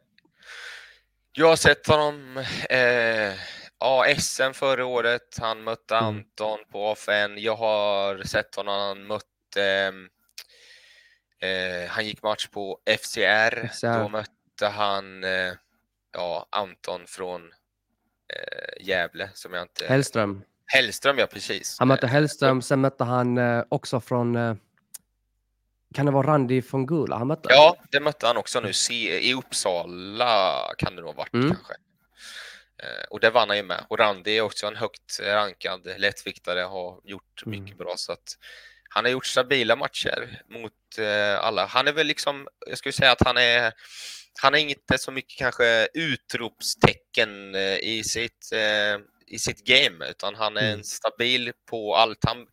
jag 1.32 1.48
har 1.48 1.56
sett 1.56 1.88
honom 1.88 2.38
eh, 2.70 3.34
ja, 3.80 4.06
SM 4.18 4.52
förra 4.54 4.86
året. 4.86 5.38
Han 5.42 5.64
mötte 5.64 5.96
Mm. 5.96 6.06
Anton 6.06 6.60
på 6.72 6.92
AFN. 6.92 7.38
Jag 7.38 7.56
har 7.56 8.24
sett 8.24 8.56
honom, 8.56 8.74
han 8.80 9.08
mötte 9.08 9.64
ehm, 9.64 10.10
eh, 11.42 11.90
han 11.90 12.06
gick 12.06 12.24
match 12.24 12.48
på 12.48 12.80
FCR. 12.86 13.68
FCR. 13.68 14.00
Då 14.00 14.10
mötte 14.10 14.68
han 14.68 15.24
eh, 15.24 15.54
ja, 16.14 16.48
Anton 16.50 17.02
från 17.08 17.42
eh, 18.34 18.86
Gävle 18.86 19.30
som 19.34 19.54
jag 19.54 19.64
inte... 19.64 19.86
Hellström. 19.88 20.44
Hellström, 20.66 21.18
ja 21.18 21.28
precis. 21.28 21.80
Han 21.80 21.88
mötte 21.88 22.06
Eh, 22.06 22.12
Hellström, 22.12 22.62
sen 22.62 22.82
mötte 22.82 23.04
han 23.04 23.38
eh, 23.38 23.64
också 23.70 24.00
från... 24.00 24.36
Kan 25.94 26.06
det 26.06 26.12
vara 26.12 26.28
Randy 26.28 26.62
från 26.62 26.86
Gula 26.86 27.18
han 27.18 27.28
mötte? 27.28 27.50
Ja, 27.52 27.78
det 27.92 28.00
mötte 28.00 28.28
han 28.28 28.38
också 28.38 28.60
nu 28.60 28.72
i 28.94 29.34
Uppsala 29.34 30.74
kan 30.78 30.96
det 30.96 31.02
nog 31.02 31.10
ha 31.10 31.18
varit 31.18 31.34
Mm. 31.34 31.48
kanske. 31.50 31.74
Eh, 32.84 33.04
Och 33.10 33.20
det 33.20 33.30
vann 33.30 33.50
han 33.50 33.58
ju 33.58 33.64
med. 33.64 33.86
Och 33.90 34.00
Randy 34.00 34.32
är 34.38 34.42
också 34.42 34.68
en 34.68 34.76
högt 34.76 35.20
rankad 35.22 35.88
lättviktare, 35.98 36.60
har 36.60 37.02
gjort 37.04 37.44
Mm. 37.46 37.64
mycket 37.64 37.78
bra. 37.78 37.94
Så 37.98 38.12
att 38.12 38.38
han 38.90 39.06
har 39.06 39.12
gjort 39.12 39.26
stabila 39.26 39.76
matcher 39.76 40.42
mot 40.50 40.74
eh, 41.00 41.40
alla. 41.46 41.66
Han 41.66 41.88
är 41.88 41.92
väl 41.94 42.08
liksom, 42.08 42.48
jag 42.68 42.78
skulle 42.78 42.94
säga 42.94 43.12
att 43.12 43.24
han 43.26 43.38
är, 43.38 43.72
han 44.42 44.56
är 44.56 44.60
inte 44.60 44.98
så 44.98 45.12
mycket 45.12 45.38
kanske 45.38 45.88
utropstecken 45.94 47.56
eh, 47.56 47.78
i 47.78 48.04
sitt, 48.06 48.50
i 49.28 49.40
sitt 49.40 49.64
game, 49.64 50.06
utan 50.10 50.36
han 50.36 50.58
är 50.58 50.72
Mm. 50.74 50.84
stabil 50.84 51.52
på 51.70 51.96
allt. 51.96 52.26
Han, 52.26 52.48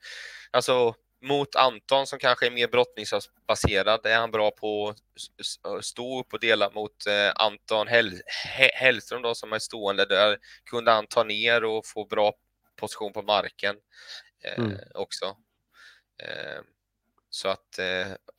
alltså 0.51 0.95
mot 1.23 1.57
Anton 1.57 2.07
som 2.07 2.19
kanske 2.19 2.47
är 2.47 2.51
mer 2.51 2.69
brottningsbaserad 2.69 4.07
är 4.07 4.17
han 4.19 4.31
bra 4.31 4.51
på 4.51 4.89
att 4.89 5.85
stå 5.85 6.21
upp 6.21 6.33
och 6.33 6.41
dela 6.41 6.71
mot 6.71 7.07
eh, 7.07 7.33
Anton 7.45 7.89
Hell, 7.89 8.13
He- 8.59 8.71
Hellström 8.75 9.23
då 9.23 9.35
som 9.35 9.53
är 9.53 9.59
stående. 9.59 10.05
Där 10.05 10.39
kunde 10.71 10.91
han 10.91 11.07
ta 11.07 11.25
ner 11.25 11.65
och 11.65 11.87
få 11.87 12.05
bra 12.05 12.33
position 12.77 13.13
på 13.13 13.23
marken 13.23 13.77
eh, 14.45 14.59
Mm. 14.65 14.77
också. 14.95 15.25
Eh, 16.23 16.61
så 17.31 17.49
att 17.49 17.79
eh, 17.79 17.87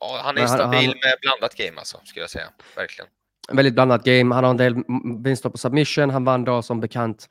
ja, 0.00 0.20
han 0.24 0.36
är 0.36 0.40
han- 0.40 0.48
stabil 0.58 0.88
han- 0.88 0.98
med 0.98 1.16
blandat 1.20 1.54
game 1.54 1.78
alltså, 1.78 2.00
skulle 2.04 2.22
jag 2.22 2.30
säga. 2.30 2.48
Verkligen. 2.76 3.10
En 3.48 3.56
väldigt 3.56 3.74
blandat 3.74 4.04
game. 4.04 4.34
Han 4.34 4.44
har 4.44 4.50
en 4.50 4.56
del 4.56 4.74
vinster 5.24 5.48
på 5.50 5.58
submission. 5.58 6.10
Han 6.10 6.24
vann 6.24 6.44
då 6.44 6.62
som 6.62 6.80
bekant 6.80 7.28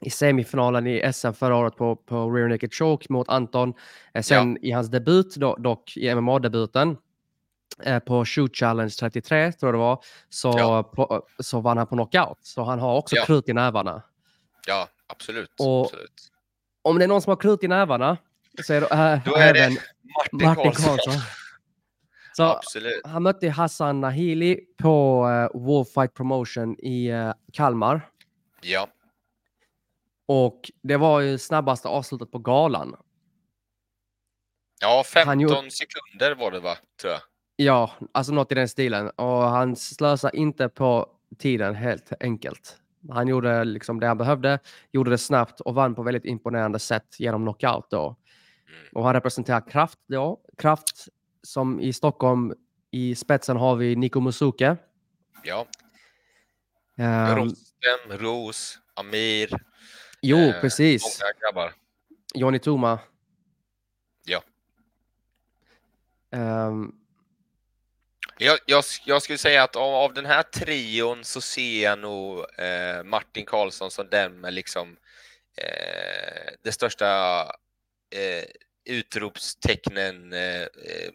i 0.00 0.10
semifinalen 0.10 0.86
i 0.86 1.12
SM 1.12 1.32
förra 1.32 1.56
året 1.56 1.76
på, 1.76 1.96
på 1.96 2.30
rear 2.30 2.48
naked 2.48 2.74
choke 2.74 3.06
mot 3.12 3.28
Anton. 3.28 3.74
Eh, 4.14 4.22
Sen 4.22 4.58
i 4.64 4.70
hans 4.70 4.88
debut, 4.90 5.34
dock 5.58 5.96
i 5.96 6.14
MMA-debuten, 6.14 6.96
eh, 7.82 7.98
på 7.98 8.24
Shoot 8.24 8.56
Challenge 8.56 8.90
33 8.90 9.52
tror 9.52 9.68
jag 9.68 9.74
det 9.74 9.78
var, 9.78 10.04
så, 10.28 10.54
Ja. 10.58 10.82
på, 10.82 11.22
så 11.38 11.60
vann 11.60 11.78
han 11.78 11.86
på 11.86 11.94
knockout. 11.94 12.38
Så 12.42 12.62
han 12.64 12.78
har 12.78 12.96
också 12.96 13.16
Ja. 13.16 13.24
krut 13.24 13.48
i 13.48 13.52
nävarna. 13.52 14.02
Ja, 14.66 14.88
absolut. 15.06 15.54
Och- 15.58 15.84
absolut. 15.84 16.28
Om 16.82 16.98
det 16.98 17.04
är 17.04 17.08
någon 17.08 17.22
som 17.22 17.30
har 17.30 17.36
krut 17.36 17.64
i 17.64 17.68
nävarna 17.68 18.16
så 18.64 18.72
är 18.74 18.80
det, 18.80 18.86
äh, 18.86 19.18
Då 19.24 19.34
är 19.36 19.54
det 19.54 19.60
även 19.60 19.72
Martin, 19.72 20.48
Martin 20.48 20.62
Karlsson. 20.72 20.96
Karlsson. 20.96 21.12
Så 22.36 22.44
Absolut. 22.44 23.00
han 23.04 23.22
mötte 23.22 23.48
Hassan 23.48 24.00
Nahili 24.00 24.60
på 24.82 25.26
uh, 25.54 25.60
Wolfight 25.60 26.14
Promotion 26.14 26.76
i 26.78 27.06
eh, 27.08 27.32
Kalmar. 27.52 28.08
Ja, 28.62 28.86
Och 30.28 30.70
det 30.82 30.96
var 30.96 31.20
ju 31.20 31.38
snabbaste 31.38 31.88
avslutet 31.88 32.30
på 32.32 32.38
galan. 32.38 32.96
ja 34.80 35.04
15 35.06 35.28
Han 35.28 35.40
gjorde- 35.40 35.70
sekunder 35.70 36.34
var 36.34 36.50
det 36.50 36.60
va, 36.60 36.76
tror 37.00 37.12
jag. 37.12 37.20
Ja, 37.56 37.90
alltså 38.12 38.32
något 38.32 38.52
i 38.52 38.54
den 38.54 38.68
stilen. 38.68 39.10
Och 39.10 39.42
han 39.42 39.76
slösade 39.76 40.36
inte 40.36 40.68
på 40.68 41.06
tiden 41.38 41.74
helt 41.74 42.12
enkelt. 42.20 42.76
Han 43.10 43.28
gjorde 43.28 43.64
liksom 43.64 44.00
det 44.00 44.06
han 44.06 44.18
behövde, 44.18 44.58
gjorde 44.92 45.10
det 45.10 45.18
snabbt 45.18 45.60
och 45.60 45.74
vann 45.74 45.94
på 45.94 46.02
väldigt 46.02 46.24
imponerande 46.24 46.78
sätt 46.78 47.16
genom 47.20 47.42
knockout 47.42 47.90
då. 47.90 48.16
Mm. 48.68 48.88
Och 48.94 49.04
han 49.04 49.12
representerar 49.14 49.68
Kraft 49.70 49.98
då. 50.08 50.40
Kraft 50.58 51.08
som 51.42 51.80
i 51.80 51.92
Stockholm 51.92 52.52
i 52.90 53.14
spetsen 53.14 53.56
har 53.56 53.76
vi 53.76 53.96
Niko 53.96 54.20
Musuke. 54.20 54.76
Ja, 55.44 55.66
Ehm, 56.98 57.36
Rostem, 57.36 58.18
Ros, 58.18 58.78
Amir. 58.94 59.50
Jo, 60.22 60.38
eh, 60.38 60.60
precis. 60.60 61.02
Många 61.02 61.32
grabbar. 61.40 61.74
Johnny 62.34 62.58
Tuma. 62.58 62.98
Ja. 64.24 64.42
Ehm, 66.32 66.92
Jag, 68.40 68.58
jag, 68.66 68.84
jag 69.04 69.22
skulle 69.22 69.38
säga 69.38 69.62
att 69.62 69.76
av, 69.76 69.94
av 69.94 70.14
den 70.14 70.26
här 70.26 70.42
trion 70.42 71.24
så 71.24 71.40
ser 71.40 71.82
jag 71.82 71.98
nog 71.98 72.38
eh, 72.58 73.02
Martin 73.04 73.44
Karlsson 73.46 73.90
som 73.90 74.08
den 74.10 74.40
med 74.40 74.54
liksom 74.54 74.96
eh, 75.56 76.52
det 76.62 76.72
största 76.72 77.40
eh, 78.10 78.44
utropstecknen 78.84 80.32
eh, 80.32 80.62
eh, 80.62 81.10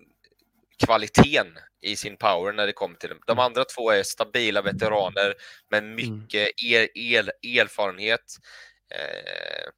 kvaliteten 0.86 1.48
i 1.82 1.96
sin 1.96 2.18
power 2.18 2.54
när 2.54 2.66
det 2.68 2.74
kommer 2.74 2.96
till 2.96 3.10
dem. 3.10 3.20
De 3.28 3.32
Mm. 3.32 3.46
andra 3.46 3.66
två 3.66 3.92
är 3.92 4.04
stabila 4.04 4.62
veteraner 4.62 5.34
med 5.70 5.84
mycket 5.84 6.50
er, 6.64 6.98
er, 6.98 7.32
erfarenhet. 7.62 8.38
Eh, 8.94 9.70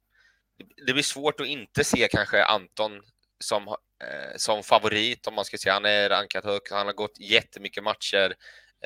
det 0.86 0.92
blir 0.92 1.02
svårt 1.02 1.40
att 1.40 1.46
inte 1.46 1.84
se 1.84 2.08
kanske 2.10 2.44
Anton 2.44 3.02
som, 3.44 3.68
eh, 3.68 4.36
som 4.36 4.62
favorit 4.62 5.26
om 5.26 5.34
man 5.34 5.44
ska 5.44 5.58
säga. 5.58 5.72
Han 5.72 5.84
är 5.84 6.08
rankad 6.08 6.44
högt, 6.44 6.70
han 6.70 6.86
har 6.86 6.94
gått 6.94 7.20
jättemycket 7.20 7.84
matcher. 7.84 8.34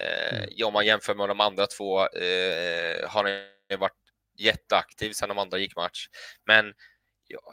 Eh, 0.00 0.38
Mm. 0.42 0.66
Om 0.66 0.72
man 0.72 0.86
jämför 0.86 1.14
med 1.14 1.28
de 1.28 1.40
andra 1.40 1.66
två 1.66 2.00
eh, 2.06 3.08
har 3.08 3.24
han 3.70 3.78
varit 3.80 3.92
jätteaktiv 4.38 5.12
sedan 5.12 5.28
de 5.28 5.38
andra 5.38 5.58
gick 5.58 5.76
match. 5.76 6.06
Men 6.46 6.74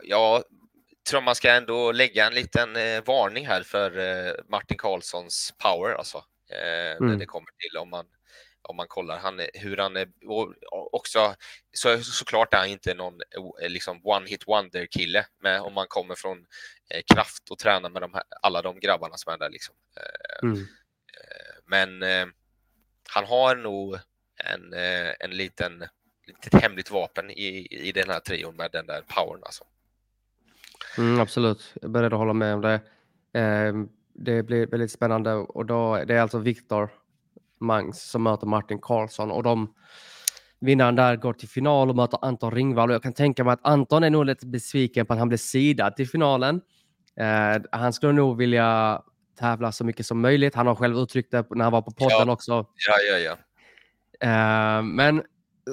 jag, 0.03 0.43
tror 1.09 1.21
man 1.21 1.36
ska 1.36 1.51
ändå 1.51 1.91
lägga 1.91 2.25
en 2.28 2.34
liten 2.34 2.75
eh, 2.75 3.03
varning 3.05 3.47
här 3.47 3.63
för 3.63 3.97
eh, 3.97 4.34
Martin 4.49 4.78
Karlssons 4.78 5.53
power 5.57 5.93
alltså. 5.93 6.17
Eh, 6.51 6.57
När 6.59 6.95
Mm. 7.01 7.19
det 7.19 7.25
kommer 7.25 7.47
till 7.57 7.78
om 7.78 7.89
man 7.89 8.05
om 8.70 8.76
man 8.76 8.88
kollar 8.88 9.18
han, 9.18 9.41
hur 9.53 9.78
han 9.78 9.95
är 9.95 10.07
också 10.91 11.36
så 11.72 11.97
såklart 11.97 12.53
är 12.53 12.57
han 12.57 12.68
inte 12.68 12.93
någon 12.93 13.13
eh, 13.61 13.70
liksom 13.70 14.01
one 14.03 14.30
hit 14.30 14.47
wonder 14.47 14.86
kille 14.86 15.26
men 15.39 15.61
om 15.61 15.74
man 15.74 15.88
kommer 15.88 16.15
från 16.15 16.38
eh, 16.89 17.01
kraft 17.13 17.49
och 17.51 17.59
tränar 17.59 17.89
med 17.89 18.01
de 18.01 18.13
här, 18.13 18.24
alla 18.41 18.61
de 18.61 18.80
grabbarna 18.80 19.18
som 19.18 19.34
är 19.34 19.38
där 19.38 19.49
liksom. 19.49 19.76
Eh, 19.97 20.49
mm. 20.49 20.59
eh, 20.59 21.55
men 21.65 22.03
eh, 22.03 22.28
han 23.09 23.26
har 23.26 23.55
nog 23.55 23.99
en, 24.36 24.74
eh, 24.74 25.13
en 25.20 25.32
liten 25.32 25.88
litet 26.28 26.61
hemligt 26.61 26.91
vapen 26.91 27.32
i, 27.32 27.68
i 27.72 27.91
den 27.91 28.09
här 28.09 28.20
trion 28.20 28.55
med 28.55 28.72
den 28.72 28.88
där 28.88 29.01
powern 29.01 29.43
alltså. 29.43 29.63
Mm, 30.97 31.20
absolut, 31.20 31.72
jag 31.74 31.84
är 31.84 31.89
beredd 31.89 32.13
att 32.13 32.20
hålla 32.20 32.34
med 32.34 32.53
om 32.53 32.61
det. 32.61 32.82
Ehm, 33.34 33.89
det 34.13 34.43
blir 34.43 34.68
väldigt 34.68 34.91
spännande 34.91 35.34
och 35.34 35.65
då 35.65 36.03
det 36.05 36.15
är 36.15 36.22
alltså 36.22 36.39
Viktor 36.39 36.89
Mangs 37.60 38.01
som 38.10 38.24
möter 38.24 38.47
Martin 38.47 38.80
Karlsson 38.82 39.32
och 39.32 39.43
de, 39.43 39.74
vinnaren 40.60 40.95
där 40.95 41.16
går 41.16 41.34
till 41.34 41.49
final 41.49 41.89
och 41.89 41.95
möter 41.95 42.20
Anton 42.22 42.51
Ringvall 42.51 42.89
och 42.89 42.95
jag 42.95 43.03
kan 43.03 43.14
tänka 43.14 43.43
mig 43.43 43.53
att 43.53 43.60
Anton 43.66 44.03
är 44.03 44.10
nog 44.10 44.26
lite 44.26 44.47
besviken 44.47 45.05
på 45.05 45.14
att 45.14 45.20
han 45.20 45.28
blev 45.28 45.38
sidad 45.38 45.95
till 45.95 46.08
finalen. 46.10 46.62
Eh, 47.20 47.62
han 47.72 47.93
skulle 47.93 48.14
nog 48.14 48.38
vilja 48.38 49.01
tävla 49.39 49.72
så 49.72 49.86
mycket 49.86 50.05
som 50.05 50.22
möjligt. 50.22 50.55
Han 50.55 50.68
har 50.68 50.76
själv 50.76 50.97
uttryckt 50.97 51.32
det 51.32 51.45
när 51.49 51.64
han 51.64 51.74
var 51.74 51.82
på 51.82 51.91
podden 51.91 52.28
Ja. 52.28 52.34
också. 52.34 52.51
Ja, 52.88 52.95
ja, 53.12 53.18
ja. 53.18 53.38
Eh, 54.28 54.84
men 54.84 55.24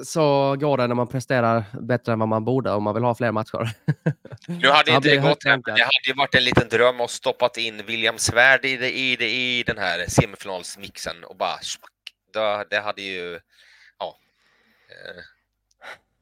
så 0.03 0.55
går 0.59 0.77
det 0.77 0.87
när 0.87 0.95
man 0.95 1.07
presterar 1.07 1.63
bättre 1.81 2.13
än 2.13 2.19
vad 2.19 2.27
man 2.27 2.45
borde 2.45 2.71
om 2.71 2.83
man 2.83 2.93
vill 2.93 3.03
ha 3.03 3.15
fler 3.15 3.31
matcher. 3.31 3.69
Nu 4.47 4.67
hade 4.69 4.91
inte 4.91 5.09
det 5.09 5.17
gått, 5.17 5.45
men 5.45 5.61
det 5.61 5.71
hade 5.71 6.07
ju 6.07 6.13
varit 6.13 6.35
en 6.35 6.43
liten 6.43 6.69
dröm 6.69 7.01
att 7.01 7.09
stoppat 7.11 7.57
in 7.57 7.85
William 7.85 8.17
Svärd 8.17 8.65
i, 8.65 8.77
det, 8.77 8.97
i, 8.97 9.15
det, 9.15 9.29
i 9.29 9.63
den 9.63 9.77
här 9.77 10.05
semifinalsmixen 10.07 11.23
och 11.23 11.35
bara. 11.35 11.57
Det, 12.33 12.65
det 12.69 12.79
hade 12.79 13.01
ju, 13.01 13.39
ja. 13.99 14.17
Eh, 14.89 15.21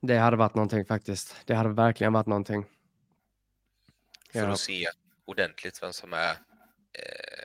Det 0.02 0.18
hade 0.18 0.38
varit 0.38 0.56
någonting 0.56 0.86
faktiskt. 0.86 1.36
Det 1.46 1.54
hade 1.56 1.70
verkligen 1.70 2.14
varit 2.14 2.28
någonting. 2.28 2.66
för 4.32 4.40
Ja. 4.40 4.48
att 4.48 4.60
se 4.60 4.88
ordentligt 5.26 5.84
vem 5.84 5.94
som 5.94 6.14
är 6.14 6.30
eh, 6.30 7.43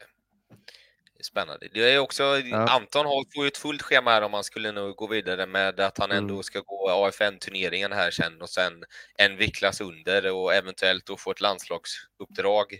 spännande. 1.28 1.68
Det 1.72 1.92
är 1.94 1.98
också, 1.98 2.22
Ja. 2.22 2.56
Anton 2.68 3.06
har, 3.06 3.34
får 3.34 3.44
ju 3.44 3.48
ett 3.48 3.56
fullt 3.56 3.82
schema 3.82 4.10
här 4.10 4.22
om 4.22 4.34
han 4.34 4.44
skulle 4.44 4.72
nog 4.72 4.96
gå 4.96 5.06
vidare 5.06 5.46
med 5.46 5.80
att 5.80 5.98
han 5.98 6.10
ändå 6.10 6.34
Mm. 6.34 6.42
ska 6.42 6.60
gå 6.60 6.90
AFN-turneringen 6.90 7.92
här 7.92 8.10
sen 8.10 8.42
och 8.42 8.50
sen 8.50 8.84
en 9.18 9.36
viktklass 9.36 9.80
under 9.80 10.32
och 10.32 10.54
eventuellt 10.54 11.06
då 11.06 11.16
få 11.16 11.30
ett 11.30 11.40
landslagsuppdrag 11.40 12.78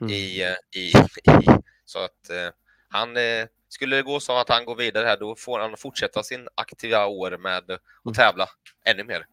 Mm. 0.00 0.12
i, 0.12 0.42
eh, 0.42 0.80
i, 0.80 0.86
i 0.88 1.46
så 1.84 1.98
att 1.98 2.30
eh, 2.30 2.48
han 2.88 3.16
eh, 3.16 3.46
skulle 3.68 3.96
det 3.96 4.02
gå 4.02 4.20
så 4.20 4.38
att 4.38 4.48
han 4.48 4.64
går 4.64 4.76
vidare 4.76 5.06
här 5.06 5.16
då 5.16 5.36
får 5.36 5.58
han 5.60 5.76
fortsätta 5.76 6.22
sin 6.22 6.48
aktiva 6.54 7.06
år 7.06 7.36
med 7.38 7.56
att 7.56 7.68
Mm. 7.70 8.14
tävla 8.16 8.48
ännu 8.84 9.04
mer. 9.04 9.26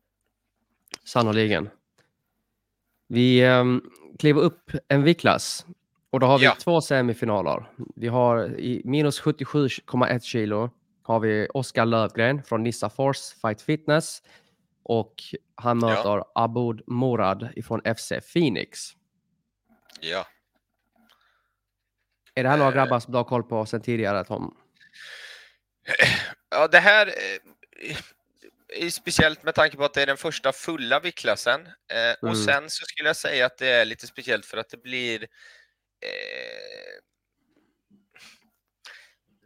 Sannoliken. 1.03 1.69
Vi 3.07 3.45
um, 3.45 3.91
kliver 4.19 4.41
upp 4.41 4.71
en 4.87 5.03
viktklass 5.03 5.65
och 6.15 6.19
då 6.19 6.27
har 6.27 6.39
vi 6.39 6.45
Ja. 6.45 6.55
två 6.59 6.81
semifinaler. 6.81 7.65
Vi 7.95 8.07
har 8.07 8.59
i 8.59 8.81
minus 8.85 9.19
77,1 9.21 10.19
kilo 10.23 10.69
har 11.03 11.19
vi 11.19 11.47
Oskar 11.53 11.85
Lövgren 11.85 12.43
från 12.43 12.63
Nissa 12.63 12.89
Force 12.89 13.35
Fight 13.41 13.61
Fitness 13.61 14.21
och 14.83 15.13
han 15.55 15.79
Ja. 15.79 15.87
möter 15.87 16.23
Aboud 16.35 16.81
Morad 16.87 17.49
från 17.67 17.81
FC 17.95 18.11
Phoenix. 18.33 18.79
Ja. 19.99 20.27
Är 22.35 22.43
det 22.43 22.49
här 22.49 22.57
några 22.57 22.71
Eh. 22.71 22.75
grabbar 22.75 22.99
som 22.99 23.11
du 23.11 23.17
har 23.17 23.23
koll 23.23 23.43
på 23.43 23.65
sedan 23.65 23.81
tidigare 23.81 24.23
Tom? 24.23 24.57
Ja, 26.49 26.67
det 26.67 26.79
här 26.79 27.07
eh, 27.07 27.97
är 28.85 28.89
speciellt 28.89 29.43
med 29.43 29.55
tanke 29.55 29.77
på 29.77 29.83
att 29.85 29.93
det 29.93 30.01
är 30.01 30.07
den 30.07 30.17
första 30.17 30.51
fulla 30.51 30.99
viktklassen. 30.99 31.61
Eh, 31.65 32.13
och 32.21 32.27
Mm. 32.29 32.35
sen 32.35 32.69
så 32.69 32.85
skulle 32.85 33.09
jag 33.09 33.15
säga 33.15 33.45
att 33.45 33.57
det 33.57 33.67
är 33.67 33.85
lite 33.85 34.07
speciellt 34.07 34.45
för 34.45 34.57
att 34.57 34.69
det 34.69 34.83
blir 34.83 35.23
eh, 35.23 35.27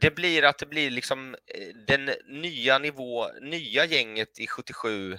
det 0.01 0.12
blir 0.12 0.43
att 0.45 0.57
det 0.57 0.66
blir 0.66 0.89
liksom 0.91 1.36
eh, 1.47 1.68
den 1.88 2.05
nya 2.28 2.78
nivå, 2.80 3.28
nya 3.41 3.86
gänget 3.86 4.39
i 4.39 4.47
77 4.47 5.18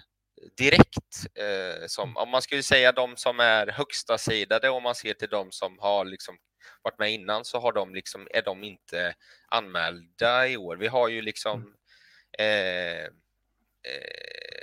direkt. 0.57 1.27
Eh, 1.35 1.87
som, 1.87 2.17
om 2.17 2.29
man 2.29 2.43
skulle 2.43 2.63
säga 2.63 2.93
de 2.93 3.17
som 3.17 3.41
är 3.41 3.67
högsta 3.67 4.19
sidade 4.19 4.69
om 4.71 4.83
man 4.83 4.95
ser 4.95 5.15
till 5.15 5.29
de 5.29 5.53
som 5.53 5.79
har 5.79 6.05
liksom 6.05 6.39
varit 6.83 6.99
med 6.99 7.13
innan 7.13 7.45
så 7.45 7.61
har 7.61 7.73
de 7.73 7.95
liksom, 7.95 8.29
är 8.31 8.43
de 8.43 8.65
inte 8.65 9.15
anmälda 9.49 10.49
i 10.49 10.57
år. 10.57 10.77
Vi 10.77 10.87
har 10.87 11.09
ju 11.09 11.23
liksom 11.23 11.75
eh, 12.39 13.05
eh, 13.05 13.09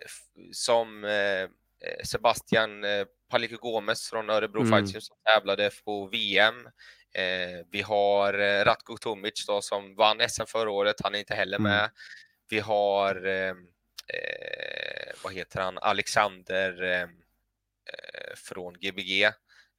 f- 0.05 0.41
som 0.51 1.03
eh, 1.03 1.11
eh, 1.11 1.49
Sebastian 2.03 2.83
eh, 2.83 3.05
Paliko 3.29 3.57
Gomes 3.57 4.09
från 4.09 4.29
Örebro 4.29 4.61
Mm. 4.61 4.71
Fight 4.79 4.93
Gym 4.93 5.01
som 5.01 5.17
tävlade 5.35 5.71
på 5.85 6.07
VM. 6.07 6.65
Eh, 7.13 7.65
vi 7.71 7.81
har 7.81 8.33
eh, 8.39 8.65
Ratko 8.65 8.97
Tomic 8.97 9.45
då, 9.47 9.61
som 9.61 9.95
vann 9.95 10.29
SM 10.29 10.45
förra 10.47 10.71
året, 10.71 10.95
han 11.03 11.15
är 11.15 11.19
inte 11.19 11.35
heller 11.35 11.57
Mm. 11.57 11.71
med. 11.71 11.89
Vi 12.49 12.59
har, 12.59 13.25
eh, 13.27 13.49
eh, 14.13 15.13
vad 15.23 15.33
heter 15.33 15.61
han, 15.61 15.77
Alexander 15.77 16.83
eh, 16.83 17.01
eh, 17.01 18.35
från 18.35 18.73
Gbg 18.73 19.23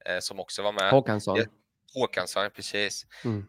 eh, 0.05 0.19
som 0.19 0.39
också 0.39 0.61
var 0.61 0.71
med. 0.71 0.91
Håkansson? 0.91 1.39
Håkansson, 1.93 2.49
precis. 2.51 3.05
Mm. 3.25 3.47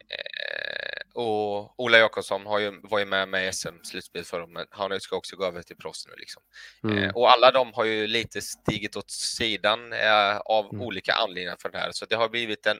Och 1.13 1.79
Ola 1.79 1.97
Jakobsson 1.97 2.45
har 2.45 2.59
ju, 2.59 2.79
var 2.83 2.99
ju 2.99 3.05
med 3.05 3.27
med 3.29 3.55
SM-slutspel 3.55 4.23
förra 4.23 4.43
året, 4.43 4.49
men 4.53 4.65
han 4.69 5.01
ska 5.01 5.15
också 5.15 5.35
gå 5.35 5.45
över 5.45 5.61
till 5.61 5.75
proffs 5.75 6.07
nu. 6.07 6.13
Liksom. 6.17 6.43
Mm. 6.83 6.97
Eh, 6.97 7.11
och 7.15 7.31
alla 7.31 7.51
de 7.51 7.73
har 7.73 7.83
ju 7.85 8.07
lite 8.07 8.41
stigit 8.41 8.95
åt 8.95 9.11
sidan 9.11 9.93
eh, 9.93 10.37
av 10.37 10.65
Mm. 10.73 10.81
olika 10.81 11.13
anledningar 11.13 11.57
för 11.61 11.69
det 11.69 11.77
här. 11.77 11.91
Så 11.91 12.05
det 12.05 12.15
har 12.15 12.29
blivit 12.29 12.65
en, 12.65 12.79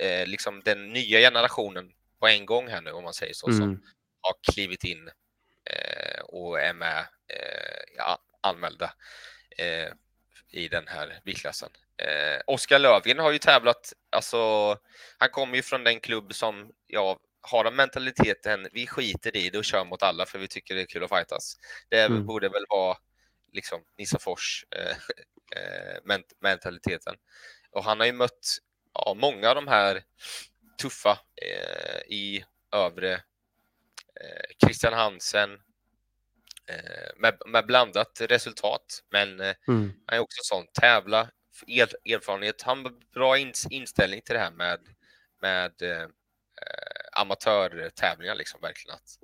eh, 0.00 0.26
liksom 0.26 0.62
den 0.64 0.92
nya 0.92 1.18
generationen 1.20 1.92
på 2.20 2.26
en 2.28 2.46
gång 2.46 2.68
här 2.68 2.80
nu, 2.80 2.90
om 2.92 3.04
man 3.04 3.14
säger 3.14 3.34
så, 3.34 3.46
som 3.46 3.62
Mm. 3.62 3.82
har 4.20 4.34
klivit 4.52 4.84
in 4.84 5.10
eh, 5.64 6.20
och 6.20 6.60
är 6.60 6.72
med 6.72 6.98
eh, 7.28 7.94
ja, 7.96 8.18
anmälda 8.40 8.92
eh, 9.58 9.92
i 10.50 10.68
den 10.68 10.84
här 10.88 11.20
viktklassen. 11.24 11.70
Eh, 11.96 12.40
Oskar 12.46 12.78
Lövgren 12.78 13.18
har 13.18 13.32
ju 13.32 13.38
tävlat, 13.38 13.92
alltså 14.10 14.38
han 15.18 15.30
kommer 15.30 15.56
ju 15.56 15.62
från 15.62 15.84
den 15.84 16.00
klubb 16.00 16.34
som 16.34 16.72
ja, 16.86 17.18
har 17.40 17.64
den 17.64 17.76
mentaliteten, 17.76 18.68
vi 18.72 18.86
skiter 18.86 19.36
i 19.36 19.50
det 19.50 19.58
och 19.58 19.64
kör 19.64 19.84
mot 19.84 20.02
alla 20.02 20.26
för 20.26 20.38
vi 20.38 20.48
tycker 20.48 20.74
det 20.74 20.80
är 20.80 20.86
kul 20.86 21.04
att 21.04 21.10
fightas. 21.10 21.56
Det 21.88 22.00
Mm. 22.00 22.26
borde 22.26 22.48
väl 22.48 22.64
vara 22.68 22.96
liksom 23.52 23.84
Nissafors 23.98 24.64
eh, 24.70 24.96
eh, 25.56 25.98
ment- 26.04 26.32
mentaliteten. 26.40 27.16
Och 27.70 27.84
han 27.84 27.98
har 28.00 28.06
ju 28.06 28.12
mött 28.12 28.58
ja, 28.94 29.14
många 29.20 29.48
av 29.48 29.54
de 29.54 29.68
här 29.68 30.02
tuffa 30.82 31.18
eh, 31.42 32.00
i 32.14 32.44
övre 32.72 33.12
eh, 34.20 34.56
Christian 34.64 34.92
Hansen 34.92 35.50
eh, 36.66 37.10
med, 37.16 37.38
med 37.46 37.66
blandat 37.66 38.20
resultat. 38.20 39.02
Men 39.10 39.40
Mm. 39.40 39.54
han 40.06 40.16
är 40.16 40.18
också 40.18 40.40
sån 40.42 40.66
tävla, 40.80 41.30
er, 41.66 41.88
erfarenhet. 42.14 42.62
Han 42.62 42.84
har 42.84 42.92
bra 43.14 43.38
ins, 43.38 43.66
inställning 43.70 44.20
till 44.22 44.34
det 44.34 44.40
här 44.40 44.50
med, 44.50 44.80
med 45.40 45.72
amatörtävlingar 47.20 48.34
liksom 48.34 48.60
verkligen. 48.60 48.94
Att, 48.94 49.18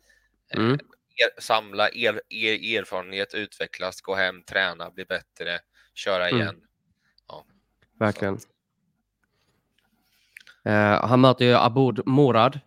eh, 0.50 0.60
Mm. 0.60 0.72
er, 1.16 1.40
samla 1.40 1.90
er, 1.90 2.22
er, 2.28 2.78
erfarenhet, 2.80 3.34
utvecklas, 3.34 4.00
gå 4.00 4.14
hem, 4.14 4.42
träna, 4.42 4.90
bli 4.90 5.04
bättre, 5.04 5.60
köra 5.94 6.28
Mm. 6.28 6.40
igen. 6.40 6.60
Verkligen. 7.98 8.38
Eh, 10.64 11.06
han 11.06 11.20
möter 11.20 11.44
ju 11.44 11.54
Aboud 11.54 12.06
Morad. 12.06 12.60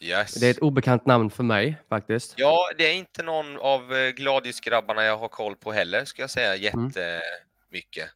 Yes. 0.00 0.34
Det 0.34 0.46
är 0.46 0.50
ett 0.50 0.58
obekant 0.58 1.06
namn 1.06 1.30
för 1.30 1.42
mig 1.42 1.76
faktiskt. 1.88 2.34
Ja, 2.36 2.70
det 2.78 2.84
är 2.86 2.92
inte 2.94 3.22
någon 3.22 3.56
av 3.56 3.94
eh, 3.94 4.10
Gladius-grabbarna 4.10 5.04
jag 5.04 5.18
har 5.18 5.28
koll 5.28 5.56
på 5.56 5.72
heller, 5.72 6.04
ska 6.04 6.22
jag 6.22 6.30
säga 6.30 6.70
Mm. 6.70 6.84
jättemycket. 6.86 8.10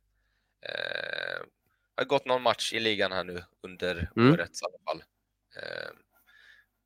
Eh, 0.63 1.43
har 1.97 2.05
gått 2.05 2.27
någon 2.27 2.43
match 2.43 2.73
i 2.73 2.81
ligan 2.81 3.13
här 3.13 3.25
nu 3.25 3.45
under 3.63 4.11
Mm. 4.17 4.33
året 4.33 4.51
i 4.51 4.65
alla 4.65 4.79
fall. 4.85 5.05
Eh, 5.57 5.91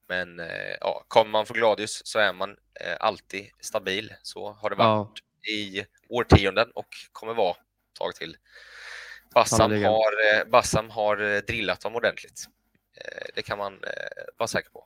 men 0.09 0.41
eh, 0.41 0.77
ja, 0.81 1.05
kommer 1.09 1.31
man 1.31 1.47
från 1.47 1.57
Gladius 1.57 2.03
så 2.05 2.19
är 2.19 2.33
man 2.33 2.51
eh, 2.51 2.97
alltid 3.01 3.51
stabil. 3.61 4.13
Så 4.23 4.53
har 4.53 4.71
det 4.71 4.77
varit 4.77 5.09
Ja, 5.43 5.53
i 5.53 5.85
årtionden 6.09 6.71
och 6.75 6.87
kommer 7.13 7.35
vara 7.35 7.51
ett 7.51 7.99
tag 7.99 8.15
till. 8.15 8.37
Bassam 9.35 9.71
har, 9.85 10.41
eh, 10.41 10.45
Bassam 10.51 10.91
har 10.91 11.41
drillat 11.47 11.81
dem 11.81 11.95
ordentligt. 11.97 12.45
Det 13.35 13.43
kan 13.43 13.59
man 13.59 13.81
vara 14.39 14.47
säker 14.47 14.71
på. 14.71 14.85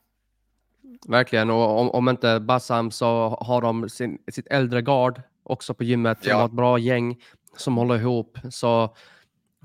verkligen. 1.09 1.51
Och 1.51 1.79
om, 1.81 1.91
om 1.91 2.09
inte 2.09 2.41
Bassam 2.41 2.91
så 2.91 3.39
har 3.41 3.63
de 3.63 3.89
sin, 3.89 4.19
sitt 4.33 4.47
äldre 4.47 4.83
gard 4.83 5.23
också 5.43 5.75
på 5.75 5.85
gymmet. 5.85 6.23
De 6.23 6.29
Ja. 6.31 6.37
har 6.37 6.47
ett 6.47 6.53
bra 6.53 6.79
gäng 6.79 7.23
som 7.57 7.77
håller 7.77 7.97
ihop. 7.97 8.39
Så 8.51 8.97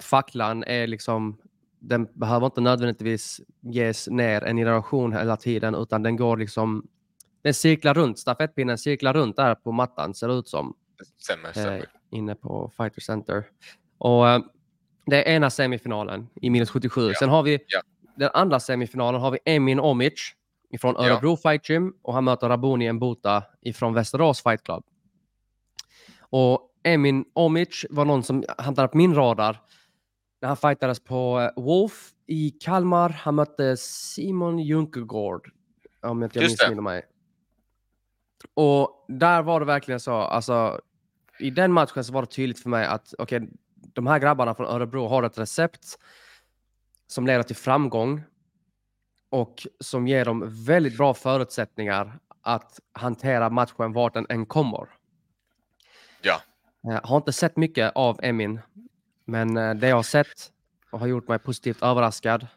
facklan 0.01 0.63
är 0.63 0.87
liksom, 0.87 1.37
den 1.87 2.07
behöver 2.13 2.45
inte 2.45 2.61
nödvändigtvis 2.61 3.41
ges 3.61 4.07
ner 4.07 4.43
en 4.43 4.57
generation 4.57 5.13
hela 5.13 5.37
tiden, 5.37 5.75
utan 5.75 6.03
den 6.03 6.15
går 6.15 6.37
liksom, 6.37 6.87
den 7.41 7.53
cirklar 7.53 7.93
runt, 7.93 8.19
stafettpinnen 8.19 8.77
cirklar 8.77 9.13
runt 9.13 9.35
där 9.35 9.55
på 9.55 9.71
mattan, 9.71 10.13
ser 10.13 10.27
det 10.27 10.33
ut 10.33 10.47
som. 10.47 10.75
Stämmer, 11.17 11.47
eh, 11.47 11.51
stämmer. 11.51 11.85
inne 12.09 12.35
på 12.35 12.71
Fighter 12.77 13.01
Center. 13.01 13.43
Och 13.97 14.29
eh, 14.29 14.39
det 15.05 15.23
är 15.29 15.35
ena 15.35 15.49
semifinalen 15.49 16.27
i 16.41 16.49
minus 16.49 16.69
77. 16.69 17.07
Ja. 17.07 17.13
Sen 17.19 17.29
har 17.29 17.43
vi 17.43 17.59
Ja. 17.67 17.81
den 18.15 18.29
andra 18.33 18.59
semifinalen 18.59 19.21
har 19.21 19.31
vi 19.31 19.37
Emin 19.45 19.79
Omic 19.79 20.13
från 20.79 20.95
Ja. 20.97 21.09
Örebro 21.09 21.37
Fight 21.37 21.69
Gym 21.69 21.93
och 22.01 22.13
han 22.13 22.23
möter 22.23 22.49
Rabuni 22.49 22.93
Mbuta 22.93 23.43
från 23.75 23.93
Västerås 23.93 24.43
Fight 24.43 24.63
Club. 24.63 24.83
Och 26.19 26.71
Emin 26.83 27.25
Omic 27.33 27.85
var 27.89 28.05
någon 28.05 28.23
som 28.23 28.43
hamnade 28.57 28.87
på 28.87 28.97
min 28.97 29.15
radar 29.15 29.61
han 30.41 30.57
fightades 30.57 30.99
på 30.99 31.39
eh, 31.39 31.63
Wolf 31.63 32.11
i 32.27 32.49
Kalmar. 32.49 33.09
Han 33.09 33.35
mötte 33.35 33.77
Simon 33.77 34.59
Junkergård, 34.59 35.51
om 36.01 36.21
jag 36.21 36.27
inte 36.27 36.39
missminner 36.39 36.81
mig. 36.81 37.05
Och 38.53 39.05
där 39.07 39.41
var 39.41 39.59
det 39.59 39.65
verkligen 39.65 39.99
så, 39.99 40.13
alltså 40.13 40.81
i 41.39 41.49
den 41.49 41.71
matchen 41.71 42.03
så 42.03 42.13
var 42.13 42.21
det 42.21 42.27
tydligt 42.27 42.59
för 42.59 42.69
mig 42.69 42.85
att 42.85 43.13
okej, 43.17 43.37
okay, 43.37 43.49
de 43.93 44.07
här 44.07 44.19
grabbarna 44.19 44.55
från 44.55 44.67
Örebro 44.67 45.07
har 45.07 45.23
ett 45.23 45.37
recept 45.37 45.99
som 47.07 47.27
leder 47.27 47.43
till 47.43 47.55
framgång 47.55 48.23
och 49.29 49.67
som 49.79 50.07
ger 50.07 50.25
dem 50.25 50.65
väldigt 50.65 50.97
bra 50.97 51.13
förutsättningar 51.13 52.19
att 52.41 52.79
hantera 52.93 53.49
matchen 53.49 53.93
vart 53.93 54.13
den 54.13 54.25
än 54.29 54.45
kommer. 54.45 54.87
Ja. 56.21 56.41
Jag 56.81 57.01
har 57.01 57.17
inte 57.17 57.33
sett 57.33 57.57
mycket 57.57 57.91
av 57.95 58.19
Emin, 58.23 58.61
men 59.25 59.57
eh, 59.57 59.73
det 59.75 59.87
jag 59.87 59.95
har 59.95 60.03
sett 60.03 60.51
har 60.91 61.07
gjort 61.07 61.27
mig 61.27 61.39
positivt 61.39 61.83
överraskad. 61.83 62.47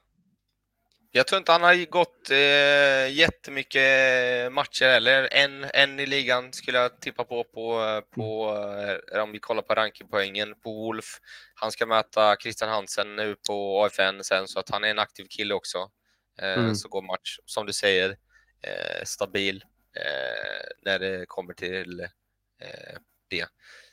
Jag 1.10 1.26
tror 1.26 1.38
inte 1.38 1.52
han 1.52 1.62
har 1.62 1.90
gått 1.90 2.30
eh, 2.30 3.16
jättemycket 3.18 4.52
matcher 4.52 4.84
eller 4.86 5.34
en, 5.34 5.66
en 5.74 6.00
i 6.00 6.06
ligan 6.06 6.52
skulle 6.52 6.78
jag 6.78 7.00
tippa 7.00 7.24
på, 7.24 7.44
på, 7.44 8.02
på 8.10 8.56
eh, 9.12 9.22
om 9.22 9.32
vi 9.32 9.38
kollar 9.38 9.62
på 9.62 9.74
rankingpoängen 9.74 10.54
på 10.62 10.72
Wolf. 10.72 11.20
Han 11.54 11.72
ska 11.72 11.86
möta 11.86 12.36
Christian 12.36 12.70
Hansen 12.70 13.16
nu 13.16 13.36
på 13.48 13.84
AFN 13.84 14.24
sen 14.24 14.48
så 14.48 14.58
att 14.58 14.70
han 14.70 14.84
är 14.84 14.88
en 14.88 14.98
aktiv 14.98 15.26
kille 15.30 15.54
också. 15.54 15.78
Eh, 16.42 16.58
mm. 16.58 16.74
Så 16.74 16.88
går 16.88 17.02
match, 17.02 17.38
som 17.44 17.66
du 17.66 17.72
säger, 17.72 18.10
eh, 18.62 19.04
stabil 19.04 19.64
eh, 19.96 20.68
när 20.84 20.98
det 20.98 21.26
kommer 21.28 21.54
till 21.54 22.00
eh, 22.60 22.98
det. 23.28 23.46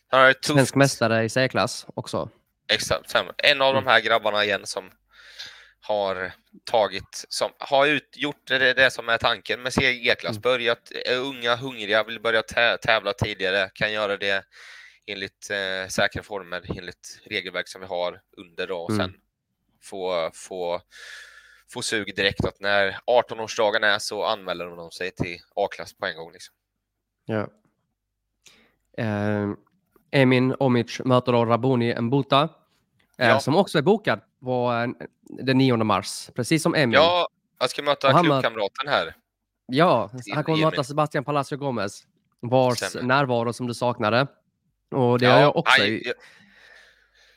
Han 0.08 0.22
har 0.22 0.36
Svensk 0.42 0.76
mästare 0.76 1.24
i 1.24 1.30
C-klass 1.30 1.86
också. 1.94 2.30
Exakt, 2.68 3.16
en 3.38 3.62
av 3.62 3.70
mm. 3.70 3.84
de 3.84 3.90
här 3.90 4.02
grabbarna 4.02 4.44
igen 4.44 4.66
som 4.66 4.92
har 5.82 6.32
tagit, 6.64 7.26
som 7.30 7.52
har 7.60 7.88
ut, 7.88 8.10
gjort 8.18 8.48
det, 8.48 8.74
det 8.74 8.92
som 8.92 9.10
är 9.10 9.18
tanken 9.18 9.62
med 9.62 9.74
CG-klass, 9.74 10.32
mm. 10.32 10.42
börjat, 10.42 10.92
är 11.06 11.18
unga, 11.18 11.56
hungriga, 11.56 12.04
vill 12.04 12.22
börja 12.22 12.42
tävla 12.82 13.14
tidigare, 13.14 13.70
kan 13.74 13.94
göra 13.94 14.18
det 14.18 14.46
enligt 15.06 15.50
eh, 15.50 15.88
säkra 15.88 16.24
former, 16.24 16.78
enligt 16.78 17.22
regelverk 17.26 17.68
som 17.68 17.82
vi 17.82 17.88
har 17.88 18.22
under 18.38 18.68
då, 18.68 18.78
och 18.78 18.90
mm. 18.90 19.08
sen 19.08 19.20
få, 19.84 20.32
få, 20.34 20.82
få 21.74 21.82
sug 21.82 22.16
direkt 22.16 22.46
att 22.46 22.60
när 22.60 23.00
18-årsdagen 23.08 23.86
är 23.86 24.00
så 24.00 24.24
anmäler 24.24 24.66
de 24.66 24.92
sig 24.92 25.12
till 25.12 25.38
A-klass 25.56 25.98
på 25.98 26.06
en 26.06 26.16
gång. 26.16 26.32
Liksom. 26.32 26.56
Ja. 27.26 27.50
Eh, 28.98 29.50
Emin 30.16 30.56
Omic 30.60 31.02
möter 31.06 31.32
då 31.32 31.46
Rabuni 31.46 32.02
Mbuta, 32.02 32.50
eh, 33.18 33.28
ja. 33.28 33.40
som 33.40 33.56
också 33.56 33.78
är 33.78 33.82
bokad 33.82 34.20
på 34.44 34.72
eh, 34.72 35.08
den 35.44 35.58
9 35.58 35.78
mars, 35.78 36.30
precis 36.36 36.64
som 36.64 36.76
Emil. 36.76 36.94
Ja, 36.96 37.28
jag 37.60 37.70
ska 37.70 37.84
möta 37.84 38.22
klubbkamraten 38.22 38.88
här. 38.88 39.16
Ja, 39.68 40.10
han 40.34 40.44
kommer 40.44 40.66
möta 40.66 40.84
Sebastian 40.84 41.24
Palacio 41.24 41.58
Gomez, 41.58 42.04
vars 42.40 42.78
Stämmer. 42.78 43.08
närvaro 43.08 43.54
som 43.54 43.68
du 43.68 43.74
saknade. 43.74 44.28
Och 44.92 45.20
det 45.20 45.26
ja, 45.26 45.34
har 45.34 45.42
jag 45.42 45.56
också. 45.56 45.82
Jag, 45.82 46.14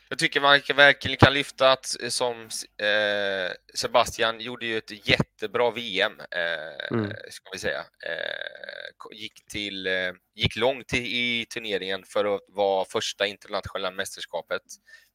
jag, 0.09 0.19
tycker 0.19 0.41
man 0.41 0.61
verkligen 0.77 1.17
kan 1.17 1.35
lyfta 1.35 1.73
att 1.73 1.97
som 2.09 2.41
eh, 2.83 3.53
Sebastian 3.75 4.41
gjorde 4.41 4.67
ju 4.67 4.79
ett 4.79 5.09
jättebra 5.09 5.71
VM, 5.71 6.13
eh, 6.21 6.99
mm. 6.99 7.11
ska 7.31 7.51
vi 7.53 7.59
säga. 7.59 7.81
Eh, 7.81 9.17
gick, 9.17 9.47
till, 9.47 9.87
eh, 9.87 10.13
gick 10.35 10.57
långt 10.57 10.95
i, 10.95 10.99
i 10.99 11.47
turneringen 11.47 12.05
för 12.07 12.35
att 12.35 12.41
vara 12.49 12.85
första 12.85 13.27
internationella 13.27 13.91
mästerskapet. 13.91 14.63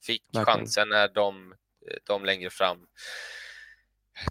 Fick 0.05 0.23
verkligen. 0.33 0.45
chansen 0.45 0.89
när 0.89 1.07
de 1.07 1.53
de 2.07 2.25
längre 2.25 2.49
fram 2.49 2.77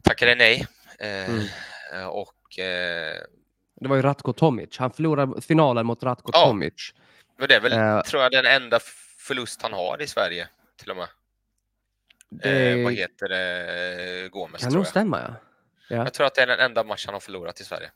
tackade 0.02 0.34
nej. 0.34 0.66
Eh, 0.98 1.30
mm. 1.30 2.08
Och 2.08 2.58
eh, 2.58 3.22
det 3.80 3.88
var 3.88 3.96
ju 3.96 4.02
Ratko 4.02 4.32
Tomic. 4.32 4.78
Han 4.78 4.92
förlorade 4.92 5.42
finalen 5.42 5.86
mot 5.86 6.02
Ratko 6.02 6.30
ja, 6.34 6.46
Tomic. 6.46 6.94
Men 7.38 7.48
det 7.48 7.54
är 7.54 7.60
väl, 7.60 8.02
tror 8.04 8.22
jag, 8.22 8.32
den 8.32 8.46
enda 8.46 8.80
förlust 9.22 9.62
han 9.62 9.72
har 9.72 10.02
i 10.02 10.06
Sverige 10.06 10.48
till 10.76 10.90
och 10.90 10.96
med. 10.96 11.08
Det... 12.28 12.72
Eh, 12.72 12.84
vad 12.84 12.92
heter 12.92 13.28
det? 13.28 14.28
Gomes, 14.32 14.62
kan 14.62 14.72
nog 14.72 14.86
stämma, 14.86 15.20
ja. 15.20 15.34
ja. 15.96 16.04
Jag 16.04 16.14
tror 16.14 16.26
att 16.26 16.34
det 16.34 16.42
är 16.42 16.46
den 16.46 16.60
enda 16.60 16.84
match 16.84 17.06
han 17.06 17.14
har 17.14 17.20
förlorat 17.20 17.60
i 17.60 17.64
Sverige. 17.64 17.90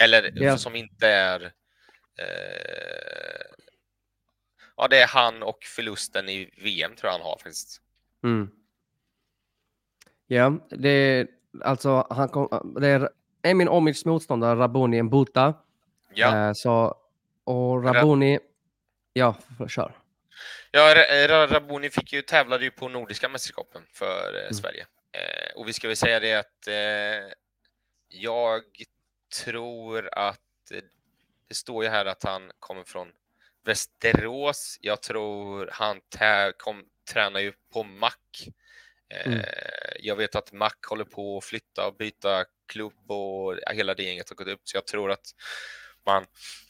Eller 0.00 0.32
ja. 0.34 0.58
som 0.58 0.76
inte 0.76 1.08
är... 1.08 1.42
Eh, 2.16 2.24
ja, 4.76 4.88
det 4.88 5.02
är 5.02 5.06
han 5.06 5.42
och 5.42 5.64
förlusten 5.64 6.28
i 6.28 6.50
VM 6.56 6.96
tror 6.96 7.12
jag 7.12 7.18
han 7.18 7.26
har 7.26 7.36
faktiskt. 7.36 7.80
Mm. 8.24 8.50
Ja, 10.26 10.52
det 10.70 10.88
är 10.88 11.26
alltså 11.60 12.06
han 12.10 12.28
kom, 12.28 12.74
det 12.80 12.88
är 12.88 13.10
Emin 13.42 13.68
Omics 13.68 14.04
motståndare 14.04 14.58
Rabuni 14.58 15.02
Mbuta. 15.02 15.54
Ja. 16.14 16.48
Eh, 16.48 16.52
så, 16.52 16.94
och 17.44 17.84
Rabuni, 17.84 18.38
ja, 19.12 19.36
kör. 19.68 19.96
Ja, 20.70 20.94
Rabuni 21.46 21.90
fick 21.90 22.12
ju, 22.12 22.22
tävlade 22.22 22.64
ju 22.64 22.70
på 22.70 22.88
Nordiska 22.88 23.28
mästerskapen 23.28 23.82
för 23.92 24.34
eh, 24.34 24.40
mm. 24.40 24.54
Sverige. 24.54 24.86
Eh, 25.12 25.56
och 25.56 25.68
vi 25.68 25.72
ska 25.72 25.88
väl 25.88 25.96
säga 25.96 26.20
det 26.20 26.34
att 26.34 26.66
eh, 26.66 27.32
jag 28.08 28.62
tror 29.44 30.08
att 30.12 30.38
det 31.48 31.54
står 31.54 31.84
ju 31.84 31.90
här 31.90 32.06
att 32.06 32.22
han 32.22 32.50
kommer 32.58 32.84
från 32.84 33.08
Västerås. 33.64 34.78
Jag 34.80 35.02
tror 35.02 35.70
han 35.72 36.00
kom, 36.56 36.84
tränar 37.12 37.40
ju 37.40 37.52
på 37.72 37.84
Mac. 37.84 38.12
Mm. 39.24 39.38
Eh, 39.38 39.44
jag 40.00 40.16
vet 40.16 40.34
att 40.34 40.52
Mac 40.52 40.72
håller 40.88 41.04
på 41.04 41.38
att 41.38 41.44
flytta 41.44 41.86
och 41.86 41.96
byta 41.96 42.44
klubb 42.68 43.10
och 43.10 43.56
hela 43.72 43.94
det 43.94 44.02
gänget 44.02 44.28
har 44.28 44.36
gått 44.36 44.48
upp. 44.48 44.60
Så 44.64 44.76
jag 44.76 44.86
tror 44.86 45.10
att 45.10 45.26
man 46.06 46.26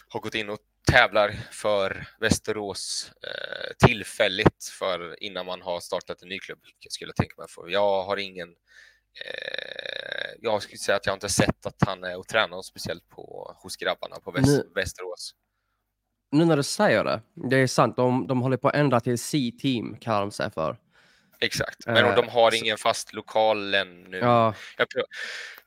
har 0.09 0.20
gått 0.20 0.34
in 0.34 0.51
och 0.51 0.59
tävlar 0.91 1.35
för 1.51 2.07
Västerås 2.20 3.12
eh, 3.22 3.89
tillfälligt 3.89 4.64
för 4.78 5.22
innan 5.22 5.47
man 5.47 5.62
har 5.62 5.80
startat 5.80 6.22
en 6.22 6.28
ny 6.28 6.39
klubb, 6.39 6.59
skulle 6.89 7.09
jag 7.09 7.16
tänka 7.16 7.35
mig. 7.39 7.47
För 7.49 7.68
jag 7.68 8.03
har 8.03 8.16
ingen 8.16 8.49
eh, 8.49 10.30
jag 10.41 10.62
skulle 10.62 10.78
säga 10.78 10.97
att 10.97 11.07
jag 11.07 11.16
inte 11.16 11.28
sett 11.28 11.66
att 11.66 11.83
han 11.87 12.05
är 12.05 12.18
och 12.18 12.28
tränar 12.28 12.62
speciellt 12.62 13.09
på, 13.09 13.57
hos 13.62 13.76
grabbarna 13.76 14.16
på 14.16 14.30
Väst, 14.30 14.62
Västerås 14.74 15.35
nu 16.33 16.45
när 16.45 16.57
du 16.57 16.62
säger 16.62 17.05
det, 17.05 17.20
det 17.35 17.57
är 17.57 17.66
sant, 17.66 17.97
de, 17.97 18.26
de 18.26 18.43
håller 18.43 18.57
på 18.57 18.68
att 18.68 18.74
ändra 18.74 19.01
till 19.01 19.18
C-team, 19.18 19.97
kallar 20.01 20.20
de 20.20 20.30
sig 20.30 20.51
för. 20.51 20.76
Exakt, 21.41 21.87
men 21.87 22.05
uh, 22.05 22.14
de 22.14 22.28
har 22.28 22.55
ingen 22.55 22.78
fast 22.78 23.12
lokal 23.12 23.74
ännu. 23.74 24.18
Ja. 24.18 24.55
Jag 24.76 24.89
pr 24.89 25.01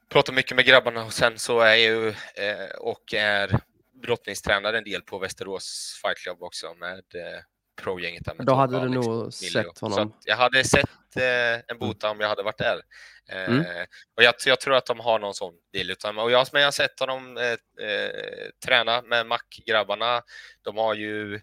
pratar 0.10 0.34
mycket 0.34 0.56
med 0.56 0.66
grabbarna 0.66 1.06
och 1.06 1.14
sen 1.14 1.40
så 1.40 1.60
är 1.60 1.76
ju 1.76 2.08
eh, 2.08 2.76
och 2.80 3.14
är 3.14 3.60
brottningstränare 4.06 4.78
en 4.78 4.84
del 4.84 5.02
på 5.02 5.18
Västerås 5.18 6.00
Fight 6.02 6.18
Club 6.18 6.44
också 6.44 6.74
med 6.74 7.04
eh, 7.14 7.42
pro-gänget. 7.76 8.24
Då 8.40 8.54
hade 8.54 8.80
du 8.80 8.90
nog 8.90 9.34
sett 9.34 9.80
honom. 9.80 10.14
Jag 10.26 10.36
hade 10.36 10.64
sett 10.64 11.16
eh, 11.16 11.54
en 11.54 11.64
mm. 11.70 11.80
bota 11.80 12.10
om 12.10 12.20
jag 12.20 12.28
hade 12.28 12.44
varit 12.44 12.58
där. 12.58 12.82
Mm. 13.28 13.60
Eh, 13.60 13.86
och 14.16 14.24
jag, 14.24 14.34
jag, 14.46 14.60
tror 14.60 14.76
att 14.76 14.86
de 14.86 15.00
har 15.00 15.20
någon 15.20 15.34
sån 15.34 15.54
deal. 15.74 15.92
Utan, 15.92 16.18
och 16.18 16.32
jag, 16.32 16.48
men 16.52 16.62
jag 16.62 16.68
har 16.68 16.72
sett 16.72 17.00
honom 17.00 17.38
eh, 17.38 17.88
eh, 17.88 18.50
träna 18.66 19.02
med 19.02 19.26
Mac-grabbarna. 19.26 20.22
De 20.62 20.78
har 20.78 20.94
ju 20.94 21.42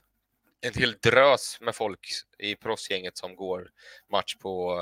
en 0.61 0.75
hel 0.75 0.93
drös 0.93 1.59
med 1.61 1.75
folk 1.75 2.09
i 2.39 2.57
proffsgänget 2.57 3.17
som 3.17 3.37
går 3.37 3.71
match 4.11 4.37
på 4.37 4.81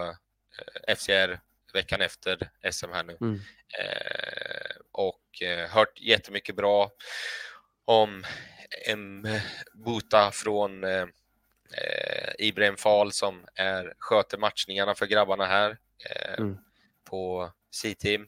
eh, 0.86 0.94
FCR 0.96 1.40
veckan 1.72 2.00
efter 2.00 2.50
SM 2.70 2.90
här 2.92 3.04
nu. 3.04 3.16
Mm. 3.20 3.40
Eh, 3.78 4.76
och 4.92 5.20
hört 5.68 6.00
jättemycket 6.00 6.56
bra 6.56 6.90
om 7.84 8.24
M. 8.86 9.26
Buta 9.74 10.30
från 10.30 10.84
eh, 10.84 11.06
Ibrahim 12.38 12.76
Fall 12.76 13.12
som 13.12 13.44
är, 13.54 13.94
sköter 13.98 14.38
matchningarna 14.38 14.94
för 14.94 15.06
grabbarna 15.06 15.46
här. 15.46 15.78
Eh, 16.10 16.38
mm 16.38 16.58
på 17.10 17.52
C-team. 17.74 18.26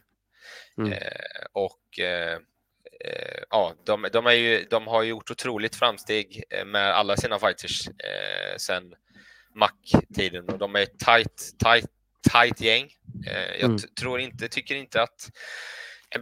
Mm. 0.78 0.92
Eh, 0.92 1.44
och 1.53 1.98
eh, 1.98 2.38
eh, 3.05 3.42
ja, 3.50 3.74
de, 3.84 4.09
de, 4.12 4.26
är 4.26 4.32
ju, 4.32 4.66
de 4.70 4.86
har 4.86 5.03
gjort 5.03 5.30
otroligt 5.30 5.76
framsteg 5.76 6.42
eh, 6.50 6.64
med 6.64 6.94
alla 6.94 7.16
sina 7.16 7.38
fighters 7.38 7.88
eh, 7.88 8.57
sen 8.57 8.94
Mac-tiden 9.55 10.48
och 10.48 10.59
de 10.59 10.76
är 10.76 10.80
ett 10.80 10.98
tight, 10.98 11.55
tight, 11.64 11.90
tight 12.32 12.61
gäng. 12.61 12.90
Eh, 13.26 13.61
jag 13.61 13.70
mm. 13.70 13.78
tror 13.78 14.20
inte, 14.20 14.48
tycker 14.48 14.74
inte 14.74 15.03
att 15.03 15.30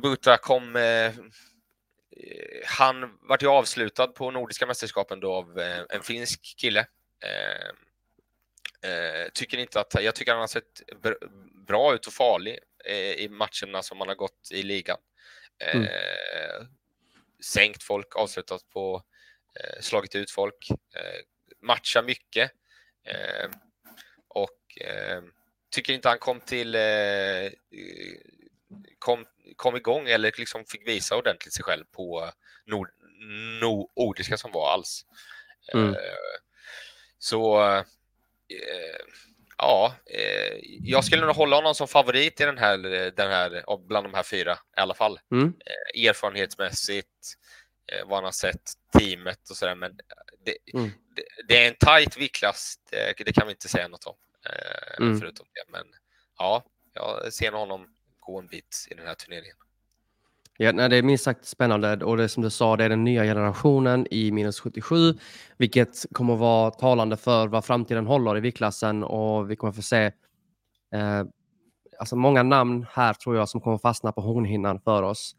Buta 0.03 0.37
kom 0.37 0.77
eh, 0.77 1.13
han 2.65 3.19
vart 3.23 3.43
ju 3.43 3.47
avslutad 3.47 4.07
på 4.07 4.31
Nordiska 4.31 4.67
mästerskapen 4.67 5.21
då 5.21 5.35
av 5.35 5.59
en 5.91 6.03
finsk 6.03 6.55
kille. 6.57 6.87
Eh, 8.83 9.31
tycker 9.35 9.59
inte 9.59 9.81
att, 9.81 10.03
jag 10.03 10.15
tycker 10.15 10.33
han 10.33 10.41
har 10.41 10.47
sett 10.47 10.83
bra 11.67 11.95
ut 11.95 12.07
och 12.07 12.13
farlig 12.13 12.59
eh, 12.85 13.13
i 13.13 13.29
matcherna 13.29 13.83
som 13.83 13.99
han 13.99 14.09
har 14.09 14.15
gått 14.15 14.49
i 14.53 14.63
ligan. 14.63 14.99
Eh, 15.59 15.77
mm. 15.77 15.89
Sänkt 17.45 17.83
folk, 17.83 18.17
avslutat 18.17 18.71
på, 18.71 19.05
eh, 19.61 19.81
slagit 19.81 20.15
ut 20.15 20.31
folk, 20.31 20.71
eh, 20.71 21.21
matchar 21.63 22.03
mycket. 22.03 22.51
Eh, 23.05 23.51
och 24.29 24.79
tycker 25.71 25.93
inte 25.93 26.09
han 26.09 26.19
kom 26.19 26.41
till 26.41 26.77
kom, 28.99 29.27
kom 29.57 29.77
igång 29.77 30.09
eller 30.09 30.33
liksom 30.39 30.65
fick 30.65 30.89
visa 30.89 31.17
ordentligt 31.17 31.55
sig 31.55 31.65
själv 31.65 31.85
på 31.85 32.31
nord, 32.67 32.91
nordiska 33.61 34.37
som 34.37 34.53
var 34.53 34.73
alls. 34.73 35.05
Mm. 35.73 35.95
Eh, 35.95 36.01
så 37.19 37.63
eh, 37.63 37.85
ja, 39.59 39.95
eh, 40.07 40.59
jag 40.81 41.05
skulle 41.05 41.27
nog 41.27 41.37
hålla 41.37 41.57
honom 41.57 41.75
som 41.75 41.89
favorit 41.89 42.41
i 42.41 42.45
den 42.45 42.59
här, 42.59 42.79
den 43.17 43.31
här 43.31 43.65
bland 43.89 44.07
de 44.07 44.15
här 44.15 44.23
fyra 44.23 44.59
i 44.77 44.81
alla 44.81 44.95
fall. 44.95 45.21
Mm. 45.33 45.55
Erfarenhetsmässigt, 45.95 47.35
vad 48.07 48.17
han 48.17 48.25
har 48.25 48.33
sett, 48.33 48.73
teamet 48.99 49.51
och 49.51 49.57
sådär. 49.57 49.75
Men 49.75 49.97
det, 50.45 50.57
mm. 50.75 50.91
det, 51.17 51.23
det, 51.49 51.65
är 51.65 51.69
en 51.69 51.75
tight 51.75 52.17
viktklass, 52.17 52.75
det, 52.91 53.25
det, 53.25 53.33
kan 53.33 53.47
vi 53.47 53.53
inte 53.53 53.69
säga 53.69 53.89
något 53.89 54.05
om. 54.07 54.17
Mm. 54.99 55.21
Förutom 55.21 55.47
det. 55.53 55.73
Men 55.73 55.87
ja, 56.39 56.65
jag 56.95 57.33
ser 57.33 57.53
honom 57.53 57.95
gå 58.21 58.39
en 58.39 58.47
bit 58.47 58.87
i 58.91 58.95
den 58.95 59.07
här 59.07 59.15
turneringen. 59.15 59.57
Ja, 60.57 60.73
nej, 60.73 60.89
det 60.89 60.97
är 60.97 61.03
minst 61.03 61.25
sagt 61.25 61.45
spännande 61.45 62.05
och 62.05 62.17
det 62.17 62.25
är 62.25 62.29
som 62.29 62.43
du 62.43 62.51
sa, 62.51 62.77
det 62.77 62.85
är 62.85 62.89
den 62.89 63.05
nya 63.05 63.25
generationen 63.25 64.07
i 64.11 64.31
minus 64.31 64.61
77, 64.61 65.15
vilket 65.57 66.07
kommer 66.13 66.35
att 66.35 66.41
vara 66.41 66.71
talande 66.71 67.17
för 67.17 67.49
vad 67.49 67.65
framtiden 67.65 68.07
håller 68.07 68.37
i 68.37 68.41
viktklassen 68.41 69.05
och 69.05 69.51
vi 69.51 69.57
kommer 69.57 69.71
att 69.71 69.77
få 69.77 69.83
se 69.83 70.05
eh, 70.95 71.25
alltså 71.99 72.17
många 72.17 72.43
namn 72.43 72.87
här 72.93 73.15
tror 73.15 73.37
jag 73.37 73.49
som 73.49 73.61
kommer 73.61 73.79
fastna 73.79 74.13
på 74.13 74.21
hornhinnan 74.21 74.81
för 74.81 75.03
oss. 75.03 75.37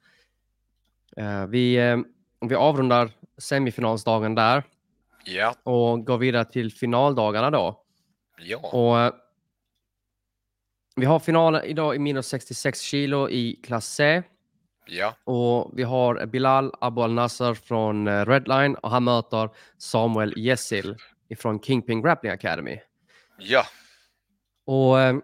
Eh, 1.18 1.46
vi, 1.46 1.76
eh, 1.76 1.98
vi 2.42 2.56
avrundar 2.56 3.12
semifinalsdagen 3.38 4.36
där 4.36 4.64
ja. 5.26 5.56
och 5.64 6.06
går 6.06 6.18
vidare 6.18 6.46
till 6.46 6.72
finaldagarna 6.72 7.52
då. 7.52 7.84
Ja. 8.38 8.58
Och, 8.58 9.00
eh, 9.00 9.14
vi 10.96 11.06
har 11.06 11.20
finalen 11.20 11.64
idag 11.64 11.96
i 11.96 12.00
minus 12.00 12.28
66 12.28 12.82
kilo 12.82 13.30
i 13.30 13.60
klass 13.64 13.86
C. 13.86 14.24
Ja. 14.86 15.16
Och 15.24 15.72
vi 15.74 15.84
har 15.84 16.26
Bilal 16.26 16.74
Abu 16.82 17.02
Al-Nasser 17.02 17.54
från 17.54 18.08
eh, 18.08 18.26
Redline 18.26 18.76
och 18.76 18.90
han 18.90 19.04
möter 19.04 19.50
Samuel 19.78 20.34
Jessil 20.38 20.96
från 21.38 21.60
Kingpin 21.60 22.02
Grappling 22.02 22.32
Academy. 22.32 22.80
Ja. 23.38 23.64
Och 24.66 25.00
eh, 25.00 25.16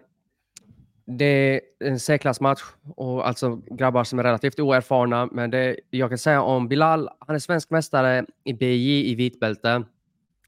det 1.06 1.24
är 1.24 1.60
en 1.84 2.00
C-klassmatch 2.00 2.62
och 2.96 3.28
alltså 3.28 3.60
grabbar 3.70 4.04
som 4.04 4.18
är 4.18 4.22
relativt 4.22 4.60
oerfarna. 4.60 5.28
Men 5.32 5.50
det 5.50 5.76
jag 5.90 6.08
kan 6.08 6.18
säga 6.18 6.42
om 6.42 6.68
Bilal, 6.68 7.08
han 7.18 7.36
är 7.36 7.40
svensk 7.40 7.70
mästare 7.70 8.26
i 8.44 8.52
BJ 8.52 9.10
i 9.10 9.14
vitbälte. 9.14 9.84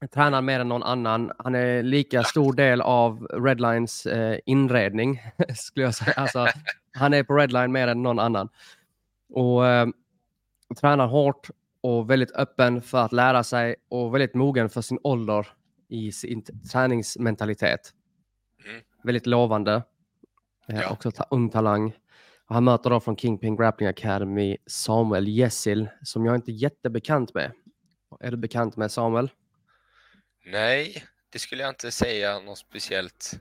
Tränar 0.09 0.41
mer 0.41 0.59
än 0.59 0.67
någon 0.67 0.83
annan. 0.83 1.31
Han 1.37 1.55
är 1.55 1.83
lika 1.83 2.23
stor 2.23 2.53
del 2.53 2.81
av 2.81 3.27
Redlines 3.27 4.05
eh, 4.05 4.39
inredning, 4.45 5.21
skulle 5.55 5.85
jag 5.85 5.95
säga. 5.95 6.13
Alltså, 6.13 6.47
han 6.93 7.13
är 7.13 7.23
på 7.23 7.35
Redline 7.35 7.71
mer 7.71 7.87
än 7.87 8.03
någon 8.03 8.19
annan. 8.19 8.49
Och 9.33 9.67
eh, 9.67 9.87
tränar 10.79 11.07
hårt 11.07 11.49
och 11.81 12.09
väldigt 12.09 12.31
öppen 12.31 12.81
för 12.81 12.97
att 12.97 13.13
lära 13.13 13.43
sig 13.43 13.75
och 13.89 14.13
väldigt 14.13 14.35
mogen 14.35 14.69
för 14.69 14.81
sin 14.81 14.99
ålder 15.03 15.47
i 15.89 16.11
sin 16.11 16.43
träningsmentalitet. 16.71 17.93
Mm. 18.69 18.81
Väldigt 19.03 19.25
lovande. 19.25 19.83
Eh, 20.67 20.81
ja. 20.81 20.89
Också 20.89 21.11
ta 21.11 21.25
ung 21.29 21.49
talang. 21.49 21.93
Och 22.47 22.55
han 22.55 22.63
möter 22.63 22.89
då 22.89 22.99
från 22.99 23.17
Kingpin 23.17 23.55
Grappling 23.55 23.89
Academy 23.89 24.57
Samuel 24.65 25.27
Jessil 25.27 25.89
som 26.03 26.25
jag 26.25 26.35
inte 26.35 26.51
är 26.51 26.53
jättebekant 26.53 27.33
med. 27.33 27.51
Är 28.19 28.31
du 28.31 28.37
bekant 28.37 28.77
med 28.77 28.91
Samuel? 28.91 29.29
Nej, 30.43 31.05
det 31.29 31.39
skulle 31.39 31.63
jag 31.63 31.71
inte 31.71 31.91
säga 31.91 32.39
något 32.39 32.57
speciellt. 32.57 33.33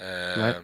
Eh, 0.00 0.56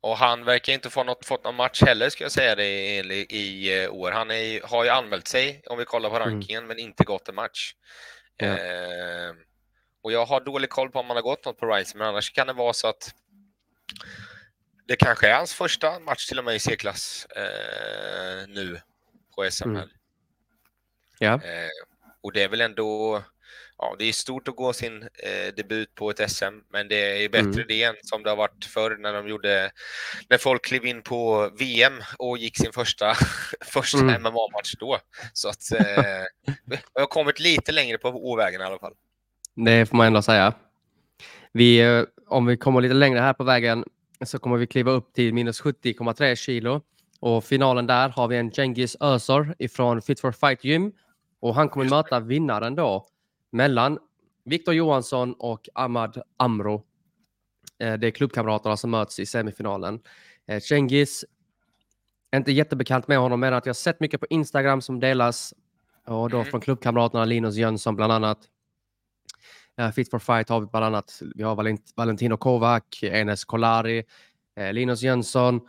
och 0.00 0.16
han 0.16 0.44
verkar 0.44 0.72
inte 0.72 0.90
få 0.90 1.04
något, 1.04 1.26
fått 1.26 1.44
någon 1.44 1.54
match 1.54 1.82
heller, 1.82 2.10
ska 2.10 2.24
jag 2.24 2.32
säga 2.32 2.54
det, 2.54 2.64
i, 2.64 3.26
i 3.30 3.82
eh, 3.84 3.92
år. 3.92 4.10
Han 4.10 4.30
är, 4.30 4.60
har 4.68 4.84
ju 4.84 4.90
anmält 4.90 5.28
sig, 5.28 5.62
om 5.66 5.78
vi 5.78 5.84
kollar 5.84 6.10
på 6.10 6.16
mm. 6.16 6.28
rankingen, 6.28 6.64
mm. 6.64 6.68
men 6.68 6.78
inte 6.78 7.04
gått 7.04 7.28
en 7.28 7.34
match. 7.34 7.74
Ja. 8.36 8.46
Eh, 8.46 9.34
och 10.02 10.12
jag 10.12 10.26
har 10.26 10.40
dålig 10.40 10.70
koll 10.70 10.90
på 10.90 11.00
om 11.00 11.06
han 11.06 11.16
har 11.16 11.22
gått 11.22 11.44
något 11.44 11.58
på 11.58 11.66
Rise, 11.66 11.98
men 11.98 12.06
annars 12.06 12.32
kan 12.32 12.46
det 12.46 12.52
vara 12.52 12.72
så 12.72 12.88
att 12.88 13.14
det 14.86 14.96
kanske 14.96 15.28
är 15.28 15.34
hans 15.34 15.54
första 15.54 15.98
match 15.98 16.26
till 16.26 16.38
och 16.38 16.44
med 16.44 16.54
i 16.54 16.58
C-klass 16.58 17.26
eh, 17.36 18.48
nu 18.48 18.80
på 19.34 19.50
SM. 19.50 19.70
Mm. 19.70 19.88
Ja. 21.18 21.34
Eh, 21.34 21.68
och 22.20 22.32
det 22.32 22.42
är 22.42 22.48
väl 22.48 22.60
ändå 22.60 23.22
ja, 23.78 23.96
det 23.98 24.04
är 24.04 24.12
stort 24.12 24.48
att 24.48 24.56
gå 24.56 24.72
sin 24.72 25.02
eh, 25.02 25.54
debut 25.56 25.94
på 25.94 26.10
ett 26.10 26.30
SM, 26.30 26.44
men 26.72 26.88
det 26.88 27.24
är 27.24 27.28
bättre 27.28 27.48
mm. 27.48 27.64
det 27.68 27.82
än 27.82 27.94
som 28.02 28.22
det 28.22 28.30
har 28.30 28.36
varit 28.36 28.64
förr 28.64 28.96
när 29.00 29.12
de 29.12 29.28
gjorde, 29.28 29.70
när 30.28 30.38
folk 30.38 30.64
klev 30.64 30.86
in 30.86 31.02
på 31.02 31.50
VM 31.58 31.92
och 32.18 32.38
gick 32.38 32.58
sin 32.58 32.72
första, 32.72 33.14
första 33.60 33.98
mm. 33.98 34.22
MMA-match 34.22 34.74
då. 34.80 34.98
Så 35.32 35.48
att 35.48 35.72
eh, 35.80 36.24
jag 36.94 37.02
har 37.02 37.06
kommit 37.06 37.40
lite 37.40 37.72
längre 37.72 37.98
på 37.98 38.08
ovägen 38.08 38.60
i 38.60 38.64
alla 38.64 38.78
fall. 38.78 38.94
Det 39.54 39.86
får 39.86 39.96
man 39.96 40.06
ändå 40.06 40.22
säga. 40.22 40.52
Vi, 41.52 41.80
eh, 41.80 42.04
om 42.26 42.46
vi 42.46 42.56
kommer 42.56 42.80
lite 42.80 42.94
längre 42.94 43.20
här 43.20 43.32
på 43.32 43.44
vägen 43.44 43.84
så 44.24 44.38
kommer 44.38 44.56
vi 44.56 44.66
kliva 44.66 44.90
upp 44.90 45.12
till 45.12 45.34
minus 45.34 45.62
70,3 45.62 46.34
kilo 46.34 46.82
och 47.20 47.44
finalen 47.44 47.86
där 47.86 48.08
har 48.08 48.28
vi 48.28 48.36
en 48.36 48.50
Genghis 48.50 48.96
Özor 49.00 49.54
ifrån 49.58 50.02
Fit 50.02 50.20
for 50.20 50.32
Fight 50.32 50.64
Gym 50.64 50.92
och 51.40 51.54
han 51.54 51.68
kommer 51.68 51.86
möta 51.86 52.20
vinnaren 52.20 52.74
då 52.74 53.06
mellan 53.50 53.98
Viktor 54.44 54.74
Johansson 54.74 55.34
och 55.38 55.68
Ahmad 55.74 56.22
Amro. 56.36 56.84
Eh, 57.78 57.94
det 57.94 58.06
är 58.06 58.10
klubbkamraterna 58.10 58.76
som 58.76 58.90
möts 58.90 59.18
i 59.18 59.26
semifinalen. 59.26 60.00
Eh, 60.46 60.60
Cengiz, 60.60 61.24
inte 62.36 62.52
jättebekant 62.52 63.08
med 63.08 63.18
honom, 63.18 63.40
men 63.40 63.54
att 63.54 63.66
jag 63.66 63.76
sett 63.76 64.00
mycket 64.00 64.20
på 64.20 64.26
Instagram 64.30 64.80
som 64.80 65.00
delas 65.00 65.54
och 66.06 66.30
då 66.30 66.36
mm. 66.36 66.50
från 66.50 66.60
klubbkamraterna 66.60 67.24
Linus 67.24 67.56
Jönsson 67.56 67.96
bland 67.96 68.12
annat. 68.12 68.38
Uh, 69.80 69.90
Fit 69.90 70.10
for 70.10 70.18
fight 70.18 70.48
har 70.48 70.60
vi 70.60 70.66
bland 70.66 70.84
annat. 70.84 71.22
Vi 71.34 71.42
har 71.42 71.54
Valent 71.54 71.92
Valentino 71.96 72.36
Kovac, 72.36 72.82
Enes 73.02 73.44
Kolari, 73.44 74.04
Linus 74.72 75.02
Jönsson. 75.02 75.60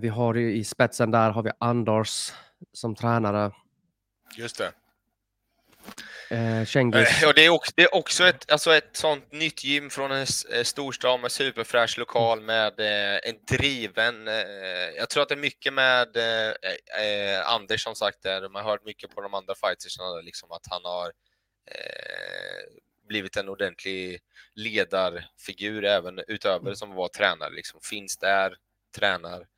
Vi 0.00 0.08
har 0.08 0.36
i 0.36 0.64
spetsen 0.64 1.10
där 1.10 1.30
har 1.30 1.42
vi 1.42 1.50
Anders 1.58 2.32
som 2.72 2.94
tränare. 2.94 3.52
Just 4.36 4.58
det. 4.58 4.72
Eh, 6.30 6.62
eh, 6.62 7.28
och 7.28 7.34
det, 7.34 7.44
är 7.44 7.48
också, 7.48 7.72
det 7.76 7.82
är 7.82 7.94
också 7.94 8.24
ett, 8.24 8.50
alltså 8.50 8.74
ett 8.74 8.96
sånt 8.96 9.32
nytt 9.32 9.64
gym 9.64 9.90
från 9.90 10.10
en 10.10 10.26
eh, 10.52 10.62
storstad 10.62 11.20
med 11.20 11.32
superfräsch 11.32 11.98
lokal 11.98 12.38
mm. 12.38 12.46
med 12.46 12.80
eh, 12.80 13.20
en 13.22 13.36
driven... 13.50 14.28
Eh, 14.28 14.34
jag 14.96 15.10
tror 15.10 15.22
att 15.22 15.28
det 15.28 15.34
är 15.34 15.36
mycket 15.36 15.72
med 15.72 16.16
eh, 16.16 16.48
eh, 17.04 17.48
Anders 17.50 17.82
som 17.82 17.94
sagt, 17.94 18.22
där, 18.22 18.48
man 18.48 18.64
har 18.64 18.70
hört 18.70 18.84
mycket 18.84 19.14
på 19.14 19.20
de 19.20 19.34
andra 19.34 19.54
fightersarna 19.54 20.20
liksom 20.20 20.52
att 20.52 20.66
han 20.70 20.84
har 20.84 21.12
blivit 23.08 23.36
en 23.36 23.48
ordentlig 23.48 24.20
ledarfigur 24.54 25.84
även 25.84 26.20
utöver 26.28 26.66
mm. 26.66 26.76
som 26.76 26.94
var 26.94 27.08
tränare. 27.08 27.50
Liksom, 27.50 27.80
finns 27.82 28.18
där, 28.18 28.54
tränar 28.96 29.38
Eh, 29.38 29.53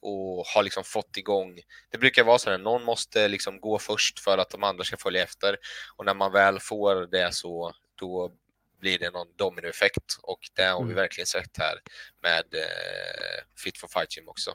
och 0.00 0.46
har 0.46 0.62
liksom 0.62 0.84
fått 0.84 1.16
igång. 1.16 1.60
Det 1.90 1.98
brukar 1.98 2.24
vara 2.24 2.38
så 2.38 2.50
att 2.50 2.60
någon 2.60 2.84
måste 2.84 3.28
liksom 3.28 3.60
gå 3.60 3.78
först 3.78 4.20
för 4.20 4.38
att 4.38 4.50
de 4.50 4.64
andra 4.64 4.84
ska 4.84 4.96
följa 4.96 5.22
efter 5.22 5.56
och 5.96 6.04
när 6.04 6.14
man 6.14 6.32
väl 6.32 6.60
får 6.60 7.06
det 7.06 7.34
så 7.34 7.72
då 7.94 8.32
blir 8.80 8.98
det 8.98 9.10
någon 9.10 9.36
dominoeffekt 9.36 10.18
och 10.22 10.40
det 10.54 10.64
har 10.64 10.78
vi 10.78 10.84
mm. 10.84 10.96
verkligen 10.96 11.26
sett 11.26 11.58
här 11.58 11.78
med 12.22 12.54
eh, 12.54 13.44
Fit 13.64 13.78
for 13.78 13.88
Fight 13.88 14.16
Gym 14.16 14.28
också. 14.28 14.50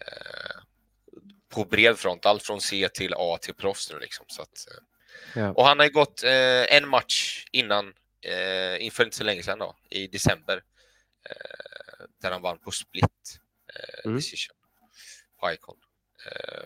Eh, 0.00 0.62
på 1.48 1.64
bred 1.64 1.98
front, 1.98 2.26
allt 2.26 2.42
från 2.42 2.60
C 2.60 2.88
till 2.94 3.14
A 3.16 3.38
till 3.40 3.54
proffs 3.54 3.90
nu 3.92 3.98
liksom. 3.98 4.26
Så 4.28 4.42
att, 4.42 4.66
eh. 4.70 5.42
ja. 5.42 5.52
Och 5.52 5.66
han 5.66 5.78
har 5.78 5.86
ju 5.86 5.92
gått 5.92 6.22
eh, 6.24 6.76
en 6.76 6.88
match 6.88 7.46
innan, 7.52 7.94
eh, 8.20 8.84
inför 8.84 9.04
inte 9.04 9.16
så 9.16 9.24
länge 9.24 9.42
sedan 9.42 9.58
då, 9.58 9.76
i 9.90 10.06
december, 10.06 10.62
där 12.22 12.30
han 12.30 12.42
vann 12.42 12.58
på 12.58 12.70
split 12.70 13.40
mm. 14.04 14.16
decision 14.16 14.56
på 15.40 15.52
Icon. 15.52 15.76
Eh, 16.26 16.64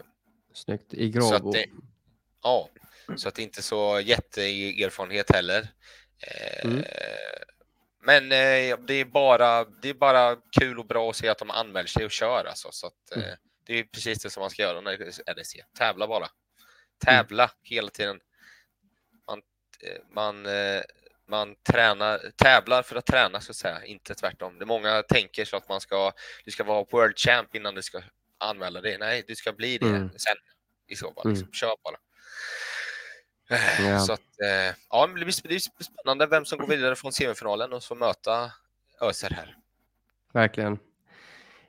Snyggt 0.52 0.94
i 0.94 1.08
Grabo. 1.10 1.54
ja, 2.42 2.68
så 3.16 3.28
att 3.28 3.34
det 3.34 3.42
inte 3.42 3.62
så 3.62 4.00
jätteerfarenhet 4.00 5.30
heller. 5.34 5.68
Eh, 6.18 6.64
mm. 6.64 6.84
Men 8.02 8.24
eh, 8.24 8.78
det, 8.86 8.94
är 8.94 9.04
bara, 9.04 9.64
det 9.64 9.88
är 9.88 9.94
bara 9.94 10.36
kul 10.60 10.78
och 10.78 10.86
bra 10.86 11.10
att 11.10 11.16
se 11.16 11.28
att 11.28 11.38
de 11.38 11.50
anmäler 11.50 11.88
sig 11.88 12.04
och 12.04 12.10
kör. 12.10 12.44
Alltså, 12.44 12.68
så 12.72 12.86
att, 12.86 13.16
mm. 13.16 13.36
Det 13.64 13.78
är 13.78 13.84
precis 13.84 14.22
det 14.22 14.30
som 14.30 14.40
man 14.40 14.50
ska 14.50 14.62
göra 14.62 14.80
när 14.80 14.98
det 14.98 15.04
är 15.04 15.34
RDC. 15.34 15.64
Tävla 15.78 16.08
bara. 16.08 16.28
Tävla 17.04 17.42
mm. 17.42 17.54
hela 17.62 17.90
tiden. 17.90 18.20
Man, 19.26 19.42
man 20.14 20.46
man 21.30 21.54
tränar, 21.62 22.20
tävlar 22.36 22.82
för 22.82 22.96
att 22.96 23.06
träna 23.06 23.40
så 23.40 23.50
att 23.50 23.56
säga, 23.56 23.84
inte 23.84 24.14
tvärtom. 24.14 24.58
Det 24.58 24.66
många 24.66 25.02
tänker 25.02 25.44
så 25.44 25.56
att 25.56 25.68
man 25.68 25.80
ska, 25.80 26.12
du 26.44 26.50
ska 26.50 26.64
vara 26.64 26.84
World 26.90 27.18
Champ 27.18 27.54
innan 27.54 27.74
du 27.74 27.82
ska 27.82 28.02
anmäla 28.38 28.80
dig. 28.80 28.98
Nej, 28.98 29.24
du 29.26 29.36
ska 29.36 29.52
bli 29.52 29.78
det 29.78 29.86
mm. 29.86 30.10
sen 30.16 30.36
i 30.88 30.96
så 30.96 31.12
fall. 31.12 31.28
Liksom. 31.28 31.44
Mm. 31.44 31.52
Kör 31.52 31.76
bara. 31.84 31.96
Ja. 33.88 33.98
Så 33.98 34.12
att, 34.12 34.40
eh, 34.42 34.74
ja, 34.90 35.06
det 35.06 35.24
blir 35.44 35.82
spännande 35.84 36.26
vem 36.26 36.44
som 36.44 36.58
går 36.58 36.66
vidare 36.66 36.96
från 36.96 37.12
semifinalen 37.12 37.72
och 37.72 37.82
så 37.82 37.94
möta 37.94 38.52
Öser 39.00 39.30
här. 39.30 39.56
Verkligen. 40.32 40.78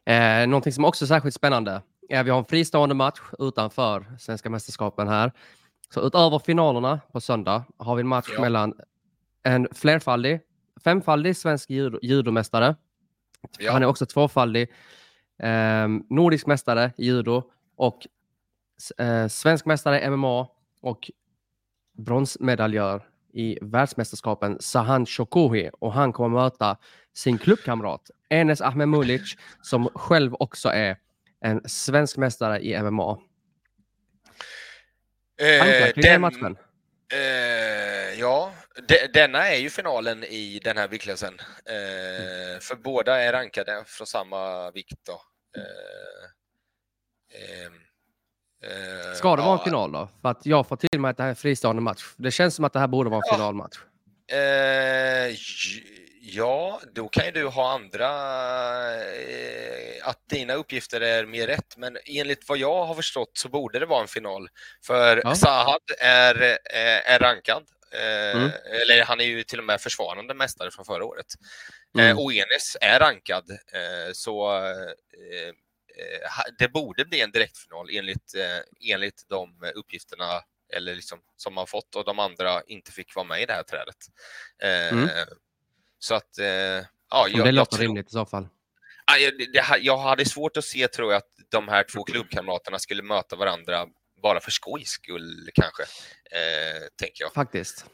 Eh, 0.05 0.47
någonting 0.47 0.74
som 0.74 0.86
också 0.86 1.05
är 1.05 1.07
särskilt 1.07 1.36
spännande 1.36 1.82
är 2.09 2.24
vi 2.24 2.30
har 2.30 2.39
en 2.39 2.45
fristående 2.45 2.95
match 2.95 3.20
utanför 3.39 4.18
Svenska 4.20 4.49
mästerskapen 4.49 5.07
här. 5.07 5.32
Så 5.93 6.07
utöver 6.07 6.39
finalerna 6.39 6.99
på 7.12 7.22
söndag 7.22 7.64
har 7.78 7.95
vi 7.95 8.01
en 8.01 8.07
match 8.07 8.30
Ja. 8.34 8.41
mellan 8.41 8.74
en 9.43 9.67
flerfaldig, 9.71 10.39
femfaldig 10.83 11.35
svensk 11.37 11.69
judo, 11.69 11.99
judomästare. 12.01 12.75
Ja. 13.59 13.71
Han 13.71 13.83
är 13.83 13.87
också 13.87 14.05
tvåfaldig 14.05 14.71
eh, 15.43 15.87
nordisk 16.09 16.47
mästare 16.47 16.91
i 16.97 17.05
judo 17.05 17.43
och 17.75 18.07
eh, 18.97 19.27
svensk 19.27 19.65
mästare 19.65 20.01
i 20.01 20.09
MMA 20.09 20.47
och 20.81 21.11
bronsmedaljör 21.97 23.07
i 23.33 23.57
världsmästerskapen 23.61 24.57
Sahan 24.59 25.05
Shokohi 25.05 25.69
och 25.79 25.93
han 25.93 26.13
kommer 26.13 26.43
möta 26.43 26.77
sin 27.13 27.37
klubbkamrat 27.37 28.11
Enes 28.29 28.61
Ahmemulic 28.61 29.35
som 29.61 29.89
själv 29.95 30.33
också 30.39 30.69
är 30.69 30.97
en 31.41 31.61
svensk 31.65 32.17
mästare 32.17 32.59
i 32.59 32.81
MMA. 32.81 33.17
Tankar 35.59 35.87
Eh, 35.87 35.91
kring 35.91 36.01
den 36.01 36.21
matchen? 36.21 36.57
Eh, 37.13 38.19
ja, 38.19 38.53
de, 38.88 39.07
denna 39.13 39.49
är 39.49 39.55
ju 39.57 39.69
finalen 39.69 40.24
i 40.24 40.59
den 40.63 40.78
här 40.78 40.88
viktklassen. 40.88 41.34
Eh, 41.65 42.59
för 42.61 42.76
båda 42.76 43.22
är 43.22 43.34
rankade 43.34 43.84
från 43.88 44.07
samma 44.07 44.72
vikt. 44.72 44.99
Då. 45.05 45.22
Eh, 45.57 46.28
ehm, 47.65 47.74
eh, 48.63 49.13
Ska 49.13 49.36
det 49.36 49.41
vara 49.41 49.51
en 49.53 49.57
ja, 49.59 49.63
final 49.63 49.91
då? 49.91 50.09
För 50.22 50.30
att 50.30 50.45
jag 50.45 50.67
får 50.67 50.76
till 50.76 50.99
mig 50.99 51.11
att 51.11 51.17
det 51.17 51.24
här 51.24 51.28
är 51.28 51.32
en 51.32 51.36
fristående 51.36 51.82
match. 51.82 52.03
Det 52.17 52.32
känns 52.32 52.55
som 52.55 52.65
att 52.65 52.74
det 52.74 52.80
här 52.80 52.88
borde 52.88 53.09
vara 53.09 53.17
en 53.17 53.24
Ja. 53.28 53.36
finalmatch. 53.36 53.78
Eh, 54.32 55.36
ja, 56.22 56.82
då 56.93 57.09
kan 57.09 57.26
ju 57.26 57.32
du 57.32 57.47
ha 57.47 57.72
andra, 57.74 58.07
eh, 59.05 60.07
att 60.07 60.19
dina 60.30 60.53
uppgifter 60.53 61.01
är 61.01 61.26
mer 61.26 61.47
rätt, 61.47 61.78
men 61.78 61.97
enligt 62.05 62.49
vad 62.49 62.57
jag 62.57 62.86
har 62.86 62.95
förstått 62.95 63.32
så 63.34 63.49
borde 63.49 63.80
det 63.80 63.86
vara 63.86 64.01
en 64.01 64.07
final. 64.07 64.49
För 64.86 65.22
Ja. 65.24 65.36
Sahad 65.36 65.82
är, 65.99 66.41
eh, 66.41 67.13
är 67.13 67.19
rankad, 67.19 67.63
Mm. 67.93 68.51
eller 68.63 69.03
han 69.03 69.21
är 69.21 69.25
ju 69.25 69.43
till 69.43 69.59
och 69.59 69.65
med 69.65 69.81
försvarande 69.81 70.33
mästare 70.33 70.71
från 70.71 70.85
förra 70.85 71.05
året. 71.05 71.25
Mm. 71.95 72.07
Eh, 72.07 72.23
och 72.23 72.33
Enes 72.33 72.77
är 72.81 72.99
rankad, 72.99 73.51
eh, 73.51 74.13
så 74.13 74.57
eh, 74.57 75.47
eh, 75.47 75.53
det 76.59 76.67
borde 76.67 77.05
bli 77.05 77.21
en 77.21 77.31
direktfinal 77.31 77.89
enligt, 77.91 78.35
eh, 78.35 78.93
enligt 78.93 79.25
de 79.29 79.71
uppgifterna 79.75 80.41
eller 80.73 80.95
liksom, 80.95 81.19
som 81.37 81.53
man 81.53 81.67
fått 81.67 81.95
och 81.95 82.05
de 82.05 82.19
andra 82.19 82.61
inte 82.67 82.91
fick 82.91 83.15
vara 83.15 83.25
med 83.25 83.41
i 83.41 83.45
det 83.45 83.53
här 83.53 83.63
trädet. 83.63 83.97
Eh, 84.63 84.97
Mm. 84.97 85.09
Så 85.99 86.15
att, 86.15 86.39
eh, 86.39 86.45
ja, 86.47 86.85
jag, 87.09 87.31
det 87.31 87.37
jag, 87.37 87.53
låter 87.53 87.75
tror, 87.75 87.83
rimligt 87.83 88.07
i 88.07 88.11
så 88.11 88.25
fall. 88.25 88.47
Jag, 89.53 89.79
jag 89.81 89.97
hade 89.97 90.25
svårt 90.25 90.57
att 90.57 90.65
se, 90.65 90.87
tror 90.87 91.11
jag, 91.11 91.17
att 91.17 91.29
de 91.49 91.67
här 91.67 91.85
två 91.93 92.03
klubbkamraterna 92.03 92.79
skulle 92.79 93.03
möta 93.03 93.35
varandra 93.35 93.87
bara 94.22 94.39
för 94.39 94.51
skojs 94.51 94.89
skull, 94.89 95.49
kanske. 95.53 95.84
Eh, 96.32 96.82
tänker 96.95 97.24
jag. 97.24 97.34
Faktiskt. 97.34 97.86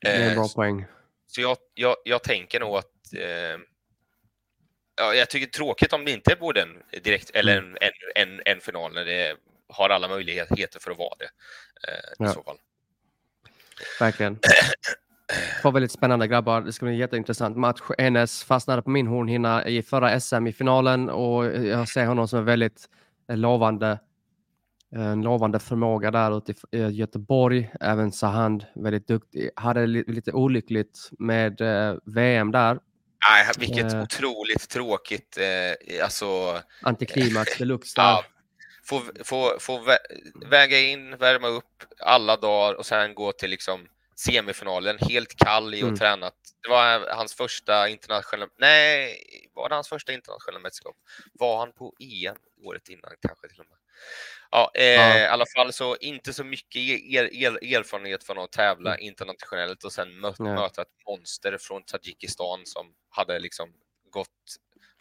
Det 0.00 0.08
är 0.08 0.20
en 0.24 0.28
Eh, 0.30 0.34
bra 0.34 0.48
poäng. 0.54 0.86
Så 1.26 1.40
jag, 1.40 1.56
jag, 1.74 1.96
jag 2.04 2.22
tänker 2.22 2.60
nog 2.60 2.76
att 2.76 3.12
eh, 3.16 3.60
ja, 4.96 5.14
jag 5.14 5.30
tycker 5.30 5.46
det 5.46 5.50
är 5.50 5.58
tråkigt 5.58 5.92
om 5.92 6.04
det 6.04 6.10
inte 6.12 6.36
borde 6.40 6.62
en 6.62 6.82
direkt 7.02 7.30
eller 7.30 7.58
Mm. 7.58 7.76
en, 7.80 7.90
en, 8.16 8.28
en, 8.28 8.42
en 8.46 8.60
final 8.60 8.94
när 8.94 9.04
det 9.04 9.36
har 9.68 9.90
alla 9.90 10.08
möjligheter 10.08 10.80
för 10.80 10.90
att 10.90 10.98
vara 10.98 11.14
det. 11.18 11.30
Eh, 11.88 12.00
Ja. 12.18 12.30
I 12.30 12.34
så 12.34 12.42
fall. 12.42 12.56
Verkligen. 14.00 14.38
Två 15.62 15.70
väldigt 15.70 15.92
spännande 15.92 16.26
grabbar. 16.26 16.60
Det 16.60 16.72
ska 16.72 16.86
bli 16.86 16.92
en 16.94 16.98
jätteintressant 17.00 17.56
match. 17.56 17.80
Enes 17.98 18.44
fastnade 18.44 18.82
på 18.82 18.90
min 18.90 19.06
hornhinna 19.06 19.66
i 19.66 19.82
förra 19.82 20.20
SM 20.20 20.46
i 20.46 20.52
finalen 20.52 21.10
och 21.10 21.44
jag 21.46 21.88
ser 21.88 22.06
honom 22.06 22.28
som 22.28 22.38
en 22.38 22.44
väldigt 22.44 22.88
eh, 23.28 23.36
lovande, 23.36 23.98
en 24.96 25.22
lovande 25.22 25.58
förmåga 25.58 26.10
där 26.10 26.38
ute 26.38 26.52
i 26.52 26.78
i 26.78 26.90
Göteborg. 26.90 27.70
Även 27.80 28.12
Sahand, 28.12 28.66
väldigt 28.74 29.06
duktig. 29.08 29.50
Hade 29.56 29.86
li- 29.86 30.04
lite 30.06 30.32
olyckligt 30.32 31.10
med 31.18 31.60
eh, 31.60 31.94
VM 32.04 32.52
där. 32.52 32.78
Nej, 33.30 33.46
vilket 33.58 33.92
Eh. 33.94 34.02
otroligt 34.02 34.68
tråkigt. 34.68 35.38
Eh, 35.38 36.04
alltså, 36.04 36.58
Antiklimax 36.82 37.58
deluxe 37.58 37.92
där. 38.00 38.02
ja, 38.04 38.24
få, 38.84 39.02
få, 39.24 39.56
få 39.60 39.78
vä- 39.78 40.48
väga 40.50 40.78
in, 40.80 41.16
värma 41.16 41.48
upp 41.48 41.64
alla 41.98 42.36
dagar 42.36 42.74
och 42.74 42.86
sen 42.86 43.14
gå 43.14 43.32
till 43.32 43.50
liksom 43.50 43.86
semifinalen 44.16 44.98
helt 45.00 45.36
kall 45.36 45.74
i 45.74 45.82
och 45.82 45.86
Mm. 45.88 45.98
tränat. 45.98 46.34
Det 46.62 46.68
var 46.70 47.14
hans 47.16 47.34
första 47.34 47.88
internationella, 47.88 48.50
nej, 48.58 49.16
var 49.54 49.68
det 49.68 49.74
hans 49.74 49.88
första 49.88 50.12
internationella 50.12 50.60
mästerskap? 50.60 50.96
Var 51.32 51.58
han 51.58 51.72
på 51.72 51.94
EM 52.00 52.36
året 52.64 52.88
innan 52.88 53.10
kanske 53.26 53.48
till 53.48 53.60
och 53.60 53.66
med? 53.68 53.76
Ja, 54.50 54.70
eh, 54.74 54.84
Ja. 54.84 55.18
i 55.18 55.26
alla 55.26 55.44
fall 55.56 55.72
så 55.72 55.96
inte 55.96 56.32
så 56.32 56.44
mycket 56.44 56.76
er, 56.82 57.34
er, 57.34 57.74
erfarenhet 57.78 58.24
från 58.24 58.38
att 58.38 58.52
tävla 58.52 58.98
internationellt 58.98 59.84
och 59.84 59.92
sen 59.92 60.20
mö, 60.20 60.32
möta 60.38 60.82
ett 60.82 60.88
monster 61.06 61.58
från 61.60 61.82
Tadzjikistan 61.82 62.60
som 62.66 62.94
hade 63.10 63.38
liksom 63.38 63.72
gått 64.10 64.28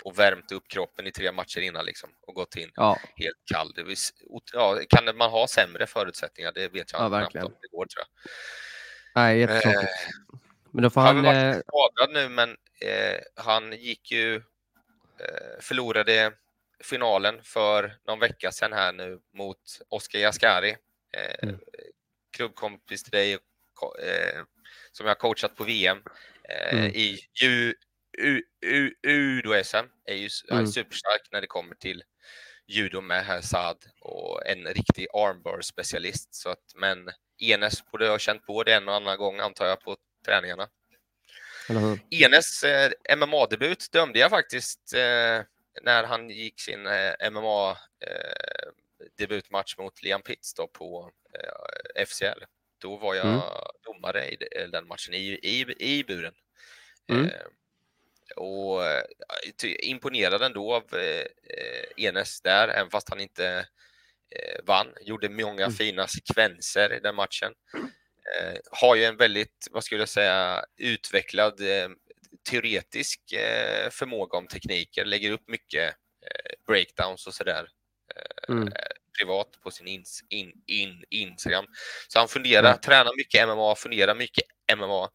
och 0.04 0.20
värmt 0.20 0.52
upp 0.52 0.68
kroppen 0.68 1.08
i 1.08 1.12
tre 1.12 1.32
matcher 1.32 1.60
innan 1.62 1.86
liksom 1.86 2.10
och 2.28 2.34
gått 2.36 2.56
in 2.56 2.72
Ja, 2.76 3.00
helt 3.16 3.38
kall. 3.52 3.72
Det 3.76 3.84
ot- 4.30 4.50
ja, 4.54 4.80
kan 4.90 5.18
man 5.18 5.30
ha 5.32 5.48
sämre 5.48 5.88
förutsättningar? 5.88 6.52
Det 6.56 6.68
vet 6.68 6.92
jag 6.92 7.02
Ja, 7.02 7.10
verkligen. 7.10 7.46
om 7.46 7.54
det 7.62 7.68
går 7.68 7.86
tror 7.86 8.06
jag. 8.06 8.32
nej, 9.16 9.40
jättetråkigt. 9.40 9.92
Men 10.72 10.84
då 10.84 10.90
får 10.90 11.02
Han 11.02 11.16
han... 11.16 11.26
har 11.26 11.34
varit 11.34 11.56
Eh, 11.56 11.62
skadad 11.68 12.14
nu, 12.14 12.30
men 12.30 12.50
eh, 12.82 13.20
han 13.36 13.72
gick 13.74 14.12
ju, 14.12 14.36
eh, 14.36 14.42
förlorade 15.62 16.34
finalen 16.84 17.44
för 17.44 17.98
någon 18.08 18.20
vecka 18.20 18.52
sedan 18.52 18.74
här 18.74 18.94
nu 18.94 19.20
mot 19.34 19.62
Oscar 19.90 20.20
Jaskari, 20.20 20.70
eh, 21.14 21.36
Mm. 21.50 21.60
klubbkompis 22.38 23.04
till 23.04 23.12
dig, 23.12 23.34
eh, 23.34 24.42
som 24.92 25.06
jag 25.06 25.10
har 25.10 25.16
coachat 25.20 25.56
på 25.56 25.64
VM 25.64 26.04
eh, 26.44 26.74
Mm. 26.80 26.86
i 26.96 27.20
U, 27.44 27.74
U, 28.18 28.44
U, 28.66 28.94
Udo-SM, 29.08 29.86
är 30.06 30.16
ju 30.16 30.30
Mm. 30.52 30.68
superstark 30.68 31.22
när 31.32 31.42
det 31.42 31.48
kommer 31.48 31.76
till 31.76 32.04
judo 32.68 33.02
med 33.02 33.26
här 33.26 33.42
Saad 33.42 33.78
och 34.02 34.48
en 34.48 34.66
riktig 34.66 35.08
armbar-specialist. 35.14 36.28
Så 36.36 36.50
att, 36.50 36.64
men 36.76 37.10
Enes 37.42 37.86
borde 37.92 38.08
ha 38.10 38.20
känt 38.20 38.46
på 38.46 38.64
det 38.64 38.74
en 38.74 38.88
och 38.88 38.96
annan 38.96 39.18
gång 39.18 39.40
antar 39.40 39.66
jag 39.66 39.82
på 39.82 39.98
träningarna. 40.26 40.70
Enes 42.10 42.64
eh, 42.64 42.92
MMA-debut 43.18 43.92
dömde 43.92 44.20
jag 44.20 44.30
faktiskt 44.30 44.94
eh, 44.94 45.42
när 45.82 46.04
han 46.04 46.30
gick 46.30 46.60
sin 46.62 46.88
eh, 46.88 47.14
MMA-debutmatch 47.30 49.78
mot 49.78 50.04
Liam 50.04 50.22
Pitts 50.22 50.54
då 50.54 50.68
på 50.68 51.12
eh, 51.34 51.52
FCL. 52.06 52.44
Då 52.78 52.98
var 52.98 53.16
jag 53.16 53.26
Mm. 53.26 53.40
domare 53.84 54.28
i 54.30 54.36
de- 54.36 54.68
den 54.68 54.88
matchen 54.88 55.14
i, 55.14 55.40
i, 55.44 55.66
i 55.80 56.04
buren. 56.04 56.34
Mm. 57.12 57.26
Eh, 57.26 57.32
och 58.36 58.86
eh, 58.86 59.04
imponerad 59.80 60.42
ändå 60.42 60.74
av 60.74 60.96
eh, 60.96 61.26
eh, 61.44 61.86
Enes 62.06 62.42
där, 62.42 62.68
även 62.68 62.90
fast 62.90 63.10
han 63.10 63.20
inte 63.22 63.68
eh, 64.30 64.60
vann. 64.64 64.94
Gjorde 65.02 65.30
många 65.30 65.64
Mm. 65.66 65.76
fina 65.76 66.08
sekvenser 66.08 66.94
i 66.94 67.00
den 67.00 67.16
matchen. 67.16 67.54
Eh, 68.40 68.58
har 68.72 68.96
ju 68.96 69.06
en 69.06 69.18
väldigt, 69.18 69.68
vad 69.72 69.84
skulle 69.84 70.02
jag 70.02 70.10
säga, 70.10 70.66
utvecklad 70.78 71.62
eh, 71.62 71.90
teoretisk 72.44 73.34
eh, 73.34 73.90
förmåga 73.90 74.38
om 74.38 74.48
tekniker, 74.48 75.06
lägger 75.06 75.32
upp 75.32 75.48
mycket 75.48 75.90
eh, 76.22 76.52
breakdowns 76.68 77.28
och 77.28 77.34
sådär 77.34 77.68
Mm. 78.50 78.70
privat 79.20 79.48
på 79.64 79.72
sin 79.72 79.88
ins, 79.88 80.24
in, 80.30 80.52
in, 80.66 81.04
Instagram. 81.10 81.66
Så 82.08 82.20
han 82.20 82.28
funderar, 82.28 82.70
Mm. 82.70 82.80
tränar 82.82 83.12
mycket 83.18 83.48
MMA, 83.48 83.76
funderar 83.76 84.16
mycket 84.16 84.44
MMA. 84.78 85.10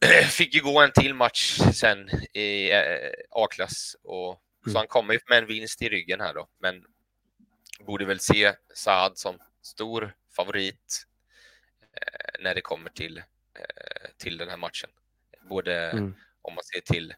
Fick 0.30 0.54
ju 0.54 0.60
gå 0.60 0.80
en 0.80 0.92
till 0.92 1.14
match 1.14 1.58
sen 1.74 2.10
i 2.34 2.70
eh, 2.72 3.10
A-klass 3.30 3.96
och 4.02 4.42
Mm. 4.66 4.72
så 4.72 4.78
han 4.78 4.86
kommer 4.86 5.14
ju 5.14 5.20
med 5.28 5.38
en 5.38 5.46
vinst 5.46 5.82
i 5.82 5.88
ryggen 5.88 6.20
här 6.20 6.34
då, 6.34 6.48
men 6.60 6.84
borde 7.86 8.04
väl 8.04 8.20
se 8.20 8.52
Saad 8.74 9.18
som 9.18 9.38
stor 9.62 10.14
favorit 10.36 11.04
eh, 11.96 12.40
när 12.42 12.54
det 12.54 12.60
kommer 12.60 12.90
till, 12.90 13.18
eh, 13.18 14.10
till 14.18 14.36
den 14.36 14.48
här 14.48 14.56
matchen. 14.56 14.90
Både 15.48 15.90
Mm. 15.90 16.14
om 16.42 16.54
man 16.54 16.64
ser 16.64 16.80
till 16.80 17.10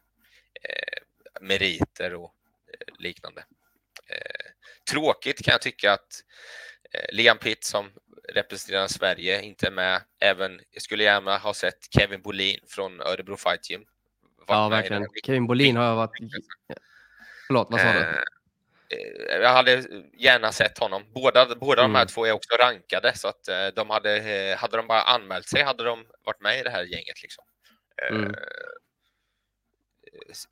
eh, 0.63 1.01
meriter 1.41 2.13
och 2.15 2.33
eh, 2.73 2.93
liknande. 2.99 3.43
Eh, 4.07 4.51
tråkigt 4.91 5.43
kan 5.45 5.51
jag 5.51 5.61
tycka 5.61 5.93
att 5.93 6.23
eh, 6.93 7.15
Liam 7.15 7.37
Pitt 7.37 7.63
som 7.63 7.91
representerar 8.33 8.87
Sverige 8.87 9.41
inte 9.41 9.67
är 9.67 9.71
med. 9.71 10.01
Även, 10.19 10.61
jag 10.71 10.81
skulle 10.81 11.03
gärna 11.03 11.37
ha 11.37 11.53
sett 11.53 11.93
Kevin 11.99 12.21
Bolin 12.21 12.59
från 12.67 13.01
Örebro 13.01 13.37
Fight 13.37 13.69
Gym. 13.69 13.85
Ja, 14.47 14.69
verkligen. 14.69 15.07
Kevin 15.25 15.47
Bolin 15.47 15.75
har 15.75 15.85
jag 15.85 15.95
varit... 15.95 16.11
Förlåt, 17.47 17.67
vad 17.71 17.79
sa 17.81 17.93
du? 17.93 17.99
Eh, 17.99 18.07
eh, 18.89 19.37
Jag 19.41 19.49
hade 19.53 19.83
gärna 20.17 20.51
sett 20.51 20.77
honom. 20.77 21.03
Båda, 21.13 21.55
båda 21.55 21.81
de 21.81 21.95
här 21.95 22.01
Mm. 22.01 22.07
två 22.07 22.25
är 22.25 22.31
också 22.31 22.55
rankade 22.55 23.17
så 23.17 23.27
att 23.27 23.75
de 23.75 23.89
hade, 23.89 24.55
hade 24.59 24.77
de 24.77 24.87
bara 24.87 25.01
anmält 25.01 25.47
sig 25.47 25.63
hade 25.63 25.83
de 25.83 26.05
varit 26.25 26.41
med 26.41 26.59
i 26.59 26.63
det 26.63 26.69
här 26.69 26.83
gänget. 26.83 27.21
Liksom. 27.21 27.43
Eh, 28.09 28.15
Mm. 28.15 28.35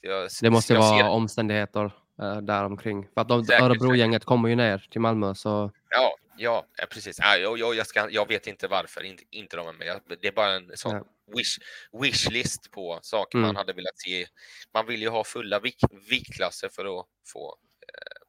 jag- 0.02 0.30
Det 0.42 0.50
måste 0.50 0.74
jag 0.74 0.84
ser- 0.84 1.04
vara 1.04 1.10
omständigheter 1.10 1.92
eh, 2.22 2.38
däromkring. 2.38 3.08
För 3.14 3.22
att 3.22 3.28
de, 3.28 3.46
Örebro-gänget 3.62 4.26
kommer 4.26 4.50
ju 4.50 4.56
ner 4.56 4.88
till 4.92 5.02
Malmö 5.02 5.36
så 5.36 5.72
Ja, 5.90 6.16
ja, 6.38 6.66
ja, 6.78 6.86
precis. 6.90 7.20
Ja, 7.20 7.38
jag, 7.38 7.58
jag, 7.60 7.76
jag, 7.76 7.88
ska, 7.88 8.10
jag 8.10 8.28
vet 8.28 8.48
inte 8.48 8.68
varför 8.68 9.04
inte, 9.04 9.24
inte 9.30 9.58
de 9.58 9.68
är 9.68 9.74
med. 9.74 10.02
Det 10.22 10.28
är 10.28 10.32
bara 10.32 10.52
en 10.56 10.72
sån 10.78 10.96
Ja. 10.96 11.04
wish, 11.38 11.58
wishlist 12.02 12.72
på 12.72 13.00
saker 13.02 13.38
Mm. 13.38 13.48
man 13.48 13.56
hade 13.56 13.74
velat 13.74 14.00
se. 14.00 14.26
Man 14.74 14.86
vill 14.88 15.02
ju 15.02 15.10
ha 15.10 15.24
fulla 15.24 15.60
vik, 15.60 15.80
viktklasser 16.10 16.70
för 16.70 17.00
att 17.00 17.06
få, 17.34 17.58
eh, 17.82 18.22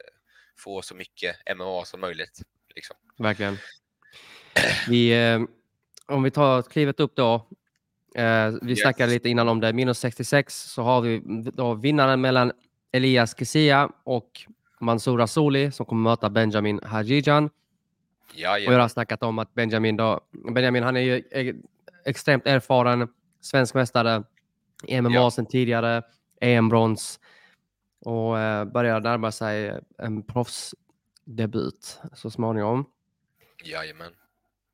eh, 0.00 0.12
få 0.58 0.82
så 0.82 0.94
mycket 0.94 1.36
MMA 1.56 1.84
som 1.84 2.00
möjligt. 2.00 2.38
Liksom. 2.74 2.96
verkligen. 3.18 3.58
Vi, 4.88 5.10
eh, 5.24 5.40
om 6.06 6.22
vi 6.22 6.30
tar 6.30 6.62
klivet 6.62 7.00
upp 7.00 7.16
då. 7.16 7.48
Eh, 8.14 8.50
vi 8.62 8.70
Yes. 8.70 8.80
snackade 8.80 9.12
lite 9.12 9.28
innan 9.28 9.48
om 9.48 9.60
det. 9.60 9.72
Minus 9.72 9.98
66 9.98 10.54
så 10.62 10.82
har 10.82 11.00
vi 11.00 11.22
då 11.54 11.74
vinnaren 11.74 12.20
mellan 12.20 12.52
Elias 12.92 13.38
Kesia 13.38 13.88
och 14.04 14.30
Mansour 14.80 15.18
Rasoli 15.18 15.70
som 15.72 15.86
kommer 15.86 16.10
möta 16.10 16.30
Benjamin 16.30 16.80
Hajijan. 16.82 17.44
Och 17.44 18.40
jag 18.40 18.78
har 18.80 18.88
snackat 18.88 19.22
om 19.22 19.38
att 19.38 19.54
Benjamin 19.54 19.96
då, 19.96 20.20
Benjamin 20.54 20.82
han 20.82 20.96
är 20.96 21.00
ju 21.00 21.22
e- 21.30 21.54
extremt 22.04 22.46
erfaren 22.46 23.08
svensk 23.40 23.74
mästare 23.74 24.22
i 24.86 25.00
MMA 25.00 25.14
Ja. 25.14 25.30
sedan 25.30 25.46
tidigare, 25.46 26.02
EM-brons 26.40 27.20
och 28.04 28.38
eh, 28.38 28.64
börjar 28.64 29.00
närma 29.00 29.32
sig 29.32 29.80
en 29.98 30.22
proffsdebut 30.22 32.00
så 32.14 32.30
småningom. 32.30 32.84
Jajamän. 33.64 34.12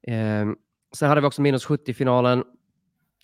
Eh, 0.03 0.57
sen 0.93 1.09
hade 1.09 1.21
vi 1.21 1.27
också 1.27 1.43
minus 1.43 1.67
70-finalen 1.67 2.45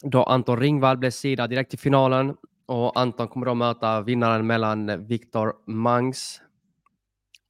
då 0.03 0.23
Anton 0.23 0.61
Ringvall 0.61 0.97
blev 0.97 1.11
sidad 1.11 1.51
direkt 1.51 1.71
till 1.71 1.79
finalen 1.79 2.37
och 2.67 3.01
Anton 3.01 3.29
kommer 3.29 3.47
då 3.47 3.55
möta 3.55 4.01
vinnaren 4.01 4.47
mellan 4.47 5.07
Viktor 5.07 5.55
Mangs 5.67 6.41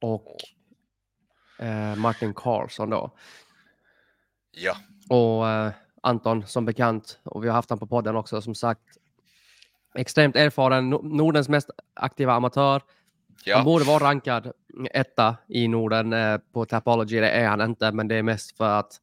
och 0.01 0.35
eh, 1.59 1.95
Martin 1.95 2.33
Karlsson 2.33 2.89
då. 2.89 3.11
Ja, 4.51 4.75
Och 5.09 5.49
eh, 5.49 5.71
Anton 6.01 6.47
som 6.47 6.65
bekant, 6.65 7.19
och 7.23 7.43
vi 7.43 7.47
har 7.47 7.55
haft 7.55 7.69
han 7.69 7.79
på 7.79 7.87
podden 7.87 8.15
också 8.15 8.41
som 8.41 8.55
sagt, 8.55 8.81
extremt 9.95 10.35
erfaren, 10.35 10.93
No- 10.93 11.15
Nordens 11.17 11.49
mest 11.49 11.69
aktiva 11.93 12.33
amatör. 12.33 12.71
Han 12.71 12.81
ja. 13.45 13.63
borde 13.63 13.85
vara 13.85 14.03
rankad 14.03 14.51
etta 14.91 15.37
i 15.47 15.67
Norden 15.67 16.13
eh, 16.13 16.37
på 16.53 16.65
Tapology, 16.65 17.19
det 17.19 17.29
är 17.29 17.47
han 17.47 17.61
inte, 17.61 17.91
men 17.91 18.07
det 18.07 18.15
är 18.15 18.23
mest 18.23 18.57
för 18.57 18.79
att 18.79 19.01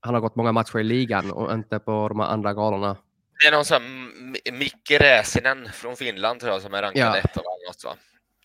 han 0.00 0.14
har 0.14 0.20
gått 0.20 0.36
många 0.36 0.52
matcher 0.52 0.78
i 0.78 0.82
ligan 0.84 1.30
och 1.30 1.52
inte 1.52 1.78
på 1.78 2.08
de 2.08 2.20
andra 2.20 2.54
galorna. 2.54 2.96
Det 3.40 3.46
är 3.46 3.52
någon 3.52 3.64
sån 3.64 3.82
här 3.82 3.88
M- 4.50 4.58
Micke 4.58 4.90
Räsinen 5.00 5.68
från 5.72 5.96
Finland 5.96 6.40
tror 6.40 6.52
jag 6.52 6.62
som 6.62 6.74
är 6.74 6.82
rankad 6.82 7.00
Ja. 7.02 7.16
etta 7.16 7.40
eller 7.40 7.68
något 7.68 7.84
va? 7.84 7.90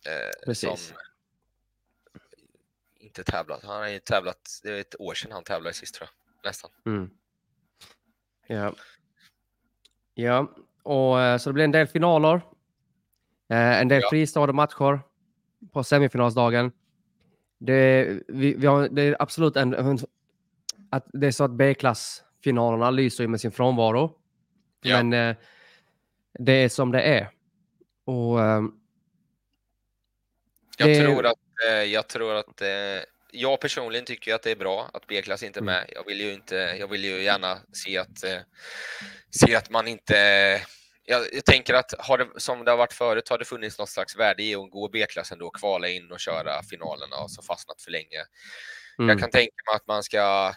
Eh, 0.05 0.45
Precis. 0.45 0.87
Som 0.87 0.97
inte 2.99 3.23
tävlat. 3.23 3.63
Han 3.63 3.75
har 3.81 3.87
ju 3.87 3.99
tävlat, 3.99 4.59
det 4.63 4.69
är 4.69 4.79
ett 4.81 4.95
år 4.99 5.13
sedan 5.13 5.31
han 5.31 5.43
tävlade 5.43 5.73
sist 5.73 5.95
tror 5.95 6.09
jag. 6.43 6.49
Nästan. 6.49 6.71
Mm. 6.85 7.09
Ja. 8.47 8.73
Ja, 10.13 10.51
och 10.83 11.21
eh, 11.21 11.37
så 11.37 11.49
det 11.49 11.53
blir 11.53 11.63
en 11.63 11.71
del 11.71 11.87
finaler. 11.87 12.35
Eh, 13.49 13.81
en 13.81 13.87
del 13.87 14.01
Ja. 14.01 14.09
fristående 14.09 14.53
matcher 14.53 14.99
på 15.73 15.83
semifinalsdagen. 15.83 16.71
Det, 17.59 18.05
vi, 18.27 18.53
vi 18.53 18.67
har, 18.67 18.87
det 18.89 19.01
är 19.01 19.15
absolut 19.21 19.55
en 19.55 19.73
att 20.95 21.05
det 21.13 21.27
är 21.27 21.31
så 21.31 21.43
att 21.43 21.51
B-klassfinalerna 21.51 22.91
lyser 22.91 23.23
ju 23.23 23.27
med 23.27 23.41
sin 23.41 23.51
frånvaro. 23.51 24.11
Ja. 24.81 25.03
Men 25.03 25.29
eh, 25.29 25.35
det 26.39 26.51
är 26.51 26.69
som 26.69 26.91
det 26.91 27.01
är. 27.01 27.29
Och 28.05 28.41
ehm, 28.43 28.71
Jag 30.77 30.87
Det- 30.89 31.05
tror 31.05 31.25
att, 31.25 31.33
eh, 31.69 31.83
jag 31.83 32.07
tror 32.07 32.35
att 32.35 32.61
eh, 32.61 32.67
jag 33.31 33.59
personligen 33.61 34.05
tycker 34.05 34.31
ju 34.31 34.35
att 34.35 34.43
det 34.43 34.51
är 34.51 34.55
bra 34.55 34.89
att 34.93 35.07
B-klass 35.07 35.43
inte 35.43 35.59
är 35.59 35.61
Mm. 35.61 35.73
med. 35.73 35.89
Jag 35.95 36.05
vill 36.05 36.21
ju 36.21 36.33
inte, 36.33 36.55
jag 36.55 36.87
vill 36.87 37.03
ju 37.05 37.23
gärna 37.23 37.57
se 37.73 37.97
att, 37.97 38.23
eh, 38.23 38.37
se 39.29 39.55
att 39.55 39.69
man 39.69 39.87
inte 39.87 40.15
jag, 41.07 41.21
jag 41.33 41.45
tänker 41.45 41.73
att 41.73 41.93
har 41.99 42.17
det, 42.17 42.27
som 42.37 42.65
det 42.65 42.71
har 42.71 42.77
varit 42.77 42.93
förut 42.93 43.29
har 43.29 43.37
det 43.37 43.45
funnits 43.45 43.79
något 43.79 43.89
slags 43.89 44.15
värde 44.17 44.43
i 44.43 44.55
att 44.55 44.71
gå 44.71 44.89
B-klassen 44.89 45.39
då, 45.39 45.49
kvala 45.49 45.87
in 45.89 46.11
och 46.11 46.19
köra 46.19 46.63
finalerna 46.63 47.15
och 47.17 47.31
så 47.31 47.41
fastnat 47.41 47.81
för 47.81 47.91
länge. 47.91 48.25
mm, 48.99 49.09
Jag 49.09 49.19
kan 49.19 49.29
tänka 49.31 49.53
mig 49.69 49.75
att 49.75 49.87
man 49.87 50.03
ska 50.03 50.53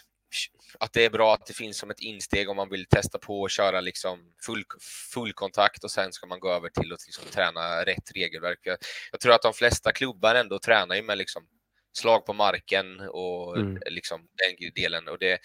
att 0.79 0.93
det 0.93 1.05
är 1.05 1.11
bra 1.11 1.35
att 1.35 1.47
det 1.47 1.53
finns 1.53 1.79
som 1.79 1.91
ett 1.91 2.01
insteg 2.01 2.49
om 2.49 2.57
man 2.57 2.69
vill 2.69 2.87
testa 2.87 3.19
på 3.19 3.45
att 3.45 3.51
köra 3.51 3.81
liksom 3.81 4.19
full, 4.47 4.65
full 5.13 5.33
kontakt 5.33 5.85
och 5.85 5.91
sen 5.91 6.13
ska 6.13 6.27
man 6.27 6.41
gå 6.41 6.53
över 6.53 6.69
till 6.69 6.93
att 6.93 7.07
liksom 7.07 7.25
träna 7.31 7.85
rätt 7.85 8.11
regelverk. 8.15 8.59
Jag, 8.63 8.79
jag 9.11 9.21
tror 9.21 9.33
att 9.33 9.43
de 9.43 9.53
flesta 9.53 9.93
klubbar 9.93 10.35
ändå 10.35 10.59
tränar 10.59 10.97
ju 10.97 11.03
med 11.03 11.19
liksom 11.19 11.49
slag 11.93 12.27
på 12.27 12.33
marken 12.33 13.01
och 13.01 13.57
Mm. 13.57 13.79
liksom 13.91 14.21
den 14.21 14.71
delen. 14.75 15.09
Och 15.09 15.19
det, 15.19 15.39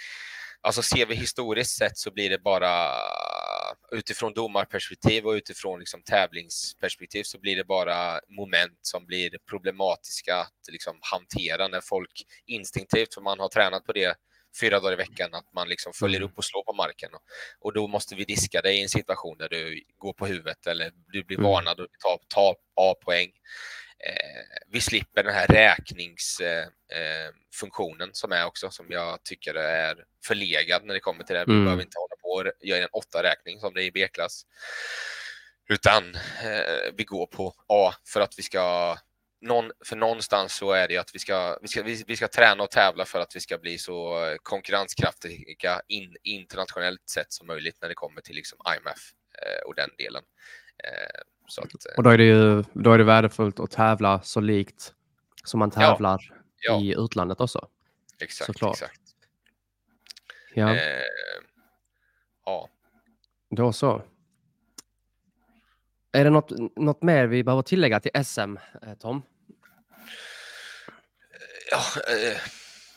alltså 0.62 0.82
ser 0.82 1.06
vi 1.06 1.16
historiskt 1.16 1.78
sett 1.78 1.98
så 1.98 2.12
blir 2.12 2.30
det 2.30 2.40
bara 2.40 2.90
utifrån 3.92 4.34
domarperspektiv 4.34 5.26
och 5.26 5.32
utifrån 5.32 5.80
liksom 5.80 6.04
tävlingsperspektiv 6.04 7.24
så 7.24 7.40
blir 7.40 7.56
det 7.56 7.64
bara 7.64 8.20
moment 8.38 8.80
som 8.82 9.06
blir 9.06 9.38
problematiska 9.50 10.36
att 10.36 10.72
liksom 10.72 11.00
hantera 11.02 11.68
när 11.68 11.82
folk 11.82 12.24
instinktivt, 12.46 13.14
för 13.14 13.22
man 13.22 13.40
har 13.40 13.50
tränat 13.50 13.86
på 13.86 13.94
det 13.94 14.16
fyra 14.62 14.80
dagar 14.80 14.94
i 14.94 14.96
veckan, 14.96 15.34
att 15.34 15.54
man 15.54 15.70
liksom 15.70 15.94
följer 15.94 16.20
Mm. 16.20 16.30
upp 16.30 16.38
och 16.38 16.46
slår 16.46 16.64
på 16.64 16.74
marken. 16.74 17.10
Och, 17.60 17.74
då 17.74 17.88
måste 17.88 18.16
vi 18.16 18.24
diska 18.24 18.62
dig 18.62 18.78
i 18.80 18.82
en 18.84 18.90
situation 18.90 19.38
där 19.38 19.50
du 19.50 19.84
går 19.98 20.14
på 20.14 20.26
huvudet 20.28 20.68
eller 20.68 20.92
du 21.08 21.24
blir 21.24 21.38
Mm. 21.38 21.52
varnad 21.52 21.80
och 21.80 21.88
tar 22.00 22.20
ta 22.28 22.56
A-poäng. 22.76 23.32
Eh, 24.00 24.58
vi 24.68 24.82
slipper 24.82 25.24
den 25.24 25.34
här 25.34 25.48
räkningsfunktionen 25.48 26.74
eh, 26.92 27.34
funktionen 27.60 28.10
som 28.14 28.32
är 28.32 28.46
också, 28.46 28.70
som 28.72 28.86
jag 28.90 29.24
tycker 29.24 29.56
är 29.56 30.06
förlegad 30.26 30.86
när 30.86 30.94
det 30.94 31.00
kommer 31.00 31.24
till 31.24 31.36
det. 31.36 31.46
Vi 31.46 31.52
Mm. 31.54 31.66
behöver 31.66 31.84
inte 31.84 31.98
hålla 32.00 32.16
på 32.22 32.30
och 32.30 32.66
göra 32.68 32.84
en 32.84 32.90
åtta 32.92 33.24
räkning 33.24 33.60
som 33.60 33.74
det 33.74 33.84
är 33.84 33.86
i 33.86 33.92
B-klass. 33.92 34.46
Utan 35.70 36.16
eh, 36.16 36.92
vi 36.98 37.04
går 37.04 37.28
på 37.28 37.54
A 37.68 37.94
för 38.14 38.22
att 38.22 38.34
vi 38.40 38.44
ska 38.44 38.98
någon, 39.44 39.72
för 39.86 39.96
någonstans 39.96 40.56
så 40.56 40.72
är 40.72 40.88
det 40.88 40.94
ju 40.94 41.00
att 41.00 41.16
vi 41.16 41.20
ska, 41.20 41.58
vi, 41.62 41.68
ska, 41.68 41.84
vi, 41.84 42.04
vi 42.08 42.16
ska 42.16 42.28
träna 42.28 42.64
och 42.64 42.72
tävla 42.72 43.06
för 43.06 43.20
att 43.20 43.36
vi 43.36 43.40
ska 43.40 43.58
bli 43.58 43.78
så 43.78 44.18
konkurrenskraftiga 44.44 45.82
in, 45.88 46.16
internationellt 46.24 47.10
sett 47.10 47.34
som 47.34 47.48
möjligt 47.48 47.78
när 47.82 47.90
det 47.90 47.96
kommer 47.96 48.22
till 48.22 48.36
liksom 48.36 48.58
IMF 48.78 49.00
eh, 49.42 49.68
och 49.68 49.76
den 49.76 49.90
delen. 49.98 50.24
Eh, 50.84 51.22
så 51.48 51.62
att, 51.62 51.68
eh, 51.86 51.98
Och 51.98 52.04
då 52.04 52.10
är 52.10 52.18
det 52.18 52.24
ju 52.24 52.64
då 52.74 52.94
är 52.94 52.98
det 52.98 53.04
värdefullt 53.04 53.60
att 53.60 53.72
tävla 53.72 54.22
så 54.22 54.40
likt 54.40 54.94
som 55.44 55.60
man 55.60 55.72
Ja. 55.76 55.82
tävlar 55.82 56.34
ja, 56.60 56.82
i 56.82 56.96
utlandet 56.98 57.42
också. 57.42 57.68
exakt. 58.20 58.46
såklart. 58.46 58.74
exakt. 58.74 59.02
Ja, 60.54 60.76
Eh, 60.76 61.02
ja. 62.46 62.70
då 63.50 63.74
så. 63.74 64.02
Är 66.12 66.24
det 66.24 66.30
något, 66.30 66.52
något 66.76 67.02
mer 67.02 67.26
vi 67.28 67.44
behöver 67.44 67.62
tillägga 67.64 68.00
till 68.00 68.12
SM, 68.26 68.58
eh, 68.82 68.94
Tom? 69.00 69.22
Ja, 71.74 71.84
eh, 72.14 72.38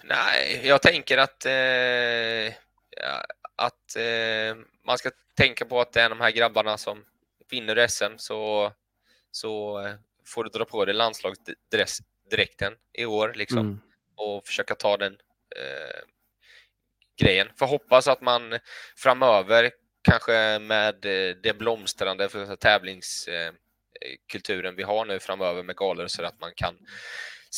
nej, 0.05 0.61
jag 0.65 0.83
tänker 0.83 1.19
att, 1.19 1.47
eh, 1.47 2.55
att 3.57 3.97
eh, 3.97 4.57
man 4.85 4.99
ska 4.99 5.11
tänka 5.37 5.65
på 5.65 5.81
att 5.81 5.93
det 5.93 6.01
är 6.01 6.09
de 6.09 6.21
här 6.21 6.31
grabbarna 6.31 6.79
som 6.79 7.05
vinner 7.51 7.87
SM 7.87 8.17
så, 8.17 8.73
så 9.31 9.81
eh, 9.87 9.95
får 10.27 10.45
du 10.45 10.51
dra 10.51 10.65
på 10.65 10.85
dig 10.85 10.95
landslagsdräkten 10.95 12.73
i 12.93 13.05
år 13.05 13.33
liksom, 13.37 13.59
Mm. 13.59 13.81
och 14.17 14.47
försöka 14.47 14.75
ta 14.75 14.97
den 14.97 15.13
eh, 15.57 16.01
grejen. 17.21 17.49
För 17.59 17.67
hoppas 17.67 18.09
att 18.09 18.21
man 18.21 18.59
framöver 18.97 19.71
kanske 20.03 20.59
med 20.59 21.05
eh, 21.05 21.37
det 21.43 21.59
blomstrande 21.59 22.29
för 22.29 22.57
tävlingskulturen 22.57 23.57
kulturen 24.33 24.77
vi 24.77 24.83
har 24.83 25.05
nu 25.05 25.19
framöver 25.21 25.63
med 25.63 25.77
galor 25.77 26.07
så 26.07 26.25
att 26.25 26.41
man 26.41 26.53
kan 26.57 26.79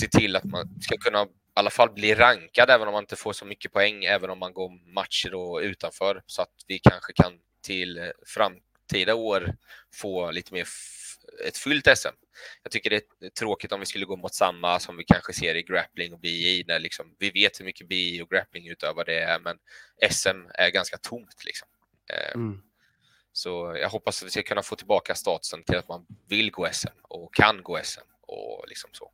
se 0.01 0.09
till 0.09 0.37
att 0.37 0.45
man 0.45 0.81
ska 0.81 0.97
kunna 0.97 1.23
i 1.25 1.61
alla 1.61 1.71
fall 1.71 1.91
bli 1.91 2.15
rankad 2.15 2.71
även 2.71 2.89
om 2.89 2.93
man 2.93 3.03
inte 3.03 3.17
får 3.17 3.33
så 3.33 3.45
mycket 3.45 3.73
poäng, 3.73 4.05
även 4.05 4.31
om 4.31 4.39
man 4.39 4.53
går 4.53 4.93
matcher 4.95 5.35
och 5.35 5.59
utanför 5.59 6.23
så 6.27 6.43
att 6.43 6.55
vi 6.67 6.79
kanske 6.79 7.13
kan 7.13 7.33
till 7.63 7.99
eh, 7.99 8.09
framtida 8.27 9.15
år 9.15 9.57
få 9.95 10.31
lite 10.31 10.53
mer 10.55 10.67
ett 11.47 11.59
fyllt 11.59 11.89
SM. 11.99 12.15
Jag 12.63 12.73
tycker 12.73 12.91
det 12.91 12.97
är 12.97 13.31
tråkigt 13.31 13.73
om 13.73 13.81
vi 13.81 13.87
skulle 13.87 14.05
gå 14.05 14.17
mot 14.17 14.35
samma 14.35 14.81
som 14.81 14.97
vi 14.97 15.05
kanske 15.05 15.33
ser 15.33 15.55
i 15.55 15.63
grappling 15.63 16.13
och 16.13 16.21
BI 16.21 16.63
där 16.63 16.79
liksom 16.79 17.15
vi 17.19 17.31
vet 17.31 17.61
hur 17.61 17.65
mycket 17.65 17.89
BI 17.89 18.23
och 18.23 18.31
grappling 18.31 18.69
utövar 18.69 19.05
det 19.05 19.19
är, 19.19 19.39
men 19.39 19.59
SM 20.11 20.47
är 20.55 20.71
ganska 20.71 20.97
tomt 20.99 21.45
liksom. 21.45 21.69
Eh, 22.13 22.35
Mm. 22.35 22.63
så 23.33 23.77
jag 23.81 23.89
hoppas 23.89 24.23
att 24.23 24.27
vi 24.27 24.31
ska 24.31 24.43
kunna 24.43 24.63
få 24.63 24.77
tillbaka 24.77 25.15
statusen 25.15 25.65
till 25.65 25.77
att 25.79 25.89
man 25.89 26.07
vill 26.29 26.51
gå 26.51 26.69
SM 26.73 26.99
och 27.03 27.35
kan 27.35 27.63
gå 27.63 27.81
SM 27.83 28.01
och 28.21 28.65
liksom 28.69 28.91
så. 28.93 29.13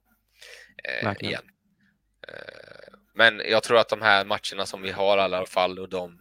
Eh, 0.85 1.13
igen. 1.21 1.43
Eh, 2.29 2.95
men 3.15 3.43
jag 3.51 3.63
tror 3.63 3.79
att 3.79 3.89
de 3.89 4.03
här 4.03 4.25
matcherna 4.25 4.67
som 4.67 4.83
vi 4.83 4.91
har 4.91 5.19
i 5.19 5.21
alla 5.21 5.47
fall 5.47 5.79
och 5.79 5.89
de 5.89 6.19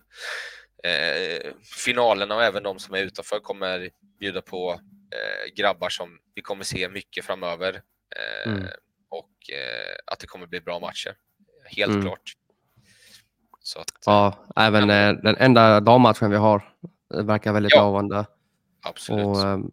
eh, 0.84 1.52
finalerna 1.86 2.36
och 2.36 2.44
även 2.44 2.64
de 2.64 2.80
som 2.80 2.94
är 2.96 3.00
utanför 3.00 3.40
kommer 3.40 3.90
bjuda 4.20 4.42
på 4.42 4.72
eh, 5.12 5.54
grabbar 5.56 5.90
som 5.90 6.20
vi 6.36 6.42
kommer 6.42 6.64
se 6.64 6.90
mycket 6.90 7.26
framöver. 7.26 7.74
Eh, 8.16 8.52
Mm. 8.52 8.64
Och 9.10 9.50
eh, 9.54 9.96
att 10.06 10.20
det 10.20 10.28
kommer 10.28 10.48
bli 10.48 10.62
bra 10.62 10.80
matcher. 10.80 11.16
Helt 11.66 11.92
Mm. 11.92 12.02
klart. 12.02 12.34
Så 13.60 13.80
att, 13.80 13.92
Ja, 14.06 14.46
även 14.56 14.90
eh, 14.90 15.14
den 15.14 15.36
enda 15.38 15.80
dammatchen 15.80 16.32
vi 16.32 16.38
har 16.38 16.74
verkar 17.24 17.54
väldigt 17.54 17.72
Ja, 17.76 17.82
lovande. 17.82 18.26
absolut. 18.82 19.26
Och, 19.26 19.42
ehm, 19.44 19.72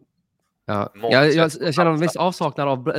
ja. 0.73 1.09
Jag, 1.11 1.33
jag, 1.33 1.51
jag 1.61 1.73
känner 1.73 1.91
en 1.91 1.99
viss 1.99 2.15
avsaknad 2.15 2.67
av 2.67 2.89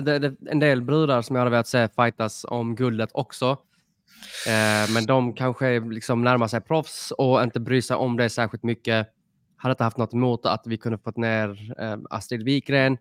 en 0.50 0.58
del 0.58 0.82
brudar 0.82 1.22
som 1.22 1.36
jag 1.36 1.40
hade 1.40 1.50
velat 1.50 1.68
se 1.68 1.88
fightas 1.88 2.44
om 2.48 2.74
guldet 2.74 3.10
också. 3.12 3.58
Eh, 4.46 4.90
men 4.94 5.06
de 5.06 5.34
kanske 5.34 5.80
liksom 5.80 6.22
närmar 6.24 6.48
sig 6.48 6.60
proffs 6.60 7.10
och 7.10 7.42
inte 7.42 7.60
bryr 7.60 7.80
sig 7.80 7.96
om 7.96 8.16
det 8.16 8.30
särskilt 8.30 8.62
mycket. 8.62 9.08
Hade 9.56 9.72
inte 9.72 9.84
haft 9.84 9.96
något 9.96 10.14
emot 10.14 10.46
att 10.46 10.62
vi 10.66 10.76
kunde 10.76 10.98
fått 10.98 11.16
ner 11.16 11.74
eh, 11.78 11.98
Astrid 12.10 12.42
Wikgren. 12.42 12.98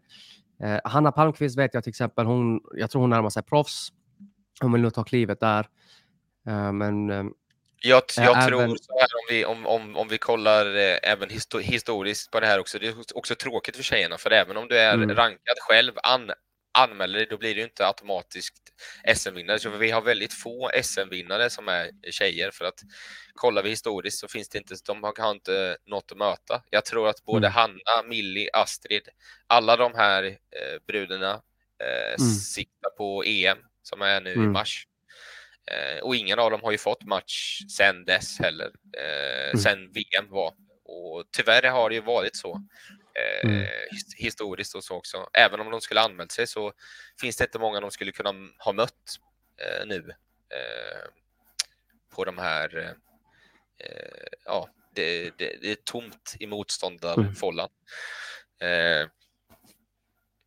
Eh, 0.64 0.80
Hanna 0.84 1.12
Palmqvist 1.12 1.58
vet 1.58 1.74
jag 1.74 1.84
till 1.84 1.90
exempel, 1.90 2.26
hon, 2.26 2.62
jag 2.74 2.92
tror 2.92 3.02
hon 3.02 3.10
närmar 3.10 3.30
sig 3.30 3.44
proffs. 3.44 3.90
Hon 4.62 4.72
vill 4.72 4.82
nog 4.82 4.94
ta 4.94 5.04
klivet 5.04 5.40
där. 5.40 5.68
Eh, 6.48 6.72
men 6.72 7.10
eh, 7.10 7.24
Jag, 7.84 8.04
jag 8.18 8.26
även- 8.38 8.48
tror 8.48 8.78
så 8.78 9.00
här 9.00 9.08
om 9.16 9.26
vi, 9.30 9.46
om, 9.46 9.66
om, 9.68 9.98
om 9.98 10.08
vi 10.08 10.18
kollar 10.18 10.76
eh, 10.76 10.98
även 11.04 11.30
histo 11.30 11.60
historiskt 11.60 12.32
på 12.32 12.40
det 12.40 12.48
här 12.48 12.60
också. 12.60 12.80
Det 12.80 12.88
är 12.88 12.96
också 13.18 13.36
tråkigt 13.36 13.76
för 13.76 13.84
tjejerna, 13.84 14.18
för 14.18 14.32
även 14.32 14.58
om 14.58 14.68
du 14.68 14.78
är 14.78 14.94
Mm. 14.94 15.16
rankad 15.16 15.56
själv, 15.60 15.94
an, 16.04 16.32
anmäler 16.78 17.20
dig, 17.20 17.28
då 17.30 17.38
blir 17.38 17.56
du 17.56 17.62
inte 17.64 17.88
automatiskt 17.88 18.58
SM-vinnare. 19.16 19.60
Så 19.60 19.70
vi 19.70 19.92
har 19.92 20.02
väldigt 20.02 20.34
få 20.34 20.72
SM-vinnare 20.84 21.50
som 21.50 21.68
är 21.68 21.92
tjejer, 22.12 22.52
för 22.52 22.66
att 22.66 22.80
kollar 23.34 23.64
vi 23.64 23.70
historiskt 23.70 24.20
så 24.20 24.28
finns 24.28 24.50
det 24.50 24.58
inte, 24.58 24.76
de 24.88 25.04
har 25.04 25.32
inte 25.32 25.78
något 25.86 26.12
att 26.12 26.18
möta. 26.18 26.64
Jag 26.70 26.86
tror 26.86 27.08
att 27.10 27.24
både 27.26 27.48
Mm. 27.48 27.52
Hanna, 27.54 28.04
Millie, 28.08 28.50
Astrid, 28.54 29.08
alla 29.48 29.76
de 29.78 29.94
här 29.96 30.24
eh, 30.24 30.80
brudarna 30.88 31.32
eh, 31.84 32.14
Mm. 32.24 32.30
siktar 32.30 32.90
på 32.98 33.24
EM 33.24 33.58
som 33.84 34.02
är 34.02 34.22
nu 34.22 34.30
i 34.30 34.34
Mm. 34.34 34.52
mars. 34.52 34.88
Eh, 35.72 36.00
och 36.04 36.16
ingen 36.16 36.40
av 36.40 36.52
dem 36.52 36.62
har 36.64 36.72
ju 36.72 36.78
fått 36.78 37.04
match 37.06 37.60
sen 37.78 38.06
dess 38.06 38.40
heller, 38.40 38.72
eh, 38.98 39.50
Mm. 39.50 39.58
sen 39.58 39.92
VM 39.92 40.30
var. 40.30 40.54
Och 40.84 41.24
tyvärr 41.32 41.70
har 41.70 41.90
det 41.90 41.96
ju 41.96 42.02
varit 42.02 42.36
så 42.36 42.62
eh, 43.16 43.50
Mm. 43.50 43.62
his- 43.92 44.16
historiskt 44.18 44.76
och 44.76 44.84
så 44.84 44.96
också. 44.96 45.30
Även 45.34 45.60
om 45.60 45.72
de 45.72 45.82
skulle 45.82 46.02
anmält 46.02 46.32
sig 46.32 46.48
så 46.48 46.74
finns 47.22 47.38
det 47.38 47.44
inte 47.44 47.60
många 47.60 47.80
de 47.80 47.92
skulle 47.92 48.12
kunna 48.12 48.34
ha 48.60 48.74
mött 48.74 49.16
eh, 49.58 49.86
nu 49.88 50.10
eh, 50.50 51.08
på 52.16 52.26
de 52.26 52.38
här 52.38 52.96
eh, 53.78 54.28
ja, 54.46 54.70
det, 54.96 55.24
det, 55.38 55.58
det 55.62 55.72
är 55.72 55.76
tomt 55.76 56.36
i 56.40 56.48
motståndarfållan. 56.48 57.70
Eh, 58.62 59.08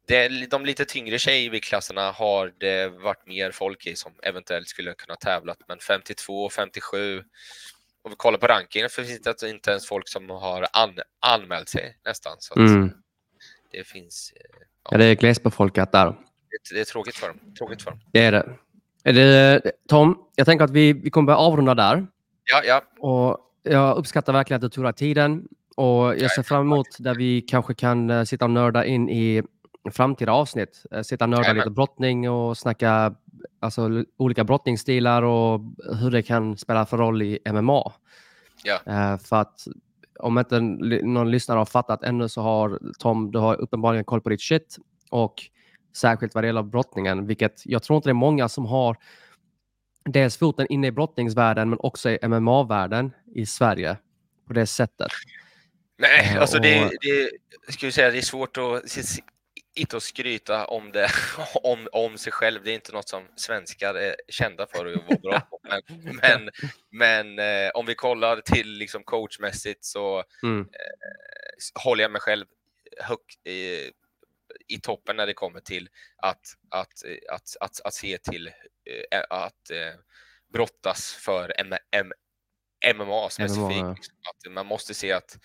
det, 0.07 0.51
de 0.51 0.65
lite 0.65 0.85
tyngre 0.85 1.19
tjejviktklasserna 1.19 2.11
har 2.11 2.53
det 2.59 2.89
varit 2.89 3.27
mer 3.27 3.51
folk 3.51 3.87
i 3.87 3.97
som 3.97 4.13
eventuellt 4.23 4.69
skulle 4.69 4.95
kunna 4.95 5.17
tävlat, 5.17 5.59
men 5.69 5.79
52 5.79 6.45
och 6.45 6.53
57 6.53 7.23
om 8.05 8.11
vi 8.11 8.17
kollar 8.17 8.39
på 8.39 8.47
rankingen 8.47 8.91
så 8.91 9.05
finns 9.05 9.21
det 9.41 9.51
inte 9.51 9.71
ens 9.71 9.89
folk 9.89 10.09
som 10.09 10.31
har 10.31 10.67
an, 10.73 10.99
anmält 11.21 11.69
sig 11.69 11.97
nästan. 12.05 12.37
Så 12.39 12.59
mm, 12.59 12.93
det 13.73 13.87
finns. 13.87 14.33
eh, 14.37 14.61
ja, 14.91 14.99
det 14.99 15.05
är 15.05 15.15
glesbefolkat 15.15 15.93
där. 15.93 16.07
Det, 16.07 16.75
det 16.75 16.81
är 16.81 16.85
tråkigt 16.85 17.17
för 17.17 17.29
dem. 17.29 17.55
Tråkigt 17.59 17.83
för 17.83 17.91
dem. 17.91 18.01
Det 18.13 18.25
är 18.25 18.33
det. 18.33 18.59
Är 19.05 19.13
det 19.13 19.73
Tom, 19.89 20.19
jag 20.37 20.47
tänker 20.47 20.65
att 20.65 20.71
vi, 20.71 20.93
vi 20.93 21.11
kommer 21.11 21.27
börja 21.27 21.39
avrunda 21.39 21.75
där. 21.75 22.07
Ja, 22.45 22.63
ja, 22.65 22.83
Och 22.99 23.39
jag 23.63 23.97
uppskattar 23.97 24.33
verkligen 24.33 24.57
att 24.57 24.63
du 24.63 24.69
tog 24.69 24.85
dig 24.85 24.95
tiden. 24.95 25.49
Och 25.77 26.17
jag 26.17 26.31
ser 26.31 26.43
fram 26.43 26.61
emot 26.61 26.87
där 26.99 27.15
vi 27.15 27.41
kanske 27.41 27.75
kan 27.75 28.11
eh, 28.11 28.25
sitta 28.25 28.45
och 28.45 28.51
nörda 28.51 28.85
in 28.85 29.09
i 29.09 29.43
framtida 29.91 30.33
avsnitt. 30.33 30.87
Eh, 30.91 31.03
Sitta 31.03 31.25
och 31.25 31.29
nörda 31.29 31.53
lite 31.53 31.71
brottning 31.71 32.31
och 32.31 32.59
snacka 32.59 33.15
alltså, 33.61 34.05
olika 34.17 34.45
brottningsstilar 34.45 35.23
och 35.23 35.61
hur 36.01 36.11
det 36.11 36.23
kan 36.23 36.57
spela 36.57 36.87
för 36.87 36.97
roll 36.99 37.23
i 37.23 37.39
MMA. 37.53 37.93
Eh, 38.87 39.19
för 39.19 39.37
att 39.37 39.67
om 40.19 40.39
inte 40.39 40.61
någon 40.61 41.31
lyssnare 41.31 41.59
har 41.59 41.65
fattat 41.65 42.03
ännu 42.03 42.29
så 42.29 42.43
har 42.43 42.79
Tom, 42.99 43.31
du 43.31 43.39
har 43.39 43.61
uppenbarligen 43.61 44.05
koll 44.05 44.21
på 44.21 44.29
ditt 44.29 44.43
shit. 44.43 44.77
Och 45.11 45.35
särskilt 45.97 46.35
vad 46.35 46.45
det 46.45 46.47
gäller 46.47 46.63
brottningen, 46.63 47.27
vilket 47.27 47.63
jag 47.65 47.83
tror 47.83 47.97
inte 47.97 48.09
det 48.09 48.13
är 48.13 48.15
många 48.15 48.49
som 48.49 48.67
har 48.67 48.97
dels 50.05 50.37
foten 50.37 50.67
inne 50.71 50.87
i 50.87 50.93
brottningsvärlden 50.93 51.71
men 51.71 51.79
också 51.83 52.11
i 52.11 52.19
MMA-världen 52.23 53.13
i 53.35 53.47
Sverige 53.47 53.97
på 54.47 54.53
det 54.53 54.67
sättet. 54.67 55.11
Nej, 55.99 56.35
Eh, 56.35 56.41
alltså 56.41 56.59
det, 56.59 56.91
det, 57.67 57.73
ska 57.73 57.87
vi 57.87 57.93
säga, 57.93 58.11
det 58.11 58.19
är 58.19 58.23
svårt 58.23 58.59
att 58.59 58.91
inte 59.75 59.97
att 59.97 60.03
skryta 60.03 60.65
om 60.67 60.93
det 60.93 61.11
om, 61.55 61.89
om 61.93 62.19
sig 62.19 62.33
själv. 62.33 62.65
Det 62.65 62.71
är 62.71 62.75
inte 62.75 62.93
något 62.93 63.09
som 63.09 63.29
svenskar 63.37 63.95
är 63.95 64.17
kända 64.29 64.67
för 64.67 64.87
att 64.87 65.05
vara 65.07 65.19
bra 65.19 65.41
på. 65.41 65.61
Men, 65.63 65.83
men, 66.23 66.51
men 66.91 67.39
eh, 67.67 67.71
om 67.75 67.87
vi 67.87 67.95
kollar 67.95 68.41
till 68.41 68.69
liksom 68.73 69.05
coachmässigt 69.05 69.85
så 69.85 70.25
Mm. 70.43 70.69
s- 71.59 71.73
håller 71.85 72.05
jag 72.05 72.11
mig 72.11 72.21
själv 72.21 72.47
högt 73.01 73.47
i, 73.47 73.91
i 74.69 74.81
toppen 74.83 75.17
när 75.17 75.27
det 75.27 75.35
kommer 75.35 75.61
till 75.61 75.89
att, 76.17 76.47
att, 76.71 77.05
eh, 77.05 77.35
att, 77.35 77.57
att, 77.61 77.81
att 77.85 77.95
se 77.95 78.19
till 78.19 78.47
eh, 79.11 79.23
att 79.31 79.71
eh, 79.71 79.95
brottas 80.53 81.13
för 81.15 81.53
MMA 82.95 83.31
specifikt. 83.31 83.79
ja. 83.81 83.93
liksom. 83.97 84.15
Att 84.47 84.53
man 84.53 84.67
måste 84.67 84.95
se 84.95 85.13
att 85.13 85.39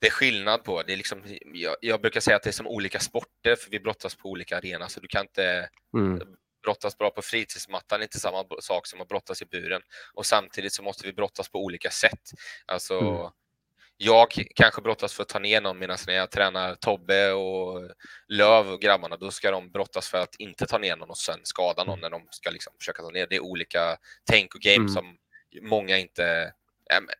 det 0.00 0.06
är 0.06 0.10
skillnad 0.10 0.64
på, 0.64 0.82
det 0.82 0.92
är 0.92 0.96
liksom, 0.96 1.22
jag, 1.44 1.76
jag 1.80 2.00
brukar 2.00 2.20
säga 2.20 2.36
att 2.36 2.42
det 2.42 2.50
är 2.50 2.52
som 2.52 2.66
olika 2.66 3.00
sporter, 3.00 3.56
för 3.56 3.70
vi 3.70 3.80
brottas 3.80 4.14
på 4.14 4.28
olika 4.30 4.56
arenor, 4.56 4.88
så 4.88 5.00
du 5.00 5.08
kan 5.08 5.20
inte 5.20 5.68
Mm. 5.96 6.20
brottas 6.62 6.98
bra 6.98 7.10
på 7.10 7.22
fritidsmattan, 7.22 8.02
inte 8.02 8.20
samma 8.20 8.44
sak 8.60 8.86
som 8.86 9.00
att 9.00 9.08
brottas 9.08 9.42
i 9.42 9.44
buren. 9.46 9.82
Och 10.14 10.26
samtidigt 10.26 10.72
så 10.72 10.82
måste 10.82 11.06
vi 11.06 11.12
brottas 11.12 11.48
på 11.48 11.58
olika 11.64 11.90
sätt. 11.90 12.20
Alltså, 12.66 12.98
Mm. 13.00 13.30
jag 13.96 14.26
kanske 14.54 14.82
brottas 14.82 15.12
för 15.12 15.22
att 15.22 15.28
ta 15.28 15.38
ner 15.38 15.60
någon, 15.60 15.78
medan 15.78 15.98
när 16.06 16.14
jag 16.14 16.30
tränar 16.30 16.74
Tobbe 16.74 17.32
och 17.32 17.90
Löv 18.28 18.68
och 18.72 18.80
grabbarna, 18.80 19.16
då 19.16 19.30
ska 19.30 19.50
de 19.50 19.70
brottas 19.70 20.08
för 20.08 20.18
att 20.18 20.34
inte 20.38 20.66
ta 20.66 20.78
ner 20.78 20.96
någon 20.96 21.10
och 21.10 21.18
sen 21.18 21.40
skada 21.42 21.84
någon 21.84 22.00
när 22.00 22.10
de 22.10 22.28
ska 22.30 22.50
liksom 22.50 22.72
försöka 22.78 23.02
ta 23.02 23.10
ner. 23.10 23.26
Det 23.26 23.36
är 23.36 23.40
olika 23.40 23.96
tänk 24.30 24.54
och 24.54 24.60
game 24.60 24.76
Mm. 24.76 24.88
som 24.88 25.16
många 25.62 25.98
inte 25.98 26.52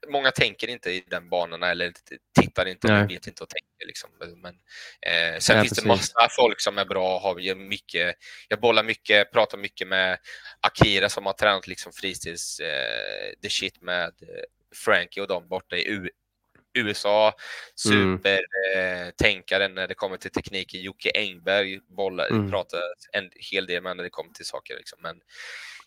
Många 0.09 0.31
tänker 0.31 0.69
inte 0.69 0.91
i 0.91 1.05
den 1.11 1.29
banorna 1.29 1.71
eller 1.71 1.93
tittar 2.41 2.67
inte, 2.67 2.87
Nej. 2.89 2.97
eller 2.97 3.09
vet 3.09 3.27
inte 3.27 3.43
och 3.43 3.49
tänker. 3.49 3.87
Liksom. 3.87 4.11
Men, 4.43 4.55
eh, 5.01 5.39
sen 5.39 5.57
Ja, 5.57 5.62
finns 5.62 5.71
precis. 5.71 5.83
det 5.85 5.89
massa 5.89 6.29
folk 6.37 6.61
som 6.61 6.79
är 6.79 6.85
bra, 6.85 7.19
har 7.19 7.55
mycket 7.55 8.15
jag 8.49 8.61
bollar 8.61 8.83
mycket, 8.83 9.33
pratar 9.33 9.59
mycket 9.59 9.89
med 9.89 10.19
Akira 10.61 11.09
som 11.09 11.27
har 11.27 11.33
tränat 11.33 11.67
liksom 11.67 11.93
fritids 11.93 12.61
eh, 12.61 13.33
the 13.43 13.51
shit 13.51 13.83
med 13.83 14.05
eh, 14.23 14.45
Frankie 14.85 15.23
och 15.23 15.29
de 15.29 15.49
borta 15.49 15.77
i 15.77 15.89
U 15.89 16.11
USA. 16.79 17.35
Mm. 17.91 18.19
Supertänkaren 18.23 19.74
när 19.74 19.89
det 19.89 19.95
kommer 19.95 20.16
till 20.16 20.31
teknik. 20.31 20.74
Jocke 20.74 21.11
Engberg 21.15 21.81
bollar, 21.97 22.28
Mm. 22.31 22.51
pratar 22.51 22.81
en 23.12 23.31
hel 23.36 23.66
del 23.66 23.82
med 23.82 23.97
när 23.97 24.05
det 24.05 24.11
kommer 24.11 24.32
till 24.32 24.47
saker. 24.47 24.77
Liksom. 24.77 24.99
Men. 25.03 25.20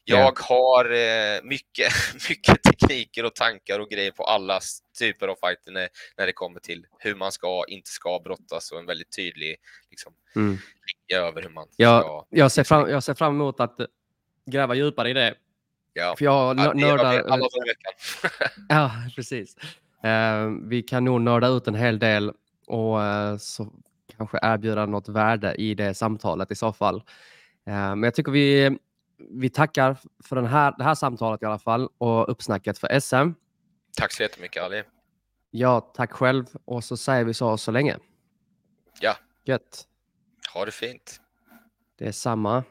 Jag 0.09 0.39
har 0.39 0.85
eh, 0.91 1.43
mycket, 1.43 1.93
mycket 2.29 2.63
tekniker 2.63 3.25
och 3.25 3.35
tankar 3.35 3.79
och 3.79 3.89
grejer 3.89 4.11
på 4.11 4.23
alla 4.23 4.59
typer 4.99 5.27
av 5.27 5.35
fighter 5.35 5.71
när, 5.71 5.89
när 6.17 6.25
det 6.25 6.33
kommer 6.33 6.59
till 6.59 6.85
hur 6.99 7.15
man 7.15 7.31
ska, 7.31 7.63
inte 7.67 7.89
ska 7.89 8.19
brottas 8.19 8.71
och 8.71 8.79
en 8.79 8.85
väldigt 8.85 9.15
tydlig 9.15 9.55
liksom, 9.89 10.13
Mm. 10.35 10.57
över 11.15 11.41
hur 11.41 11.49
man 11.49 11.67
Jag, 11.75 12.01
ska 12.01 12.25
jag, 12.29 12.51
ser 12.51 12.63
fram, 12.63 12.89
jag 12.89 13.03
ser 13.03 13.13
fram 13.13 13.35
emot 13.35 13.59
att 13.59 13.77
gräva 14.45 14.75
djupare 14.75 15.09
i 15.09 15.13
det. 15.13 15.35
Ja. 15.93 16.15
För 16.17 16.25
jag 16.25 16.59
Ja, 16.59 16.73
nördar... 16.73 17.19
alla. 17.21 17.47
Ja, 18.69 18.91
precis. 19.15 19.55
Eh, 20.03 20.49
vi 20.63 20.83
kan 20.83 21.05
nog 21.05 21.21
nörda 21.21 21.47
ut 21.47 21.67
en 21.67 21.75
hel 21.75 21.99
del 21.99 22.31
och 22.67 23.03
eh, 23.03 23.37
så 23.37 23.73
kanske 24.17 24.39
erbjuda 24.41 24.85
något 24.85 25.09
värde 25.09 25.55
i 25.55 25.73
det 25.73 25.93
samtalet 25.93 26.51
i 26.51 26.55
så 26.55 26.73
fall. 26.73 26.95
Eh, 27.67 27.73
men 27.73 28.03
jag 28.03 28.15
tycker 28.15 28.31
vi, 28.31 28.77
vi 29.17 29.49
tackar 29.49 29.97
för 30.23 30.35
den 30.35 30.45
här, 30.45 30.75
det 30.77 30.83
här 30.83 30.95
samtalet 30.95 31.41
i 31.41 31.45
alla 31.45 31.59
fall 31.59 31.89
och 31.97 32.31
uppsnacket 32.31 32.77
för 32.77 32.99
SM. 32.99 33.31
Tack 33.97 34.13
så 34.13 34.23
jättemycket 34.23 34.63
Ali. 34.63 34.83
Ja, 35.51 35.79
tack 35.79 36.11
själv 36.11 36.45
och 36.65 36.83
så 36.83 36.97
säger 36.97 37.25
vi 37.25 37.33
så 37.33 37.57
så 37.57 37.71
länge. 37.71 37.97
Ja. 39.01 39.15
Gött. 39.45 39.87
Ha 40.53 40.65
det 40.65 40.71
fint. 40.71 41.21
Det 41.97 42.07
är 42.07 42.11
samma. 42.11 42.63